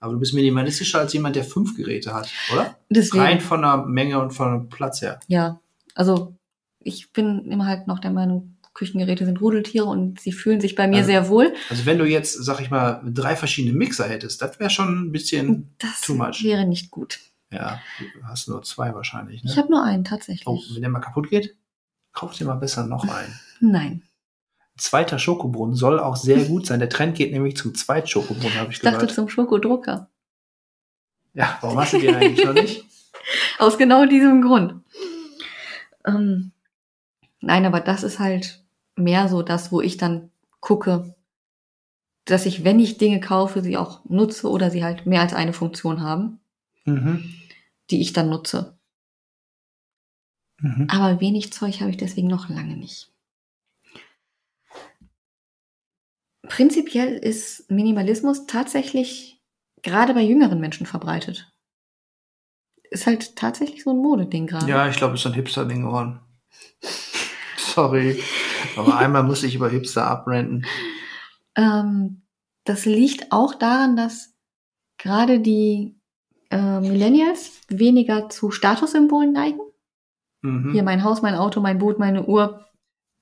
Aber 0.00 0.12
du 0.12 0.18
bist 0.20 0.34
minimalistischer 0.34 0.98
als 1.00 1.14
jemand, 1.14 1.34
der 1.34 1.44
fünf 1.44 1.76
Geräte 1.76 2.12
hat, 2.14 2.30
oder? 2.52 2.76
Deswegen. 2.90 3.24
Rein 3.24 3.40
von 3.40 3.62
der 3.62 3.78
Menge 3.86 4.20
und 4.20 4.32
von 4.32 4.52
dem 4.52 4.68
Platz 4.68 5.00
her. 5.00 5.18
Ja, 5.28 5.60
also 5.94 6.36
ich 6.80 7.10
bin 7.12 7.50
immer 7.50 7.66
halt 7.66 7.86
noch 7.86 7.98
der 8.00 8.10
Meinung, 8.10 8.58
Küchengeräte 8.74 9.24
sind 9.24 9.40
Rudeltiere 9.40 9.86
und 9.86 10.20
sie 10.20 10.32
fühlen 10.32 10.60
sich 10.60 10.74
bei 10.74 10.86
mir 10.88 10.98
Also- 10.98 11.06
sehr 11.06 11.28
wohl. 11.30 11.54
Also 11.70 11.86
wenn 11.86 11.96
du 11.98 12.04
jetzt, 12.04 12.34
sag 12.44 12.60
ich 12.60 12.70
mal, 12.70 13.00
drei 13.06 13.34
verschiedene 13.34 13.74
Mixer 13.74 14.04
hättest, 14.06 14.42
das 14.42 14.60
wäre 14.60 14.68
schon 14.68 15.06
ein 15.06 15.12
bisschen. 15.12 15.74
Das 15.78 16.02
Too 16.02 16.14
much. 16.14 16.42
wäre 16.44 16.66
nicht 16.66 16.90
gut. 16.90 17.20
Ja, 17.50 17.80
du 17.98 18.26
hast 18.26 18.48
nur 18.48 18.62
zwei 18.62 18.94
wahrscheinlich. 18.94 19.42
Ne? 19.42 19.50
Ich 19.52 19.56
habe 19.56 19.70
nur 19.70 19.82
einen 19.84 20.04
tatsächlich. 20.04 20.46
oh, 20.46 20.60
wenn 20.74 20.82
der 20.82 20.90
mal 20.90 21.00
kaputt 21.00 21.30
geht, 21.30 21.56
kauf 22.14 22.34
dir 22.34 22.46
mal 22.46 22.54
besser 22.54 22.86
noch 22.86 23.06
einen. 23.08 23.38
Nein. 23.60 24.02
Zweiter 24.76 25.18
Schokobrunnen 25.18 25.76
soll 25.76 26.00
auch 26.00 26.16
sehr 26.16 26.44
gut 26.46 26.66
sein. 26.66 26.80
Der 26.80 26.88
Trend 26.88 27.16
geht 27.16 27.32
nämlich 27.32 27.56
zum 27.56 27.74
Zweitschokobrunnen, 27.74 28.54
habe 28.58 28.70
ich 28.70 28.76
Ich 28.76 28.82
dachte 28.82 28.98
gehört. 28.98 29.12
zum 29.14 29.28
Schokodrucker. 29.28 30.08
Ja, 31.34 31.58
warum 31.60 31.78
hast 31.78 31.92
du 31.92 31.98
den 31.98 32.14
eigentlich 32.14 32.44
noch 32.44 32.54
nicht? 32.54 32.84
Aus 33.58 33.78
genau 33.78 34.06
diesem 34.06 34.42
Grund. 34.42 34.82
Ähm, 36.04 36.52
nein, 37.40 37.64
aber 37.66 37.80
das 37.80 38.02
ist 38.02 38.18
halt 38.18 38.62
mehr 38.96 39.28
so 39.28 39.42
das, 39.42 39.70
wo 39.72 39.80
ich 39.80 39.96
dann 39.96 40.30
gucke, 40.60 41.14
dass 42.24 42.46
ich, 42.46 42.64
wenn 42.64 42.80
ich 42.80 42.98
Dinge 42.98 43.20
kaufe, 43.20 43.62
sie 43.62 43.76
auch 43.76 44.04
nutze 44.06 44.48
oder 44.50 44.70
sie 44.70 44.82
halt 44.84 45.06
mehr 45.06 45.20
als 45.20 45.34
eine 45.34 45.52
Funktion 45.52 46.00
haben, 46.02 46.40
Mhm. 46.84 47.24
die 47.90 48.00
ich 48.00 48.12
dann 48.12 48.28
nutze. 48.28 48.73
Mhm. 50.58 50.86
Aber 50.90 51.20
wenig 51.20 51.52
Zeug 51.52 51.80
habe 51.80 51.90
ich 51.90 51.96
deswegen 51.96 52.28
noch 52.28 52.48
lange 52.48 52.76
nicht. 52.76 53.10
Prinzipiell 56.42 57.16
ist 57.16 57.70
Minimalismus 57.70 58.46
tatsächlich 58.46 59.40
gerade 59.82 60.14
bei 60.14 60.22
jüngeren 60.22 60.60
Menschen 60.60 60.86
verbreitet. 60.86 61.50
Ist 62.90 63.06
halt 63.06 63.36
tatsächlich 63.36 63.82
so 63.82 63.90
ein 63.90 63.98
Modeding 63.98 64.46
gerade. 64.46 64.68
Ja, 64.68 64.88
ich 64.88 64.96
glaube, 64.96 65.14
es 65.14 65.20
ist 65.20 65.26
ein 65.26 65.34
Hipster-Ding 65.34 65.82
geworden. 65.82 66.20
Sorry. 67.56 68.22
Aber 68.76 68.98
einmal 68.98 69.22
muss 69.22 69.42
ich 69.42 69.54
über 69.54 69.68
Hipster 69.68 70.06
abrenten. 70.06 70.64
Ähm, 71.56 72.22
das 72.64 72.84
liegt 72.84 73.32
auch 73.32 73.54
daran, 73.54 73.96
dass 73.96 74.34
gerade 74.98 75.40
die 75.40 75.96
äh, 76.50 76.80
Millennials 76.80 77.60
weniger 77.68 78.28
zu 78.28 78.50
Statussymbolen 78.50 79.32
neigen. 79.32 79.60
Mhm. 80.44 80.72
Hier 80.72 80.82
mein 80.82 81.02
Haus, 81.02 81.22
mein 81.22 81.34
Auto, 81.34 81.60
mein 81.60 81.78
Boot, 81.78 81.98
meine 81.98 82.26
Uhr, 82.26 82.64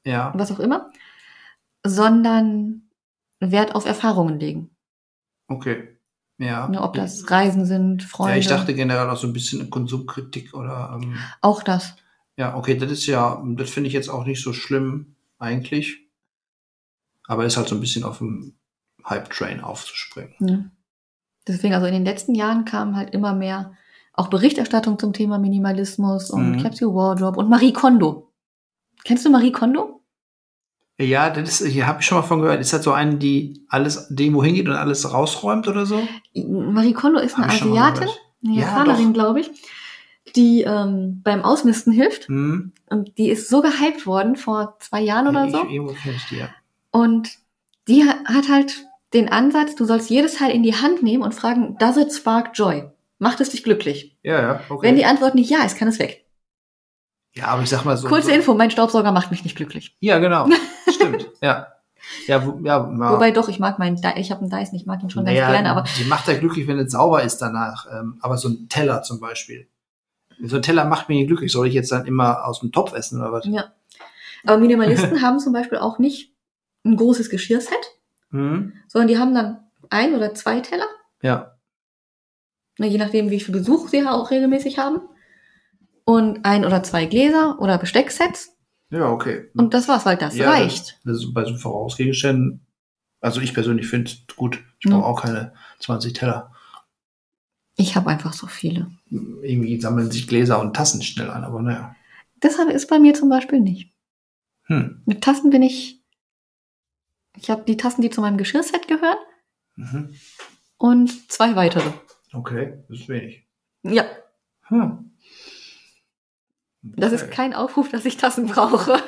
Ja. 0.04 0.32
was 0.36 0.50
auch 0.50 0.58
immer. 0.58 0.90
Sondern 1.86 2.82
Wert 3.40 3.74
auf 3.74 3.86
Erfahrungen 3.86 4.38
legen. 4.38 4.70
Okay. 5.48 5.96
Ja. 6.38 6.68
Ne, 6.68 6.80
ob 6.82 6.94
das 6.94 7.30
Reisen 7.30 7.66
sind, 7.66 8.02
Freunde. 8.02 8.32
Ja, 8.34 8.38
ich 8.38 8.46
dachte 8.48 8.74
generell 8.74 9.08
auch 9.08 9.16
so 9.16 9.26
ein 9.28 9.32
bisschen 9.32 9.70
Konsumkritik 9.70 10.54
oder. 10.54 10.98
Ähm, 11.00 11.16
auch 11.40 11.62
das. 11.62 11.94
ja, 12.36 12.56
okay, 12.56 12.76
das 12.76 12.90
ist 12.90 13.06
ja, 13.06 13.40
das 13.56 13.70
finde 13.70 13.88
ich 13.88 13.94
jetzt 13.94 14.08
auch 14.08 14.24
nicht 14.24 14.42
so 14.42 14.52
schlimm, 14.52 15.14
eigentlich. 15.38 16.08
Aber 17.28 17.44
ist 17.44 17.56
halt 17.56 17.68
so 17.68 17.76
ein 17.76 17.80
bisschen 17.80 18.02
auf 18.04 18.18
dem 18.18 18.56
Hype-Train 19.04 19.60
aufzuspringen. 19.60 20.34
Ne? 20.40 20.70
Deswegen, 21.46 21.74
also 21.74 21.86
in 21.86 21.92
den 21.92 22.04
letzten 22.04 22.34
Jahren 22.34 22.64
kam 22.64 22.96
halt 22.96 23.10
immer 23.14 23.34
mehr 23.34 23.74
auch 24.14 24.28
Berichterstattung 24.28 24.98
zum 24.98 25.12
Thema 25.12 25.38
Minimalismus 25.38 26.30
und 26.30 26.52
Mhm. 26.56 26.62
Capsule 26.62 26.94
Wardrobe 26.94 27.38
und 27.38 27.48
Marie 27.48 27.72
Kondo. 27.72 28.30
Kennst 29.04 29.24
du 29.24 29.30
Marie 29.30 29.52
Kondo? 29.52 30.00
Ja, 31.00 31.30
das 31.30 31.60
ist, 31.60 31.72
hier 31.72 31.86
habe 31.86 32.00
ich 32.00 32.06
schon 32.06 32.18
mal 32.18 32.22
von 32.22 32.40
gehört. 32.42 32.60
Ist 32.60 32.72
das 32.72 32.84
so 32.84 32.92
eine, 32.92 33.16
die 33.16 33.64
alles, 33.68 34.10
irgendwo 34.10 34.44
hingeht 34.44 34.68
und 34.68 34.74
alles 34.74 35.12
rausräumt 35.12 35.66
oder 35.66 35.86
so? 35.86 36.06
Marie 36.34 36.92
Kondo 36.92 37.18
ist 37.18 37.34
eine 37.36 37.48
Hab 37.48 37.64
mal 37.64 37.70
Asiatin, 37.70 38.08
eine 38.44 38.54
Ja, 38.54 38.60
Japanerin, 38.60 39.06
doch. 39.08 39.14
glaube 39.14 39.40
ich, 39.40 39.50
die 40.36 40.62
ähm, 40.62 41.20
beim 41.24 41.42
Ausmisten 41.42 41.92
hilft. 41.92 42.28
Hm? 42.28 42.72
Und 42.90 43.18
die 43.18 43.30
ist 43.30 43.48
so 43.48 43.62
gehypt 43.62 44.06
worden 44.06 44.36
vor 44.36 44.76
zwei 44.80 45.00
Jahren 45.00 45.26
oder 45.28 45.46
ich, 45.46 45.52
so. 45.52 45.64
Ich 45.64 46.26
die, 46.30 46.36
ja. 46.36 46.48
Und 46.90 47.30
die 47.88 48.04
ha- 48.08 48.22
hat 48.26 48.48
halt 48.48 48.86
den 49.14 49.28
Ansatz, 49.30 49.74
du 49.74 49.84
sollst 49.84 50.08
jedes 50.10 50.34
Teil 50.36 50.52
in 50.52 50.62
die 50.62 50.74
Hand 50.76 51.02
nehmen 51.02 51.22
und 51.24 51.34
fragen, 51.34 51.76
does 51.78 51.96
it 51.96 52.12
spark 52.12 52.50
joy? 52.54 52.84
Macht 53.22 53.40
es 53.40 53.50
dich 53.50 53.62
glücklich? 53.62 54.18
Ja, 54.22 54.40
ja, 54.42 54.60
okay. 54.68 54.88
Wenn 54.88 54.96
die 54.96 55.04
Antwort 55.04 55.34
nicht 55.36 55.48
ja 55.48 55.62
ist, 55.64 55.76
kann 55.78 55.86
es 55.86 55.98
weg. 56.00 56.26
ja, 57.34 57.46
aber 57.46 57.62
ich 57.62 57.68
sag 57.70 57.84
mal 57.84 57.96
so. 57.96 58.08
Kurze 58.08 58.28
so, 58.28 58.32
Info, 58.34 58.54
mein 58.54 58.70
Staubsauger 58.72 59.12
macht 59.12 59.30
mich 59.30 59.44
nicht 59.44 59.56
glücklich. 59.56 59.96
Ja, 60.00 60.18
genau. 60.18 60.48
Stimmt. 60.92 61.30
Ja. 61.40 61.68
Ja, 62.26 62.44
wo, 62.44 62.58
ja, 62.64 62.78
ja. 62.78 63.12
Wobei 63.12 63.30
doch, 63.30 63.48
ich 63.48 63.60
mag 63.60 63.78
meinen, 63.78 63.96
ich 64.16 64.30
habe 64.32 64.40
einen 64.40 64.50
Dyson, 64.50 64.74
ich 64.74 64.86
mag 64.86 65.00
ihn 65.04 65.10
schon 65.10 65.24
ganz 65.24 65.38
Naja, 65.38 65.52
gerne, 65.52 65.70
aber 65.70 65.84
Die 65.98 66.04
macht 66.04 66.26
ja 66.26 66.34
glücklich, 66.36 66.66
wenn 66.66 66.78
es 66.80 66.90
sauber 66.90 67.22
ist 67.22 67.38
danach. 67.38 67.86
Ähm, 67.92 68.18
aber 68.22 68.36
so 68.38 68.48
ein 68.48 68.68
Teller 68.68 69.02
zum 69.02 69.20
Beispiel. 69.20 69.68
So 70.42 70.56
ein 70.56 70.62
Teller 70.62 70.84
macht 70.84 71.08
mich 71.08 71.18
nicht 71.18 71.28
glücklich. 71.28 71.52
Soll 71.52 71.68
ich 71.68 71.74
jetzt 71.74 71.92
dann 71.92 72.04
immer 72.06 72.44
aus 72.44 72.58
dem 72.58 72.72
Topf 72.72 72.92
essen 72.92 73.20
oder 73.20 73.30
was? 73.32 73.46
ja. 73.46 73.72
Aber 74.44 74.58
Minimalisten 74.58 75.22
haben 75.22 75.38
zum 75.38 75.52
Beispiel 75.52 75.78
auch 75.78 76.00
nicht 76.00 76.34
ein 76.84 76.96
großes 76.96 77.30
Geschirrset, 77.30 77.78
Hm? 78.32 78.72
sondern 78.88 79.06
die 79.06 79.18
haben 79.18 79.32
dann 79.32 79.60
ein 79.90 80.14
oder 80.16 80.34
zwei 80.34 80.58
Teller, 80.58 80.86
Ja. 81.22 81.51
Ne, 82.82 82.88
je 82.88 82.98
nachdem, 82.98 83.30
wie 83.30 83.40
viel 83.40 83.54
Besuch 83.54 83.88
sie 83.88 84.06
auch 84.06 84.30
regelmäßig 84.30 84.78
haben. 84.78 85.00
Und 86.04 86.44
ein 86.44 86.64
oder 86.64 86.82
zwei 86.82 87.06
Gläser 87.06 87.58
oder 87.60 87.78
Bestecksets. 87.78 88.56
Ja, 88.90 89.08
okay. 89.08 89.50
Und 89.54 89.72
das 89.72 89.88
war's, 89.88 90.04
weil 90.04 90.16
das 90.16 90.36
Ja, 90.36 90.50
reicht. 90.50 90.98
Das, 91.04 91.14
das 91.14 91.24
ist 91.24 91.32
bei 91.32 91.44
so 91.44 91.56
Vorausgegenständen. 91.56 92.66
Also 93.20 93.40
ich 93.40 93.54
persönlich 93.54 93.86
finde 93.86 94.10
es 94.10 94.36
gut. 94.36 94.62
Ich 94.80 94.90
Ja. 94.90 94.96
brauche 94.98 95.06
auch 95.06 95.22
keine 95.22 95.54
20 95.78 96.12
Teller. 96.12 96.52
Ich 97.76 97.96
habe 97.96 98.10
einfach 98.10 98.32
so 98.34 98.46
viele. 98.48 98.90
Irgendwie 99.10 99.80
sammeln 99.80 100.10
sich 100.10 100.26
Gläser 100.28 100.60
und 100.60 100.74
Tassen 100.76 101.00
schnell 101.02 101.30
an, 101.30 101.44
aber 101.44 101.62
naja. 101.62 101.94
Deshalb 102.42 102.68
ist 102.70 102.88
bei 102.88 102.98
mir 102.98 103.14
zum 103.14 103.28
Beispiel 103.30 103.60
nicht. 103.60 103.94
Hm. 104.64 105.02
Mit 105.06 105.22
Tassen 105.22 105.50
bin 105.50 105.62
ich. 105.62 106.02
Ich 107.36 107.48
habe 107.48 107.62
die 107.66 107.76
Tassen, 107.78 108.02
die 108.02 108.10
zu 108.10 108.20
meinem 108.20 108.36
Geschirrset 108.36 108.88
gehören, 108.88 109.16
Mhm. 109.76 110.14
und 110.76 111.30
zwei 111.32 111.56
weitere. 111.56 111.90
Okay, 112.32 112.82
das 112.88 113.00
ist 113.00 113.08
wenig. 113.08 113.46
Ja, 113.82 114.04
Hm. 114.68 115.10
das 116.82 117.12
ist 117.12 117.24
Okay. 117.24 117.32
kein 117.34 117.54
Aufruf, 117.54 117.90
dass 117.90 118.04
ich 118.04 118.16
Tassen 118.16 118.46
brauche. 118.46 119.00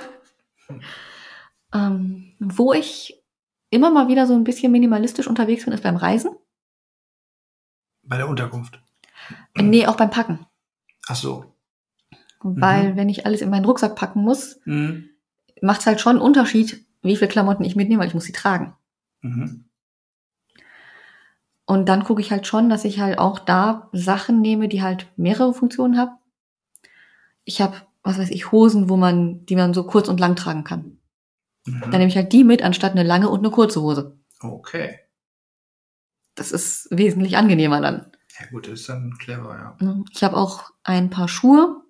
Hm. 0.67 0.81
ähm, 1.73 2.33
wo 2.39 2.73
ich 2.73 3.23
immer 3.71 3.91
mal 3.91 4.09
wieder 4.09 4.27
so 4.27 4.35
ein 4.35 4.45
bisschen 4.45 4.73
minimalistisch 4.73 5.27
unterwegs 5.27 5.65
bin, 5.65 5.73
ist 5.75 5.83
beim 5.83 5.97
Reisen. 5.97 6.35
Bei 8.03 8.17
der 8.17 8.29
Unterkunft. 8.29 8.81
Äh, 9.55 9.63
Nee, 9.63 9.87
auch 9.87 9.97
beim 9.97 10.11
Packen. 10.11 10.47
Ach 11.09 11.17
so. 11.17 11.55
Weil, 12.43 12.97
wenn 12.97 13.09
ich 13.09 13.25
alles 13.27 13.41
in 13.41 13.49
meinen 13.51 13.65
Rucksack 13.65 13.97
packen 13.97 14.21
muss, 14.23 14.61
Mhm. 14.67 15.09
macht 15.63 15.81
es 15.81 15.87
halt 15.87 16.01
schon 16.01 16.17
einen 16.17 16.21
Unterschied, 16.25 16.85
wie 17.03 17.17
viel 17.17 17.29
Klamotten 17.29 17.65
ich 17.65 17.75
mitnehme, 17.77 18.01
weil 18.03 18.09
ich 18.09 18.15
muss 18.15 18.25
sie 18.25 18.33
tragen. 18.33 18.77
Mhm. 19.23 19.65
Und 21.67 21.89
dann 21.89 22.05
gucke 22.05 22.21
ich 22.21 22.31
halt 22.31 22.47
schon, 22.47 22.69
dass 22.69 22.85
ich 22.85 23.01
halt 23.01 23.19
auch 23.19 23.39
da 23.39 23.89
Sachen 23.93 24.41
nehme, 24.41 24.69
die 24.69 24.83
halt 24.83 25.07
mehrere 25.17 25.55
Funktionen 25.55 25.97
haben. 25.97 26.13
Ich 27.45 27.61
habe, 27.61 27.77
was 28.03 28.19
weiß 28.19 28.31
ich, 28.31 28.53
Hosen, 28.53 28.89
wo 28.89 28.97
man, 28.97 29.47
die 29.47 29.57
man 29.57 29.73
so 29.73 29.85
kurz 29.85 30.09
und 30.09 30.21
lang 30.21 30.37
tragen 30.37 30.65
kann. 30.65 30.99
Mhm. 31.67 31.81
Dann 31.81 31.91
nehme 31.93 32.09
ich 32.09 32.17
halt 32.17 32.33
die 32.33 32.45
mit, 32.45 32.63
anstatt 32.63 32.93
eine 32.93 33.03
lange 33.03 33.31
und 33.31 33.39
eine 33.41 33.51
kurze 33.51 33.81
Hose. 33.81 34.19
Okay. 34.41 34.99
Das 36.35 36.53
ist 36.53 36.89
wesentlich 36.91 37.37
angenehmer 37.37 37.81
dann. 37.81 38.13
Ja 38.39 38.47
gut, 38.51 38.67
das 38.67 38.81
ist 38.81 38.89
dann 38.89 39.17
clever, 39.19 39.55
ja. 39.57 39.77
Ne? 39.87 40.05
Ich 40.11 40.25
habe 40.25 40.37
auch 40.37 40.71
ein 40.83 41.09
paar 41.09 41.29
Schuhe, 41.29 41.83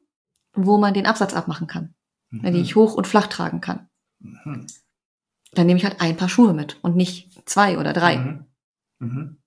wo 0.55 0.79
man 0.79 0.95
den 0.95 1.07
Absatz 1.07 1.35
abmachen 1.35 1.67
kann, 1.67 1.95
Mhm. 2.31 2.53
die 2.53 2.61
ich 2.61 2.77
hoch 2.77 2.95
und 2.95 3.07
flach 3.07 3.27
tragen 3.27 3.61
kann. 3.61 3.89
Mhm. 4.21 4.67
Dann 5.53 5.67
nehme 5.67 5.79
ich 5.79 5.85
halt 5.85 6.01
ein 6.01 6.17
paar 6.17 6.29
Schuhe 6.29 6.53
mit 6.53 6.79
und 6.83 6.97
nicht 6.97 7.49
zwei 7.49 7.79
oder 7.79 7.93
drei. 7.93 8.45
Mhm. 8.99 9.39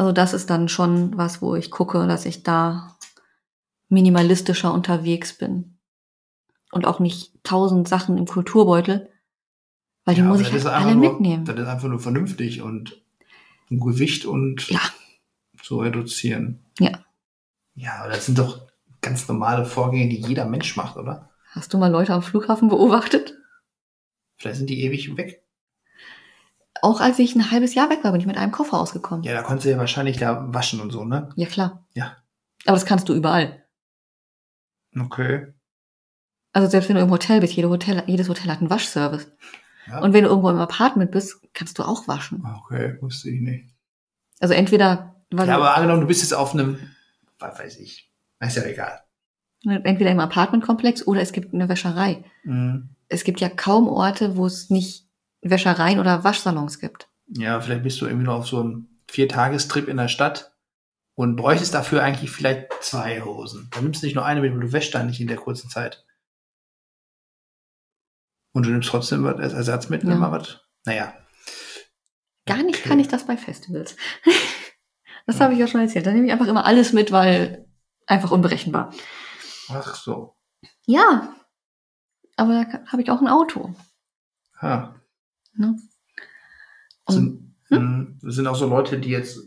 Also 0.00 0.12
das 0.12 0.32
ist 0.32 0.48
dann 0.48 0.70
schon 0.70 1.18
was, 1.18 1.42
wo 1.42 1.54
ich 1.56 1.70
gucke, 1.70 2.06
dass 2.06 2.24
ich 2.24 2.42
da 2.42 2.96
minimalistischer 3.90 4.72
unterwegs 4.72 5.36
bin. 5.36 5.76
Und 6.72 6.86
auch 6.86 7.00
nicht 7.00 7.34
tausend 7.44 7.86
Sachen 7.86 8.16
im 8.16 8.24
Kulturbeutel, 8.24 9.10
weil 10.06 10.14
die 10.14 10.22
Ja, 10.22 10.26
muss 10.28 10.40
ich 10.40 10.50
halt 10.50 10.64
alle 10.64 10.96
nur, 10.96 11.10
mitnehmen. 11.12 11.44
Das 11.44 11.54
ist 11.54 11.66
einfach 11.66 11.88
nur 11.88 12.00
vernünftig 12.00 12.62
und 12.62 12.98
ein 13.70 13.78
Gewicht 13.78 14.24
und 14.24 14.70
Ja. 14.70 14.80
zu 15.62 15.80
reduzieren. 15.80 16.64
Ja. 16.78 17.04
Ja, 17.74 17.96
aber 18.00 18.08
das 18.08 18.24
sind 18.24 18.38
doch 18.38 18.68
ganz 19.02 19.28
normale 19.28 19.66
Vorgänge, 19.66 20.08
die 20.08 20.22
jeder 20.22 20.46
Mensch 20.46 20.78
macht, 20.78 20.96
oder? 20.96 21.28
Hast 21.50 21.74
du 21.74 21.76
mal 21.76 21.90
Leute 21.92 22.14
am 22.14 22.22
Flughafen 22.22 22.70
beobachtet? 22.70 23.36
Vielleicht 24.38 24.56
sind 24.56 24.70
die 24.70 24.82
ewig 24.82 25.14
weg. 25.18 25.44
Auch 26.82 27.00
als 27.00 27.18
ich 27.18 27.34
ein 27.34 27.50
halbes 27.50 27.74
Jahr 27.74 27.90
weg 27.90 28.02
war, 28.04 28.12
bin 28.12 28.20
ich 28.20 28.26
mit 28.26 28.36
einem 28.36 28.52
Koffer 28.52 28.78
ausgekommen. 28.78 29.22
Ja, 29.24 29.34
da 29.34 29.42
konntest 29.42 29.66
du 29.66 29.70
ja 29.70 29.78
wahrscheinlich 29.78 30.16
da 30.18 30.46
waschen 30.52 30.80
und 30.80 30.90
so, 30.90 31.04
ne? 31.04 31.30
Ja, 31.36 31.46
klar. 31.46 31.84
Ja. 31.94 32.16
Aber 32.66 32.76
das 32.76 32.86
kannst 32.86 33.08
du 33.08 33.14
überall. 33.14 33.64
Okay. 34.98 35.52
Also 36.52 36.68
selbst 36.68 36.88
wenn 36.88 36.96
du 36.96 37.02
im 37.02 37.10
Hotel 37.10 37.40
bist, 37.40 37.52
jede 37.54 37.68
Hotel, 37.68 38.02
jedes 38.06 38.28
Hotel 38.28 38.50
hat 38.50 38.60
einen 38.60 38.70
Waschservice. 38.70 39.30
Ja. 39.86 40.00
Und 40.00 40.12
wenn 40.12 40.24
du 40.24 40.30
irgendwo 40.30 40.50
im 40.50 40.58
Apartment 40.58 41.10
bist, 41.10 41.40
kannst 41.54 41.78
du 41.78 41.82
auch 41.82 42.08
waschen. 42.08 42.44
Okay, 42.64 42.96
wusste 43.00 43.30
ich 43.30 43.40
nicht. 43.40 43.68
Also 44.40 44.54
entweder, 44.54 45.16
weil 45.30 45.48
Ja, 45.48 45.56
aber 45.56 45.76
angenommen, 45.76 46.00
du 46.00 46.06
bist 46.06 46.22
jetzt 46.22 46.32
auf 46.34 46.54
einem, 46.54 46.78
was 47.38 47.58
weiß 47.58 47.78
ich, 47.78 48.10
ist 48.40 48.56
ja 48.56 48.64
egal. 48.64 49.00
entweder 49.64 50.10
im 50.10 50.20
Apartmentkomplex 50.20 51.06
oder 51.06 51.20
es 51.20 51.32
gibt 51.32 51.54
eine 51.54 51.68
Wäscherei. 51.68 52.24
Mhm. 52.44 52.90
Es 53.08 53.24
gibt 53.24 53.40
ja 53.40 53.48
kaum 53.48 53.88
Orte, 53.88 54.36
wo 54.36 54.46
es 54.46 54.70
nicht 54.70 55.09
Wäschereien 55.42 55.98
oder 56.00 56.24
Waschsalons 56.24 56.78
gibt. 56.78 57.08
Ja, 57.28 57.60
vielleicht 57.60 57.82
bist 57.82 58.00
du 58.00 58.06
irgendwie 58.06 58.26
noch 58.26 58.38
auf 58.40 58.46
so 58.48 58.60
einem 58.60 59.00
Viertagestrip 59.10 59.88
in 59.88 59.96
der 59.96 60.08
Stadt 60.08 60.52
und 61.14 61.36
bräuchtest 61.36 61.74
dafür 61.74 62.02
eigentlich 62.02 62.30
vielleicht 62.30 62.72
zwei 62.82 63.20
Hosen. 63.22 63.68
Dann 63.72 63.84
nimmst 63.84 64.02
du 64.02 64.06
nicht 64.06 64.14
nur 64.16 64.24
eine 64.24 64.40
mit, 64.40 64.52
weil 64.52 64.60
du 64.60 64.72
wäschst 64.72 64.94
dann 64.94 65.06
nicht 65.06 65.20
in 65.20 65.28
der 65.28 65.36
kurzen 65.36 65.70
Zeit. 65.70 66.04
Und 68.52 68.66
du 68.66 68.70
nimmst 68.70 68.88
trotzdem 68.88 69.24
was 69.24 69.38
als 69.38 69.52
Ersatz 69.52 69.88
mit, 69.88 70.02
Ja. 70.02 70.14
mal 70.16 70.32
was. 70.32 70.60
Naja. 70.84 71.14
Gar 72.46 72.62
nicht 72.64 72.80
Okay. 72.80 72.88
kann 72.88 72.98
ich 73.00 73.08
das 73.08 73.26
bei 73.26 73.36
Festivals. 73.36 73.96
das 75.26 75.38
Ja. 75.38 75.44
habe 75.44 75.54
ich 75.54 75.60
ja 75.60 75.66
schon 75.68 75.80
erzählt. 75.80 76.06
Da 76.06 76.12
nehme 76.12 76.26
ich 76.26 76.32
einfach 76.32 76.48
immer 76.48 76.64
alles 76.66 76.92
mit, 76.92 77.12
weil 77.12 77.68
einfach 78.06 78.30
unberechenbar. 78.32 78.92
Ach 79.68 79.94
so. 79.94 80.36
Ja, 80.86 81.34
aber 82.36 82.64
da 82.64 82.86
habe 82.90 83.02
ich 83.02 83.10
auch 83.10 83.20
ein 83.20 83.28
Auto. 83.28 83.74
Ha. 84.60 84.99
Ne? 85.54 85.76
Und 87.04 87.14
Sind, 87.14 87.54
hm? 87.68 88.18
sind 88.22 88.46
auch 88.46 88.54
so 88.56 88.68
Leute, 88.68 88.98
die 88.98 89.10
jetzt 89.10 89.40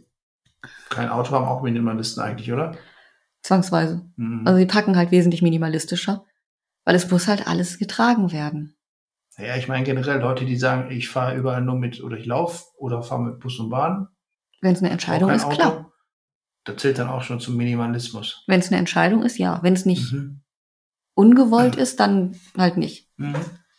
kein 0.89 1.10
Auto 1.10 1.32
haben, 1.32 1.45
auch 1.45 1.62
Minimalisten 1.62 2.24
eigentlich, 2.24 2.51
oder? 2.51 2.76
zwangsweise. 3.41 4.10
Mhm. 4.16 4.47
Also 4.47 4.58
die 4.58 4.66
packen 4.66 4.95
halt 4.95 5.12
wesentlich 5.12 5.41
minimalistischer, 5.41 6.26
weil 6.86 6.95
es 6.95 7.12
muss 7.12 7.28
halt 7.28 7.45
alles 7.45 7.78
getragen 7.78 8.32
werden. 8.32 8.78
ja, 9.38 9.58
ich 9.58 9.68
meine 9.68 9.84
generell 9.84 10.22
Leute, 10.22 10.45
die 10.45 10.56
sagen, 10.56 10.89
ich 10.91 11.10
fahre 11.10 11.36
überall 11.36 11.62
nur 11.62 11.76
mit, 11.76 12.01
oder 12.01 12.16
ich 12.18 12.26
laufe 12.26 12.64
oder 12.78 13.04
fahre 13.04 13.22
mit 13.24 13.39
Bus 13.41 13.60
und 13.60 13.70
Bahn. 13.70 14.08
Wenn 14.62 14.74
es 14.76 14.80
eine 14.80 14.91
Entscheidung 14.91 15.30
ist, 15.30 15.49
klar. 15.49 15.91
Das 16.64 16.78
zählt 16.78 16.97
dann 16.99 17.10
auch 17.10 17.22
schon 17.24 17.41
zum 17.41 17.58
Minimalismus. 17.58 18.45
Wenn 18.47 18.62
es 18.62 18.68
eine 18.70 18.78
Entscheidung 18.78 19.24
ist, 19.24 19.38
ja. 19.38 19.62
Wenn 19.62 19.74
es 19.74 19.86
nicht 19.86 20.14
Mhm. 20.14 20.41
ungewollt 21.14 21.76
ist, 21.76 21.99
dann 21.99 22.39
halt 22.58 22.78
nicht. 22.78 23.10
Mhm. 23.18 23.36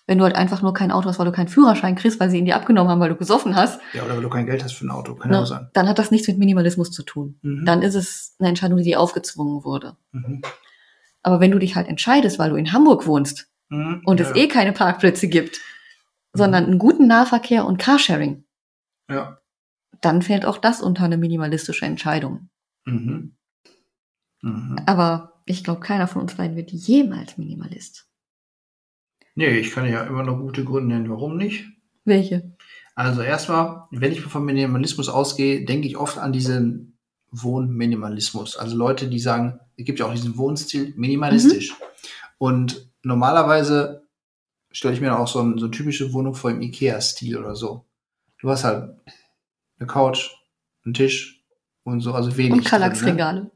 Wenn 0.07 0.19
du 0.19 0.25
halt 0.25 0.37
einfach 0.37 0.61
nur 0.61 0.75
kein 0.75 0.91
Auto 0.91 1.09
hast, 1.09 1.19
weil 1.19 1.25
du 1.27 1.33
keinen 1.33 1.49
Führerschein 1.49 1.95
kriegst, 1.97 2.21
weil 2.21 2.29
sie 2.31 2.39
ihn 2.39 2.45
dir 2.45 2.57
abgenommen 2.57 2.91
haben, 2.91 3.01
weil 3.01 3.09
du 3.09 3.17
gesoffen 3.17 3.57
hast, 3.57 3.81
Ja, 3.95 4.03
oder 4.05 4.17
weil 4.17 4.23
du 4.23 4.29
kein 4.29 4.45
Geld 4.45 4.63
hast 4.63 4.73
für 4.75 4.85
ein 4.85 4.91
Auto, 4.91 5.15
kann 5.15 5.31
ja 5.33 5.39
auch 5.39 5.43
ne, 5.43 5.47
sein. 5.47 5.71
dann 5.73 5.89
hat 5.89 5.99
das 5.99 6.11
nichts 6.11 6.29
mit 6.29 6.37
Minimalismus 6.39 6.91
zu 6.91 7.03
tun. 7.05 7.39
Mhm. 7.43 7.65
Dann 7.65 7.81
ist 7.83 7.95
es 7.95 8.35
eine 8.39 8.51
Entscheidung, 8.51 8.77
die 8.79 8.85
dir 8.85 9.01
aufgezwungen 9.01 9.65
wurde. 9.65 9.97
Mhm. 10.13 10.43
Aber 11.23 11.41
wenn 11.41 11.51
du 11.53 11.59
dich 11.59 11.75
halt 11.75 11.89
entscheidest, 11.89 12.39
weil 12.39 12.51
du 12.51 12.57
in 12.57 12.73
Hamburg 12.73 13.07
wohnst 13.07 13.49
Mhm. 13.71 14.03
und 14.05 14.21
ja. 14.21 14.29
es 14.29 14.37
eh 14.37 14.47
keine 14.47 14.73
Parkplätze 14.73 15.27
gibt, 15.27 15.59
sondern 16.35 16.65
einen 16.65 16.79
guten 16.79 17.07
Nahverkehr 17.07 17.65
und 17.65 17.79
Carsharing, 17.79 18.45
Ja. 19.09 19.39
dann 20.03 20.21
fällt 20.21 20.45
auch 20.45 20.59
das 20.59 20.83
unter 20.83 21.05
eine 21.05 21.17
minimalistische 21.17 21.87
Entscheidung. 21.87 22.51
Mhm. 22.85 23.37
Mhm. 24.43 24.77
Aber 24.85 25.41
ich 25.47 25.65
glaube, 25.65 25.81
keiner 25.81 26.07
von 26.09 26.21
uns 26.21 26.35
beiden 26.35 26.57
wird 26.57 26.73
jemals 26.73 27.39
Minimalist. 27.39 28.07
Nee, 29.35 29.59
ich 29.59 29.73
kann 29.73 29.87
ja 29.87 30.05
immer 30.05 30.23
noch 30.23 30.39
gute 30.39 30.65
Gründe 30.65 30.95
nennen, 30.95 31.11
warum 31.11 31.37
nicht. 31.37 31.67
Welche? 32.05 32.55
Also 32.95 33.23
erstmal, 33.23 33.85
wenn 33.91 34.13
ich 34.13 34.21
vom 34.21 34.45
Minimalismus 34.45 35.09
ausgehe, 35.09 35.65
denke 35.65 35.89
ich 35.89 35.97
oft 35.97 36.19
an 36.19 36.33
diesen 36.33 36.99
Wohnminimalismus. 37.33 38.57
Also 38.57 38.77
Leute, 38.77 39.09
die 39.09 39.19
sagen, 39.19 39.59
es 39.77 39.85
gibt 39.85 39.99
ja 39.99 40.07
auch 40.07 40.13
diesen 40.13 40.37
Wohnstil 40.37 40.95
minimalistisch. 40.97 41.71
Mhm. 41.71 41.85
Und 42.39 42.91
normalerweise 43.03 44.07
stelle 44.71 44.95
ich 44.95 45.01
mir 45.01 45.19
auch 45.19 45.27
so, 45.27 45.41
ein, 45.41 45.59
so 45.59 45.67
eine 45.67 45.73
typische 45.73 46.13
Wohnung 46.13 46.35
vor 46.35 46.51
im 46.51 46.63
Ikea-Stil 46.63 47.37
oder 47.37 47.57
so. 47.57 47.85
Du 48.41 48.51
hast 48.51 48.65
halt 48.65 48.95
eine 49.79 49.87
Couch, 49.87 50.31
einen 50.85 50.95
Tisch 50.95 51.45
und 51.83 52.01
so, 52.01 52.13
also 52.13 52.37
wenig. 52.37 52.53
Und 52.53 52.59
ne? 52.59 52.71
Kallax-Regale. 52.71 53.51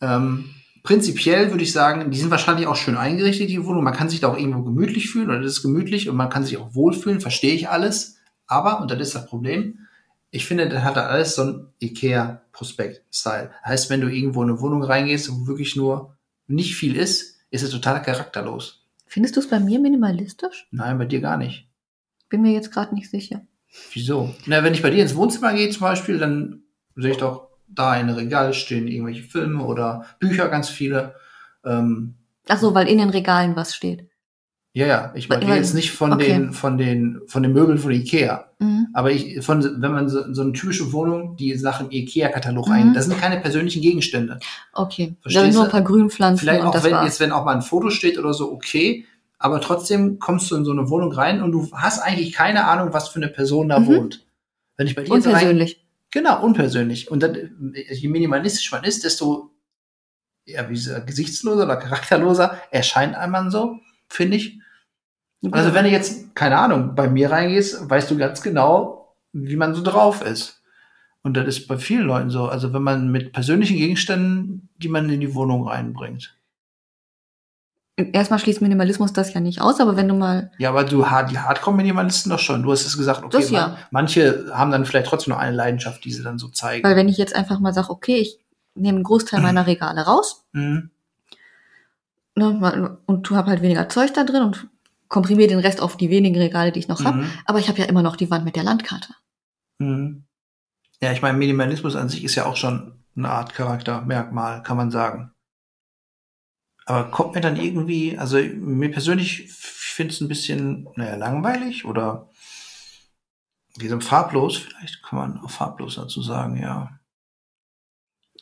Ähm, 0.00 0.54
prinzipiell 0.82 1.50
würde 1.50 1.62
ich 1.62 1.72
sagen, 1.72 2.10
die 2.10 2.18
sind 2.18 2.30
wahrscheinlich 2.30 2.66
auch 2.66 2.76
schön 2.76 2.96
eingerichtet, 2.96 3.48
die 3.48 3.64
Wohnung. 3.64 3.84
Man 3.84 3.94
kann 3.94 4.08
sich 4.08 4.20
da 4.20 4.28
auch 4.28 4.38
irgendwo 4.38 4.62
gemütlich 4.62 5.10
fühlen 5.10 5.30
oder 5.30 5.40
das 5.40 5.52
ist 5.52 5.62
gemütlich 5.62 6.08
und 6.08 6.16
man 6.16 6.30
kann 6.30 6.44
sich 6.44 6.56
auch 6.56 6.74
wohlfühlen, 6.74 7.20
verstehe 7.20 7.54
ich 7.54 7.68
alles. 7.68 8.18
Aber, 8.46 8.80
und 8.80 8.90
das 8.90 9.00
ist 9.00 9.14
das 9.14 9.26
Problem, 9.26 9.80
ich 10.30 10.46
finde, 10.46 10.68
das 10.68 10.82
hat 10.82 10.96
da 10.96 11.06
alles 11.06 11.34
so 11.34 11.42
ein 11.42 11.66
Ikea-Prospekt-Style. 11.80 13.50
Heißt, 13.64 13.88
wenn 13.90 14.00
du 14.00 14.08
irgendwo 14.08 14.42
in 14.42 14.50
eine 14.50 14.60
Wohnung 14.60 14.82
reingehst, 14.82 15.30
wo 15.30 15.46
wirklich 15.46 15.76
nur 15.76 16.16
nicht 16.46 16.74
viel 16.74 16.96
ist, 16.96 17.38
ist 17.50 17.62
es 17.62 17.70
total 17.70 18.02
charakterlos. 18.02 18.86
Findest 19.06 19.36
du 19.36 19.40
es 19.40 19.48
bei 19.48 19.58
mir 19.58 19.78
minimalistisch? 19.80 20.66
Nein, 20.70 20.98
bei 20.98 21.06
dir 21.06 21.20
gar 21.20 21.38
nicht. 21.38 21.68
Bin 22.28 22.42
mir 22.42 22.52
jetzt 22.52 22.72
gerade 22.72 22.94
nicht 22.94 23.10
sicher. 23.10 23.40
Wieso? 23.92 24.34
Na, 24.46 24.62
wenn 24.62 24.74
ich 24.74 24.82
bei 24.82 24.90
dir 24.90 25.02
ins 25.02 25.14
Wohnzimmer 25.14 25.54
gehe 25.54 25.70
zum 25.70 25.80
Beispiel, 25.80 26.18
dann 26.18 26.62
sehe 26.94 27.12
ich 27.12 27.16
doch 27.16 27.47
da 27.68 27.96
in 27.96 28.08
Regale 28.10 28.54
stehen 28.54 28.88
irgendwelche 28.88 29.22
Filme 29.22 29.64
oder 29.64 30.04
Bücher, 30.18 30.48
ganz 30.48 30.68
viele. 30.68 31.14
Ähm, 31.64 32.14
Ach 32.48 32.58
so, 32.58 32.74
weil 32.74 32.88
in 32.88 32.98
den 32.98 33.10
Regalen 33.10 33.56
was 33.56 33.74
steht. 33.74 34.08
Ja, 34.74 34.86
ja, 34.86 35.12
ich 35.14 35.28
meine 35.28 35.44
jetzt 35.56 35.74
nicht 35.74 35.90
von 35.90 36.12
okay. 36.12 36.26
den, 36.28 36.52
von 36.52 36.78
den, 36.78 37.20
von 37.26 37.42
den 37.42 37.52
Möbeln 37.52 37.78
von 37.78 37.90
Ikea. 37.90 38.44
Mhm. 38.58 38.86
Aber 38.92 39.10
ich, 39.10 39.42
von, 39.44 39.62
wenn 39.82 39.92
man 39.92 40.08
so, 40.08 40.32
so 40.32 40.42
eine 40.42 40.52
typische 40.52 40.92
Wohnung, 40.92 41.36
die 41.36 41.54
nach 41.56 41.78
dem 41.78 41.90
Ikea-Katalog 41.90 42.68
Mhm. 42.68 42.72
ein, 42.72 42.94
das 42.94 43.06
sind 43.06 43.18
keine 43.18 43.40
persönlichen 43.40 43.82
Gegenstände. 43.82 44.38
Okay. 44.72 45.14
Da 45.16 45.22
Verstehst 45.22 45.44
sind 45.46 45.54
nur 45.54 45.64
ein 45.64 45.70
paar 45.70 45.82
Grünpflanzen 45.82 46.40
Vielleicht 46.46 46.64
auch, 46.64 46.70
das 46.70 46.84
wenn, 46.84 46.92
war's. 46.92 47.06
jetzt, 47.06 47.20
wenn 47.20 47.32
auch 47.32 47.44
mal 47.44 47.56
ein 47.56 47.62
Foto 47.62 47.90
steht 47.90 48.18
oder 48.18 48.32
so, 48.34 48.52
okay. 48.52 49.04
Aber 49.38 49.60
trotzdem 49.60 50.18
kommst 50.18 50.50
du 50.50 50.56
in 50.56 50.64
so 50.64 50.70
eine 50.72 50.88
Wohnung 50.90 51.12
rein 51.12 51.42
und 51.42 51.52
du 51.52 51.68
hast 51.72 52.00
eigentlich 52.00 52.32
keine 52.32 52.66
Ahnung, 52.66 52.92
was 52.92 53.08
für 53.08 53.16
eine 53.20 53.28
Person 53.28 53.68
da 53.68 53.80
Mhm. 53.80 53.86
wohnt. 53.86 54.26
Wenn 54.76 54.86
ich 54.86 54.94
bei 54.94 55.02
dir 55.02 55.14
jetzt 55.14 55.26
rein, 55.26 55.32
Unpersönlich. 55.34 55.84
Genau, 56.10 56.42
unpersönlich. 56.42 57.10
Und 57.10 57.22
dann, 57.22 57.74
je 57.74 58.08
minimalistisch 58.08 58.72
man 58.72 58.84
ist, 58.84 59.04
desto 59.04 59.50
ja, 60.48 60.68
wie 60.68 60.74
gesagt, 60.74 61.06
gesichtsloser 61.06 61.64
oder 61.64 61.76
charakterloser 61.76 62.58
erscheint 62.70 63.14
einem 63.14 63.50
so. 63.50 63.78
finde 64.08 64.38
ich. 64.38 64.58
Also 65.52 65.74
wenn 65.74 65.84
du 65.84 65.90
jetzt, 65.90 66.34
keine 66.34 66.58
Ahnung, 66.58 66.94
bei 66.94 67.08
mir 67.08 67.30
reingehst, 67.30 67.88
weißt 67.88 68.10
du 68.10 68.16
ganz 68.16 68.42
genau, 68.42 69.14
wie 69.32 69.56
man 69.56 69.74
so 69.74 69.82
drauf 69.82 70.22
ist. 70.22 70.62
Und 71.22 71.36
das 71.36 71.46
ist 71.46 71.68
bei 71.68 71.76
vielen 71.76 72.06
Leuten 72.06 72.30
so. 72.30 72.48
Also 72.48 72.72
wenn 72.72 72.82
man 72.82 73.12
mit 73.12 73.32
persönlichen 73.32 73.76
Gegenständen, 73.76 74.70
die 74.78 74.88
man 74.88 75.10
in 75.10 75.20
die 75.20 75.34
Wohnung 75.34 75.68
reinbringt. 75.68 76.34
Erstmal 78.12 78.38
schließt 78.38 78.62
Minimalismus 78.62 79.12
das 79.12 79.34
ja 79.34 79.40
nicht 79.40 79.60
aus, 79.60 79.80
aber 79.80 79.96
wenn 79.96 80.06
du 80.06 80.14
mal. 80.14 80.52
Ja, 80.58 80.68
aber 80.68 80.84
du 80.84 81.04
die 81.28 81.38
Hardcore-Minimalisten 81.38 82.30
doch 82.30 82.38
schon. 82.38 82.62
Du 82.62 82.70
hast 82.70 82.86
es 82.86 82.96
gesagt, 82.96 83.24
okay, 83.24 83.36
Das 83.36 83.50
ja. 83.50 83.68
man, 83.68 83.76
manche 83.90 84.46
haben 84.52 84.70
dann 84.70 84.84
vielleicht 84.86 85.08
trotzdem 85.08 85.32
noch 85.32 85.40
eine 85.40 85.56
Leidenschaft, 85.56 86.04
die 86.04 86.12
sie 86.12 86.22
dann 86.22 86.38
so 86.38 86.46
zeigen. 86.48 86.84
Weil 86.84 86.94
wenn 86.94 87.08
ich 87.08 87.16
jetzt 87.16 87.34
einfach 87.34 87.58
mal 87.58 87.74
sage, 87.74 87.90
okay, 87.90 88.18
ich 88.18 88.38
nehme 88.76 88.96
einen 88.96 89.02
Großteil 89.04 89.40
meiner 89.40 89.66
Regale 89.66 90.02
raus 90.02 90.44
Mhm. 90.52 90.90
ne, 92.36 92.98
und 93.06 93.24
tu 93.24 93.34
hab 93.34 93.46
halt 93.46 93.62
weniger 93.62 93.88
Zeug 93.88 94.14
da 94.14 94.22
drin 94.22 94.42
und 94.42 94.68
komprimiere 95.08 95.48
den 95.48 95.58
Rest 95.58 95.80
auf 95.80 95.96
die 95.96 96.10
wenigen 96.10 96.36
Regale, 96.36 96.70
die 96.70 96.78
ich 96.78 96.88
noch 96.88 97.02
habe. 97.04 97.18
Mhm. 97.18 97.30
Aber 97.46 97.58
ich 97.58 97.68
habe 97.68 97.78
ja 97.78 97.86
immer 97.86 98.02
noch 98.02 98.14
die 98.16 98.30
Wand 98.30 98.44
mit 98.44 98.54
der 98.54 98.62
Landkarte. 98.62 99.08
Mhm. 99.78 100.22
Ja, 101.02 101.10
ich 101.12 101.22
meine, 101.22 101.36
Minimalismus 101.38 101.96
an 101.96 102.08
sich 102.08 102.22
ist 102.22 102.34
ja 102.36 102.46
auch 102.46 102.56
schon 102.56 102.92
eine 103.16 103.30
Art 103.30 103.54
Charaktermerkmal, 103.54 104.62
kann 104.62 104.76
man 104.76 104.90
sagen. 104.92 105.32
Aber 106.88 107.10
kommt 107.10 107.34
mir 107.34 107.42
dann 107.42 107.56
irgendwie, 107.56 108.16
also 108.16 108.38
mir 108.38 108.90
persönlich 108.90 109.52
finde 109.52 110.14
es 110.14 110.22
ein 110.22 110.28
bisschen, 110.28 110.88
naja, 110.96 111.16
langweilig 111.16 111.84
oder 111.84 112.30
wie 113.76 113.88
so 113.88 114.00
farblos, 114.00 114.56
vielleicht 114.56 115.02
kann 115.02 115.18
man 115.18 115.40
auch 115.40 115.50
farblos 115.50 115.96
dazu 115.96 116.22
sagen, 116.22 116.56
ja. 116.56 116.98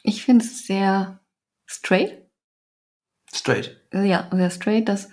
Ich 0.04 0.22
finde 0.24 0.44
es 0.44 0.64
sehr 0.64 1.18
straight. 1.66 2.30
Straight. 3.34 3.80
Ja, 3.92 4.30
sehr 4.30 4.50
straight, 4.50 4.88
dass 4.88 5.08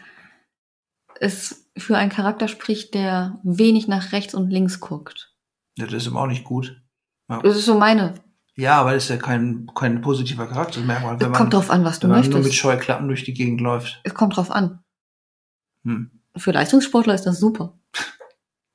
es 1.19 1.71
für 1.75 1.97
einen 1.97 2.11
Charakter 2.11 2.47
spricht, 2.47 2.93
der 2.93 3.39
wenig 3.41 3.87
nach 3.87 4.11
rechts 4.11 4.35
und 4.35 4.51
links 4.51 4.79
guckt. 4.79 5.35
Ja, 5.79 5.85
das 5.85 5.95
ist 5.95 6.07
immer 6.07 6.21
auch 6.21 6.27
nicht 6.27 6.43
gut. 6.43 6.79
Das 7.27 7.57
ist 7.57 7.65
so 7.65 7.79
meine. 7.79 8.13
Ja, 8.55 8.79
aber 8.79 8.93
das 8.93 9.05
ist 9.05 9.09
ja 9.09 9.17
kein, 9.17 9.67
kein 9.73 10.01
positiver 10.01 10.45
Charaktermerkmal, 10.47 11.19
wenn 11.19 11.25
Es 11.25 11.31
man, 11.31 11.33
kommt 11.39 11.53
drauf 11.53 11.71
an, 11.71 11.83
was 11.83 11.99
du 11.99 12.03
wenn 12.07 12.11
man 12.11 12.19
nur 12.21 12.29
mit 12.29 12.37
möchtest. 12.43 12.55
Scheuklappen 12.55 13.07
durch 13.07 13.23
die 13.23 13.33
Gegend 13.33 13.61
läuft. 13.61 13.99
Es 14.03 14.13
kommt 14.13 14.35
drauf 14.37 14.51
an. 14.51 14.83
Hm. 15.83 16.11
Für 16.37 16.51
Leistungssportler 16.51 17.15
ist 17.15 17.23
das 17.25 17.39
super. 17.39 17.77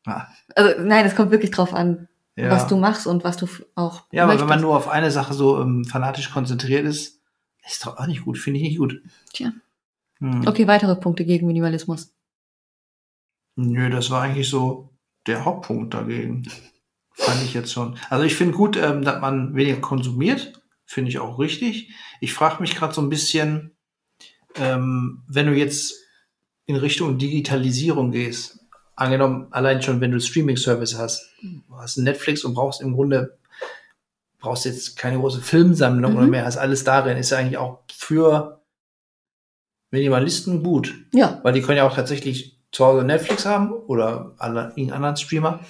Ah. 0.07 0.27
Also 0.57 0.81
nein, 0.83 1.05
es 1.07 1.15
kommt 1.15 1.31
wirklich 1.31 1.51
drauf 1.53 1.75
an, 1.75 2.09
Ja. 2.35 2.51
was 2.51 2.67
du 2.67 2.77
machst 2.77 3.07
und 3.07 3.23
was 3.25 3.37
du 3.37 3.47
auch 3.75 4.05
Ja, 4.11 4.23
aber 4.25 4.33
möchtest. 4.33 4.43
wenn 4.49 4.57
man 4.57 4.61
nur 4.63 4.77
auf 4.77 4.89
eine 4.89 5.11
Sache 5.11 5.35
so 5.35 5.61
ähm, 5.61 5.85
fanatisch 5.85 6.31
konzentriert 6.31 6.85
ist, 6.85 7.21
ist 7.69 7.85
doch 7.87 7.99
auch 7.99 8.07
nicht 8.07 8.25
gut, 8.25 8.39
finde 8.39 8.59
ich 8.61 8.65
nicht 8.69 8.79
gut. 8.79 9.01
Tja. 9.33 9.53
Hm. 10.19 10.47
Okay, 10.49 10.67
weitere 10.67 10.97
Punkte 10.97 11.25
gegen 11.25 11.47
Minimalismus. 11.47 12.13
Nö, 13.57 13.91
das 13.91 14.11
war 14.11 14.23
eigentlich 14.23 14.49
so 14.49 14.89
der 15.27 15.45
Hauptpunkt 15.45 15.95
dagegen. 15.95 16.49
Fand 17.19 17.43
ich 17.43 17.53
jetzt 17.55 17.73
schon. 17.73 17.99
Also 18.11 18.25
ich 18.25 18.35
finde 18.37 18.55
gut, 18.57 18.77
ähm, 18.77 19.03
dass 19.03 19.21
man 19.21 19.55
weniger 19.57 19.81
konsumiert, 19.81 20.61
finde 20.87 21.11
ich 21.11 21.19
auch 21.19 21.39
richtig. 21.39 21.93
Ich 22.21 22.33
frage 22.33 22.61
mich 22.63 22.77
gerade 22.77 22.95
so 22.95 23.01
ein 23.03 23.09
bisschen, 23.11 23.77
ähm, 24.55 25.25
wenn 25.29 25.47
du 25.47 25.53
jetzt 25.53 25.95
in 26.67 26.77
Richtung 26.77 27.19
Digitalisierung 27.19 28.13
gehst, 28.13 28.61
angenommen, 28.95 29.49
allein 29.51 29.83
schon, 29.83 30.01
wenn 30.01 30.11
du 30.13 30.21
Streaming-Service 30.21 30.97
hast, 30.97 31.29
du 31.43 31.63
hast 31.77 31.97
Netflix 31.99 32.45
und 32.45 32.55
brauchst 32.55 32.81
im 32.81 32.95
Grunde, 32.95 33.39
brauchst 34.39 34.65
jetzt 34.65 34.97
keine 34.97 35.19
große 35.19 35.41
Filmsammlung 35.41 36.13
Mhm. 36.13 36.19
oder 36.19 36.27
mehr, 36.27 36.45
hast 36.45 36.57
alles 36.57 36.85
darin, 36.85 37.17
ist 37.17 37.31
ja 37.31 37.39
eigentlich 37.39 37.59
auch 37.59 37.81
für 37.93 38.63
Minimalisten 39.91 40.63
gut. 40.63 40.95
Ja, 41.13 41.41
Weil 41.43 41.55
die 41.55 41.63
können 41.63 41.79
ja 41.79 41.87
auch 41.87 41.95
tatsächlich 41.95 42.59
zu 42.71 42.85
Hause 42.85 43.05
Netflix 43.05 43.47
haben 43.47 43.73
oder 43.73 44.35
alle, 44.39 44.69
irgendeinen 44.71 44.93
anderen 44.93 45.17
Streamer, 45.17 45.61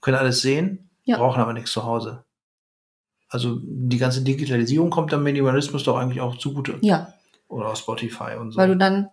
können 0.00 0.16
alles 0.16 0.40
sehen, 0.42 0.89
Ja. 1.04 1.16
brauchen 1.16 1.40
aber 1.40 1.52
nichts 1.52 1.72
zu 1.72 1.84
Hause. 1.84 2.24
Also 3.28 3.60
die 3.62 3.98
ganze 3.98 4.22
Digitalisierung 4.22 4.90
kommt 4.90 5.12
dem 5.12 5.22
Minimalismus 5.22 5.84
doch 5.84 5.96
eigentlich 5.96 6.20
auch 6.20 6.36
zugute. 6.36 6.78
ja, 6.82 7.12
Oder 7.48 7.68
auf 7.68 7.76
Spotify 7.78 8.36
und 8.38 8.52
so. 8.52 8.58
weil 8.58 8.68
du 8.68 8.76
dann, 8.76 9.08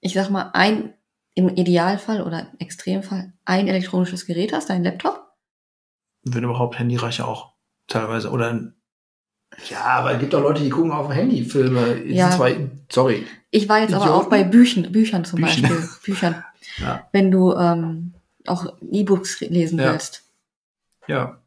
ich 0.00 0.12
sag 0.14 0.30
mal, 0.30 0.50
ein, 0.54 0.94
im 1.34 1.48
Idealfall 1.48 2.22
oder 2.22 2.40
im 2.40 2.58
Extremfall, 2.58 3.32
ein 3.44 3.68
elektronisches 3.68 4.26
Gerät 4.26 4.52
hast, 4.52 4.70
dein 4.70 4.82
Laptop. 4.84 5.28
Wenn 6.24 6.44
überhaupt, 6.44 6.78
Handy 6.78 6.96
reicht 6.96 7.20
auch 7.20 7.52
teilweise. 7.86 8.30
Oder 8.30 8.72
ja, 9.68 9.80
aber 9.84 10.12
es 10.12 10.20
gibt 10.20 10.34
auch 10.34 10.42
Leute, 10.42 10.62
die 10.62 10.68
gucken 10.70 10.92
auf 10.92 11.06
dem 11.06 11.12
Handy 11.14 11.44
Filme. 11.44 12.02
Ja. 12.04 12.30
zwar, 12.30 12.50
sorry. 12.90 13.26
Ich 13.50 13.68
war 13.68 13.80
jetzt 13.80 13.94
aber 13.94 14.04
Idioten. 14.04 14.24
auch 14.26 14.28
bei 14.30 14.44
Büchern, 14.44 14.92
Büchern 14.92 15.24
zum 15.24 15.40
Büchern. 15.40 15.62
Beispiel. 15.62 15.88
Büchern. 16.04 16.44
Ja. 16.78 17.06
Wenn 17.12 17.30
du 17.32 17.52
ähm, 17.54 18.14
auch 18.46 18.64
E-Books 18.90 19.40
lesen 19.40 19.78
Ja. 19.78 19.92
willst. 19.92 20.22
Ja. 21.06 21.40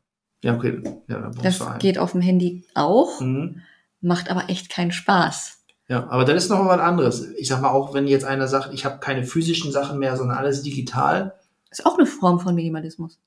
Ja, 0.43 0.55
okay. 0.55 0.81
Ja, 1.07 1.31
Das 1.41 1.61
geht 1.79 1.97
auf 1.97 2.11
dem 2.11 2.21
Handy 2.21 2.65
auch, 2.75 3.21
Mhm. 3.21 3.61
macht 4.01 4.29
aber 4.29 4.49
echt 4.49 4.69
keinen 4.69 4.91
Spaß. 4.91 5.63
Ja, 5.87 6.09
aber 6.09 6.25
dann 6.25 6.35
ist 6.35 6.49
noch 6.49 6.59
mal 6.63 6.77
was 6.77 6.81
anderes. 6.81 7.29
Ich 7.37 7.47
sag 7.47 7.61
mal, 7.61 7.69
auch 7.69 7.93
wenn 7.93 8.07
jetzt 8.07 8.25
einer 8.25 8.47
sagt, 8.47 8.73
ich 8.73 8.83
habe 8.85 8.99
keine 8.99 9.23
physischen 9.25 9.71
Sachen 9.71 9.99
mehr, 9.99 10.17
sondern 10.17 10.37
alles 10.37 10.61
digital. 10.63 11.39
Ist 11.69 11.85
auch 11.85 11.97
eine 11.97 12.05
Form 12.05 12.39
von 12.39 12.55
Minimalismus. 12.55 13.19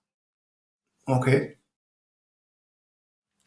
Okay. 1.06 1.56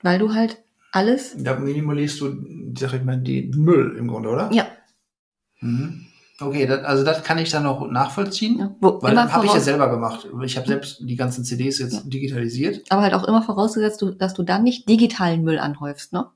Weil 0.01 0.19
du 0.19 0.33
halt 0.33 0.63
alles, 0.91 1.35
Da 1.37 1.55
minimalist 1.59 2.19
du, 2.21 2.73
sag 2.77 2.93
ich 2.93 3.03
mal, 3.03 3.17
die 3.17 3.51
Müll 3.55 3.95
im 3.97 4.07
Grunde, 4.07 4.29
oder? 4.29 4.51
ja, 4.51 4.67
Mhm. 5.61 6.05
Okay, 6.41 6.65
das, 6.65 6.83
also 6.85 7.03
das 7.03 7.23
kann 7.23 7.37
ich 7.37 7.49
dann 7.51 7.63
noch 7.63 7.85
nachvollziehen. 7.89 8.59
ja 8.59 8.75
wo 8.79 9.01
Weil 9.01 9.17
habe 9.31 9.45
ich 9.45 9.53
ja 9.53 9.59
selber 9.59 9.89
gemacht. 9.89 10.27
Ich 10.43 10.55
habe 10.57 10.67
selbst 10.67 10.97
die 11.01 11.15
ganzen 11.15 11.43
CDs 11.43 11.79
jetzt 11.79 11.93
Ja. 11.93 12.01
digitalisiert. 12.05 12.89
aber 12.89 13.01
halt 13.01 13.13
auch 13.13 13.25
immer 13.25 13.41
vorausgesetzt, 13.41 14.03
dass 14.17 14.33
du 14.33 14.43
dann 14.43 14.63
nicht 14.63 14.87
digitalen 14.87 15.43
Müll 15.43 15.59
anhäufst, 15.59 16.13
ne? 16.13 16.27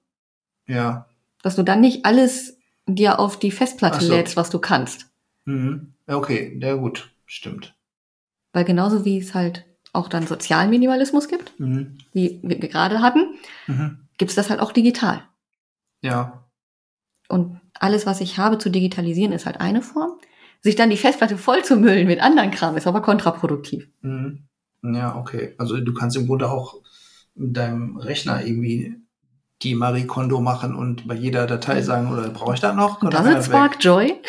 Ja. 0.67 1.07
Dass 1.41 1.55
du 1.55 1.63
dann 1.63 1.79
nicht 1.81 2.05
alles 2.05 2.57
dir 2.87 3.19
auf 3.19 3.37
die 3.39 3.51
Festplatte 3.51 4.03
so. 4.03 4.13
lädst, 4.13 4.35
was 4.35 4.49
du 4.49 4.59
kannst. 4.59 5.07
Mhm. 5.45 5.93
Okay, 6.07 6.57
ja 6.61 6.73
gut, 6.75 7.09
stimmt. 7.25 7.75
Weil 8.51 8.65
genauso 8.65 9.05
wie 9.05 9.17
es 9.17 9.33
halt 9.33 9.65
auch 9.93 10.09
dann 10.09 10.27
sozialen 10.27 10.69
Minimalismus 10.69 11.27
gibt, 11.27 11.57
Mhm. 11.59 11.97
wie 12.13 12.39
wir 12.43 12.57
gerade 12.59 13.01
hatten, 13.01 13.35
Mhm. 13.67 13.99
gibt 14.17 14.29
es 14.31 14.35
das 14.35 14.49
halt 14.49 14.59
auch 14.59 14.71
digital. 14.73 15.21
Ja. 16.01 16.43
Und 17.29 17.59
alles, 17.79 18.05
was 18.05 18.21
ich 18.21 18.37
habe 18.37 18.57
zu 18.57 18.69
digitalisieren, 18.69 19.33
ist 19.33 19.45
halt 19.45 19.59
eine 19.59 19.81
Form. 19.81 20.11
Sich 20.61 20.75
dann 20.75 20.89
die 20.89 20.97
Festplatte 20.97 21.37
voll 21.37 21.63
zu 21.63 21.75
müllen 21.75 22.07
mit 22.07 22.21
anderen 22.21 22.51
Kram, 22.51 22.77
ist 22.77 22.87
aber 22.87 23.01
kontraproduktiv. 23.01 23.89
Mhm. 24.01 24.43
Ja, 24.83 25.15
okay. 25.15 25.55
Also 25.57 25.79
du 25.79 25.93
kannst 25.93 26.15
im 26.17 26.27
Grunde 26.27 26.49
auch 26.49 26.81
mit 27.35 27.55
deinem 27.57 27.97
Rechner 27.97 28.45
irgendwie 28.45 28.95
die 29.61 29.75
Marie 29.75 30.05
Kondo 30.05 30.41
machen 30.41 30.75
und 30.75 31.07
bei 31.07 31.15
jeder 31.15 31.47
Datei 31.47 31.81
sagen, 31.81 32.11
oder 32.11 32.29
brauche 32.29 32.53
ich 32.53 32.59
das 32.59 32.75
noch? 32.75 33.01
Und 33.01 33.07
Oder 33.07 33.17
da 33.19 33.23
kann 33.23 33.31
ist 33.33 33.37
das 33.37 33.49
weg? 33.49 33.55
Spark 33.55 33.83
Joy. 33.83 34.21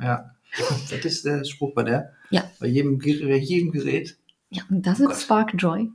Ja. 0.00 0.30
Das 0.90 1.04
ist 1.04 1.24
der 1.24 1.44
Spruch 1.44 1.74
bei 1.74 1.82
der. 1.82 2.12
Ja. 2.30 2.44
Bei 2.60 2.66
jedem, 2.66 2.98
bei 2.98 3.36
jedem 3.36 3.70
Gerät. 3.70 4.16
Ja, 4.50 4.62
und 4.70 4.86
das 4.86 5.00
Oh 5.00 5.04
ist 5.04 5.08
Gott. 5.08 5.18
Spark 5.18 5.54
Joy. 5.58 5.90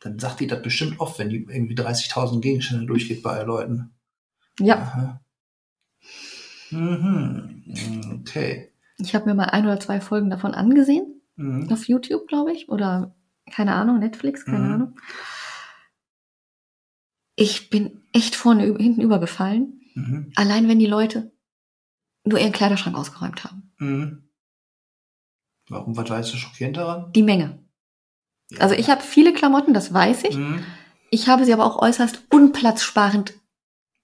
Dann 0.00 0.18
sagt 0.18 0.40
die 0.40 0.46
das 0.46 0.62
bestimmt 0.62 1.00
oft, 1.00 1.18
wenn 1.18 1.30
die 1.30 1.46
irgendwie 1.48 1.74
30.000 1.74 2.40
Gegenstände 2.40 2.86
durchgeht 2.86 3.22
bei 3.22 3.42
Leuten. 3.42 3.90
Ja, 4.60 4.76
Aha. 4.76 5.20
Mhm. 6.74 8.20
Okay. 8.20 8.72
ich 8.98 9.14
habe 9.14 9.26
mir 9.26 9.34
mal 9.34 9.44
ein 9.50 9.64
oder 9.64 9.80
zwei 9.80 10.00
Folgen 10.00 10.30
davon 10.30 10.54
angesehen. 10.54 11.20
Mhm. 11.36 11.70
Auf 11.72 11.86
YouTube, 11.88 12.26
glaube 12.28 12.52
ich. 12.52 12.68
Oder 12.68 13.14
keine 13.50 13.74
Ahnung, 13.74 13.98
Netflix, 13.98 14.44
keine 14.44 14.58
Mhm. 14.58 14.72
Ahnung. 14.72 15.00
Ich 17.36 17.70
bin 17.70 18.02
echt 18.12 18.36
vorne 18.36 18.64
hinten 18.64 19.00
übergefallen. 19.00 19.80
Mhm. 19.94 20.32
Allein 20.36 20.68
wenn 20.68 20.78
die 20.78 20.86
Leute 20.86 21.32
nur 22.24 22.38
ihren 22.38 22.52
Kleiderschrank 22.52 22.96
ausgeräumt 22.96 23.44
haben. 23.44 23.72
Mhm. 23.78 24.28
Warum, 25.68 25.96
was 25.96 26.08
war 26.10 26.18
jetzt 26.18 26.30
so 26.30 26.36
schockierend 26.36 26.76
daran? 26.76 27.12
Die 27.12 27.22
Menge. 27.22 27.58
Ja. 28.50 28.60
Also 28.60 28.74
ich 28.74 28.90
habe 28.90 29.02
viele 29.02 29.32
Klamotten, 29.32 29.74
das 29.74 29.92
weiß 29.92 30.24
ich. 30.24 30.36
Mhm. 30.36 30.62
Ich 31.10 31.28
habe 31.28 31.44
sie 31.44 31.52
aber 31.52 31.64
auch 31.64 31.80
äußerst 31.80 32.24
unplatzsparend 32.30 33.34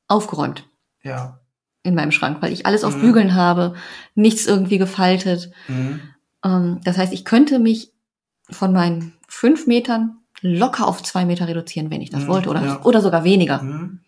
aufgeräumt 0.08 0.68
Ja. 1.02 1.39
In 1.82 1.94
meinem 1.94 2.12
Schrank, 2.12 2.42
weil 2.42 2.52
ich 2.52 2.66
alles 2.66 2.84
auf 2.84 2.96
Mhm. 2.96 3.00
Bügeln 3.00 3.34
habe, 3.34 3.74
nichts 4.14 4.46
irgendwie 4.46 4.78
gefaltet. 4.78 5.50
Mhm. 5.68 6.00
Ähm, 6.44 6.80
das 6.84 6.98
heißt, 6.98 7.12
ich 7.12 7.24
könnte 7.24 7.58
mich 7.58 7.92
von 8.50 8.72
meinen 8.72 9.14
fünf 9.28 9.66
Metern 9.66 10.18
locker 10.42 10.86
auf 10.86 11.02
zwei 11.02 11.24
Meter 11.24 11.46
reduzieren, 11.48 11.90
wenn 11.90 12.00
ich 12.02 12.10
das 12.10 12.24
Mhm, 12.24 12.28
wollte, 12.28 12.48
oder, 12.50 12.64
ja. 12.64 12.82
oder 12.82 13.00
sogar 13.00 13.24
weniger. 13.24 13.62
Mhm. 13.62 14.00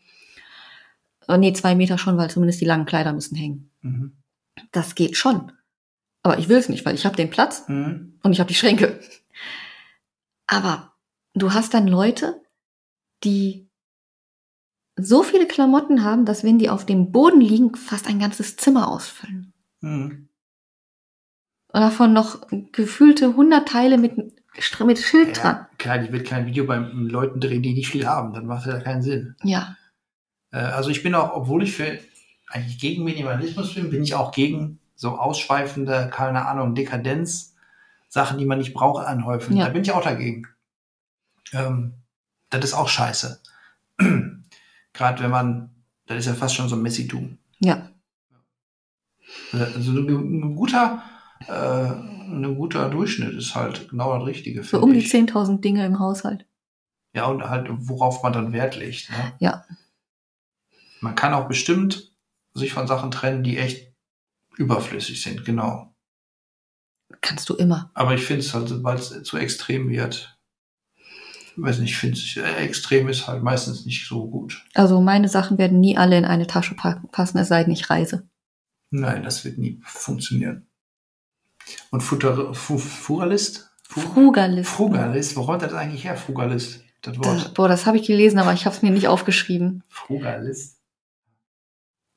Äh, 1.28 1.38
nee, 1.38 1.52
zwei 1.52 1.74
Meter 1.74 1.98
schon, 1.98 2.16
weil 2.18 2.30
zumindest 2.30 2.60
die 2.60 2.64
langen 2.66 2.86
Kleider 2.86 3.12
müssen 3.12 3.36
hängen. 3.36 3.70
Mhm. 3.82 4.12
Das 4.72 4.94
geht 4.94 5.16
schon. 5.16 5.52
Aber 6.22 6.38
ich 6.38 6.48
will 6.48 6.56
es 6.58 6.68
nicht, 6.68 6.84
weil 6.84 6.94
ich 6.94 7.04
habe 7.06 7.16
den 7.16 7.30
Platz 7.30 7.64
Mhm. 7.68 8.18
und 8.22 8.32
ich 8.32 8.40
habe 8.40 8.48
die 8.48 8.54
Schränke. 8.54 9.00
Aber 10.46 10.92
du 11.34 11.52
hast 11.52 11.74
dann 11.74 11.86
Leute, 11.88 12.40
die 13.24 13.68
so 15.04 15.22
viele 15.22 15.46
Klamotten 15.46 16.04
haben, 16.04 16.24
dass 16.24 16.44
wenn 16.44 16.58
die 16.58 16.70
auf 16.70 16.86
dem 16.86 17.12
Boden 17.12 17.40
liegen, 17.40 17.74
fast 17.74 18.06
ein 18.06 18.18
ganzes 18.18 18.56
Zimmer 18.56 18.88
ausfüllen. 18.88 19.52
Mhm. 19.80 20.28
Und 21.68 21.80
davon 21.80 22.12
noch 22.12 22.46
gefühlte 22.72 23.28
100 23.28 23.66
Teile 23.66 23.96
mit, 23.98 24.16
mit 24.16 24.98
Schild 24.98 25.42
dran. 25.42 25.56
Ja, 25.56 25.68
klar, 25.78 26.02
ich 26.02 26.12
will 26.12 26.22
kein 26.22 26.46
Video 26.46 26.66
bei 26.66 26.76
Leuten 26.76 27.40
drehen, 27.40 27.62
die 27.62 27.72
nicht 27.72 27.88
viel 27.88 28.06
haben. 28.06 28.34
Dann 28.34 28.46
macht 28.46 28.66
das 28.66 28.74
ja 28.74 28.80
keinen 28.80 29.02
Sinn. 29.02 29.36
Ja. 29.42 29.76
Äh, 30.50 30.58
also 30.58 30.90
ich 30.90 31.02
bin 31.02 31.14
auch, 31.14 31.34
obwohl 31.34 31.62
ich 31.62 31.74
für 31.74 31.98
eigentlich 32.48 32.78
gegen 32.78 33.04
Minimalismus 33.04 33.74
bin, 33.74 33.90
bin 33.90 34.02
ich 34.02 34.14
auch 34.14 34.32
gegen 34.32 34.78
so 34.94 35.18
ausschweifende, 35.18 36.10
keine 36.12 36.46
Ahnung, 36.46 36.74
Dekadenz, 36.74 37.54
Sachen, 38.08 38.38
die 38.38 38.44
man 38.44 38.58
nicht 38.58 38.74
braucht, 38.74 39.06
anhäufen. 39.06 39.56
Ja. 39.56 39.64
Da 39.64 39.70
bin 39.70 39.82
ich 39.82 39.92
auch 39.92 40.04
dagegen. 40.04 40.46
Ähm, 41.54 41.94
das 42.50 42.64
ist 42.64 42.74
auch 42.74 42.88
scheiße. 42.88 43.40
Gerade 44.92 45.22
wenn 45.22 45.30
man, 45.30 45.70
das 46.06 46.18
ist 46.18 46.26
ja 46.26 46.34
fast 46.34 46.54
schon 46.54 46.68
so 46.68 46.76
ein 46.76 46.82
Messitum. 46.82 47.38
Ja. 47.60 47.88
Also 49.52 49.92
ein, 49.92 50.56
guter, 50.56 51.02
äh, 51.46 51.52
ein 51.52 52.54
guter 52.56 52.90
Durchschnitt 52.90 53.34
ist 53.34 53.54
halt 53.54 53.88
genau 53.88 54.18
das 54.18 54.26
Richtige. 54.26 54.62
So 54.62 54.70
finde 54.70 54.84
um 54.84 54.92
die 54.92 54.98
ich. 55.00 55.12
10.000 55.12 55.60
Dinge 55.60 55.86
im 55.86 55.98
Haushalt. 55.98 56.46
Ja, 57.14 57.26
und 57.26 57.48
halt, 57.48 57.68
worauf 57.70 58.22
man 58.22 58.32
dann 58.32 58.52
Wert 58.52 58.76
legt. 58.76 59.10
Ne? 59.10 59.32
Ja. 59.38 59.64
Man 61.00 61.14
kann 61.14 61.34
auch 61.34 61.48
bestimmt 61.48 62.12
sich 62.54 62.72
von 62.72 62.86
Sachen 62.86 63.10
trennen, 63.10 63.42
die 63.42 63.58
echt 63.58 63.92
überflüssig 64.56 65.22
sind, 65.22 65.44
genau. 65.44 65.94
Kannst 67.20 67.48
du 67.48 67.54
immer. 67.54 67.90
Aber 67.94 68.14
ich 68.14 68.24
finde 68.24 68.40
es 68.40 68.54
halt, 68.54 68.68
sobald 68.68 69.00
es 69.00 69.22
zu 69.22 69.36
extrem 69.36 69.88
wird, 69.88 70.31
weiß 71.56 71.78
nicht, 71.78 71.90
ich 71.90 71.96
finde 71.98 72.16
es 72.18 72.36
äh, 72.36 72.64
extrem 72.64 73.08
ist 73.08 73.26
halt 73.28 73.42
meistens 73.42 73.84
nicht 73.86 74.06
so 74.06 74.28
gut. 74.28 74.64
Also 74.74 75.00
meine 75.00 75.28
Sachen 75.28 75.58
werden 75.58 75.80
nie 75.80 75.96
alle 75.96 76.16
in 76.18 76.24
eine 76.24 76.46
Tasche 76.46 76.74
pa- 76.74 77.02
passen, 77.12 77.38
es 77.38 77.48
sei 77.48 77.64
denn, 77.64 77.72
ich 77.72 77.90
reise. 77.90 78.28
Nein, 78.90 79.22
das 79.22 79.44
wird 79.44 79.58
nie 79.58 79.80
funktionieren. 79.84 80.66
Und 81.90 82.02
Futter, 82.02 82.52
Fu, 82.54 82.78
Furalist? 82.78 83.70
Fu, 83.88 84.00
Frugalist. 84.00 84.70
Frugalist, 84.70 85.36
wo 85.36 85.44
kommt 85.44 85.62
das 85.62 85.72
eigentlich 85.74 86.04
her, 86.04 86.16
Frugalist? 86.16 86.82
Das 87.02 87.16
Wort. 87.18 87.26
Das, 87.26 87.54
boah, 87.54 87.68
das 87.68 87.84
habe 87.86 87.96
ich 87.98 88.06
gelesen, 88.06 88.38
aber 88.38 88.52
ich 88.52 88.64
habe 88.64 88.74
es 88.76 88.82
mir 88.82 88.90
nicht 88.90 89.08
aufgeschrieben. 89.08 89.82
Frugalist. 89.88 90.78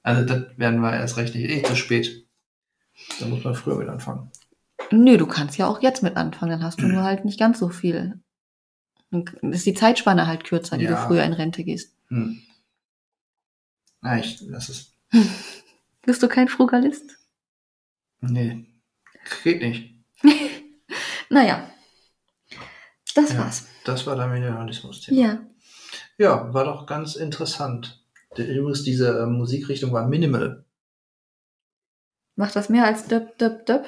Also 0.03 0.23
das 0.23 0.57
werden 0.57 0.79
wir 0.81 0.93
erst 0.93 1.17
recht 1.17 1.33
nicht. 1.35 1.49
Eh 1.49 1.63
zu 1.63 1.75
spät. 1.75 2.27
Da 3.19 3.25
muss 3.25 3.43
man 3.43 3.55
früher 3.55 3.75
mit 3.75 3.89
anfangen. 3.89 4.31
Nö, 4.91 5.17
du 5.17 5.25
kannst 5.25 5.57
ja 5.57 5.67
auch 5.67 5.81
jetzt 5.81 6.03
mit 6.03 6.15
anfangen, 6.15 6.51
dann 6.51 6.63
hast 6.63 6.79
du 6.81 6.87
nur 6.87 7.03
halt 7.03 7.25
nicht 7.25 7.39
ganz 7.39 7.57
so 7.59 7.69
viel. 7.69 8.21
Dann 9.23 9.53
ist 9.53 9.65
die 9.65 9.73
Zeitspanne 9.73 10.27
halt 10.27 10.43
kürzer, 10.43 10.77
die 10.77 10.85
Ja. 10.85 10.91
du 11.01 11.07
früher 11.07 11.23
in 11.23 11.33
Rente 11.33 11.63
gehst. 11.63 11.95
Hm. 12.09 12.41
Na, 14.01 14.19
ich, 14.19 14.39
das 14.51 14.69
ist. 14.69 14.93
Bist 16.03 16.21
du 16.21 16.27
kein 16.27 16.47
Frugalist? 16.47 17.17
Nee. 18.21 18.65
Geht 19.43 19.61
nicht. 19.61 19.93
Naja. 21.29 21.67
Das 23.15 23.31
Ja. 23.33 23.39
war's. 23.39 23.65
Das 23.83 24.05
war 24.05 24.15
der 24.15 24.27
Minimalismus-Thema. 24.27 25.19
Ja. 25.19 25.39
Ja, 26.17 26.53
war 26.53 26.65
doch 26.65 26.85
ganz 26.85 27.15
interessant. 27.15 28.05
Übrigens, 28.37 28.83
diese 28.83 29.19
äh, 29.21 29.25
Musikrichtung 29.25 29.91
war 29.91 30.07
minimal. 30.07 30.65
Macht 32.35 32.55
das 32.55 32.69
mehr 32.69 32.85
als 32.85 33.07
döp, 33.07 33.37
döp, 33.39 33.65
döp? 33.65 33.87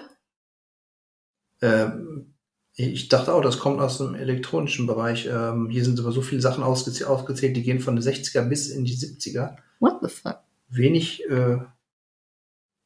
Ähm, 1.62 2.34
ich 2.80 3.10
dachte 3.10 3.34
auch, 3.34 3.42
das 3.42 3.58
kommt 3.60 3.80
aus 3.82 3.98
dem 3.98 4.14
elektronischen 4.14 4.86
Bereich. 4.86 5.26
Ähm, 5.26 5.70
hier 5.70 5.84
sind 5.84 6.00
aber 6.00 6.12
so 6.12 6.22
viele 6.22 6.42
Sachen 6.42 6.64
ausgezäh- 6.64 7.06
aufgezählt, 7.06 7.58
die 7.58 7.64
gehen 7.64 7.80
von 7.80 7.96
den 7.96 8.04
60er 8.04 8.42
bis 8.44 8.70
in 8.70 8.86
die 8.86 8.96
70er. 8.96 9.56
What 9.80 9.98
the 10.02 10.10
fuck? 10.10 10.38
Wenig 10.70 11.28
äh, 11.30 11.58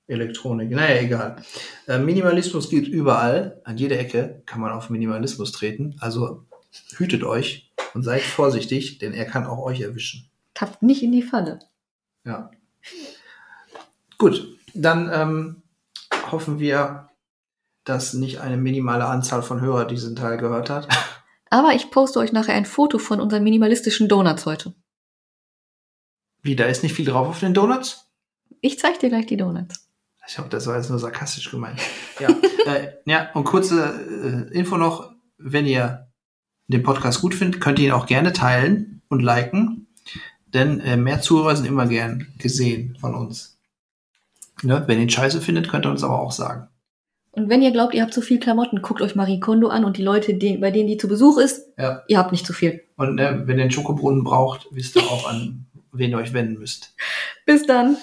Elektronik. 0.07 0.69
Naja, 0.71 1.01
egal. 1.01 1.43
Äh, 1.87 1.99
Minimalismus 1.99 2.69
gilt 2.69 2.87
überall. 2.87 3.61
An 3.65 3.77
jeder 3.77 3.99
Ecke 3.99 4.41
kann 4.45 4.61
man 4.61 4.71
auf 4.71 4.89
Minimalismus 4.89 5.51
treten. 5.51 5.95
Also 5.99 6.45
hütet 6.95 7.23
euch 7.23 7.71
und 7.93 8.03
seid 8.03 8.21
vorsichtig, 8.21 8.97
denn 8.99 9.13
er 9.13 9.25
kann 9.25 9.45
auch 9.45 9.59
euch 9.59 9.81
erwischen. 9.81 10.29
Tappt 10.53 10.83
nicht 10.83 11.03
in 11.03 11.11
die 11.11 11.23
Falle. 11.23 11.59
Ja. 12.23 12.51
Gut, 14.17 14.57
dann 14.73 15.09
ähm, 15.13 15.61
hoffen 16.31 16.59
wir, 16.59 17.09
dass 17.83 18.13
nicht 18.13 18.39
eine 18.39 18.57
minimale 18.57 19.05
Anzahl 19.05 19.41
von 19.41 19.61
Hörer 19.61 19.85
diesen 19.85 20.15
Teil 20.15 20.37
gehört 20.37 20.69
hat. 20.69 20.87
Aber 21.49 21.73
ich 21.73 21.91
poste 21.91 22.19
euch 22.19 22.31
nachher 22.31 22.55
ein 22.55 22.65
Foto 22.65 22.97
von 22.97 23.19
unseren 23.19 23.43
minimalistischen 23.43 24.07
Donuts 24.07 24.45
heute. 24.45 24.73
Wie, 26.41 26.55
da 26.55 26.65
ist 26.65 26.81
nicht 26.81 26.95
viel 26.95 27.05
drauf 27.05 27.27
auf 27.27 27.39
den 27.39 27.53
Donuts? 27.53 28.09
Ich 28.61 28.79
zeig 28.79 28.99
dir 28.99 29.09
gleich 29.09 29.25
die 29.25 29.37
Donuts. 29.37 29.87
Ich 30.27 30.37
hoffe, 30.37 30.49
das 30.49 30.65
war 30.67 30.77
jetzt 30.77 30.89
nur 30.89 30.99
sarkastisch 30.99 31.49
gemeint. 31.51 31.79
Ja, 32.19 32.29
äh, 32.71 32.93
ja 33.05 33.31
und 33.33 33.45
kurze 33.45 34.47
äh, 34.53 34.55
Info 34.55 34.77
noch, 34.77 35.11
wenn 35.39 35.65
ihr 35.65 36.11
den 36.67 36.83
Podcast 36.83 37.21
gut 37.21 37.33
findet, 37.33 37.59
könnt 37.59 37.79
ihr 37.79 37.87
ihn 37.87 37.93
auch 37.93 38.05
gerne 38.05 38.31
teilen 38.31 39.01
und 39.09 39.21
liken, 39.21 39.87
denn 40.45 40.79
äh, 40.81 40.97
mehr 40.97 41.21
Zuhörer 41.21 41.55
sind 41.55 41.65
immer 41.65 41.87
gern 41.87 42.31
gesehen 42.37 42.95
von 43.01 43.15
uns. 43.15 43.59
Ne? 44.61 44.83
Wenn 44.85 44.97
ihr 44.97 45.03
ihn 45.03 45.09
scheiße 45.09 45.41
findet, 45.41 45.69
könnt 45.69 45.85
ihr 45.87 45.91
uns 45.91 46.03
aber 46.03 46.19
auch 46.19 46.31
sagen. 46.31 46.67
Und 47.33 47.49
wenn 47.49 47.61
ihr 47.61 47.71
glaubt, 47.71 47.93
ihr 47.93 48.01
habt 48.01 48.13
zu 48.13 48.21
viel 48.21 48.39
Klamotten, 48.39 48.81
guckt 48.81 49.01
euch 49.01 49.15
Marie 49.15 49.39
Kondo 49.39 49.69
an 49.69 49.85
und 49.85 49.97
die 49.97 50.03
Leute, 50.03 50.33
die, 50.33 50.57
bei 50.57 50.69
denen 50.69 50.87
die 50.87 50.97
zu 50.97 51.07
Besuch 51.07 51.37
ist, 51.37 51.67
Ja. 51.77 52.03
ihr 52.07 52.17
habt 52.17 52.31
nicht 52.33 52.45
zu 52.45 52.51
viel. 52.53 52.81
Und 52.97 53.15
ne, 53.15 53.43
wenn 53.45 53.57
ihr 53.57 53.63
einen 53.63 53.71
Schokobrunnen 53.71 54.23
braucht, 54.23 54.67
wisst 54.71 54.95
ihr 54.97 55.03
auch, 55.03 55.29
an 55.29 55.65
wen 55.93 56.11
ihr 56.11 56.17
euch 56.17 56.33
wenden 56.33 56.59
müsst. 56.59 56.93
Bis 57.45 57.65
dann. 57.65 57.97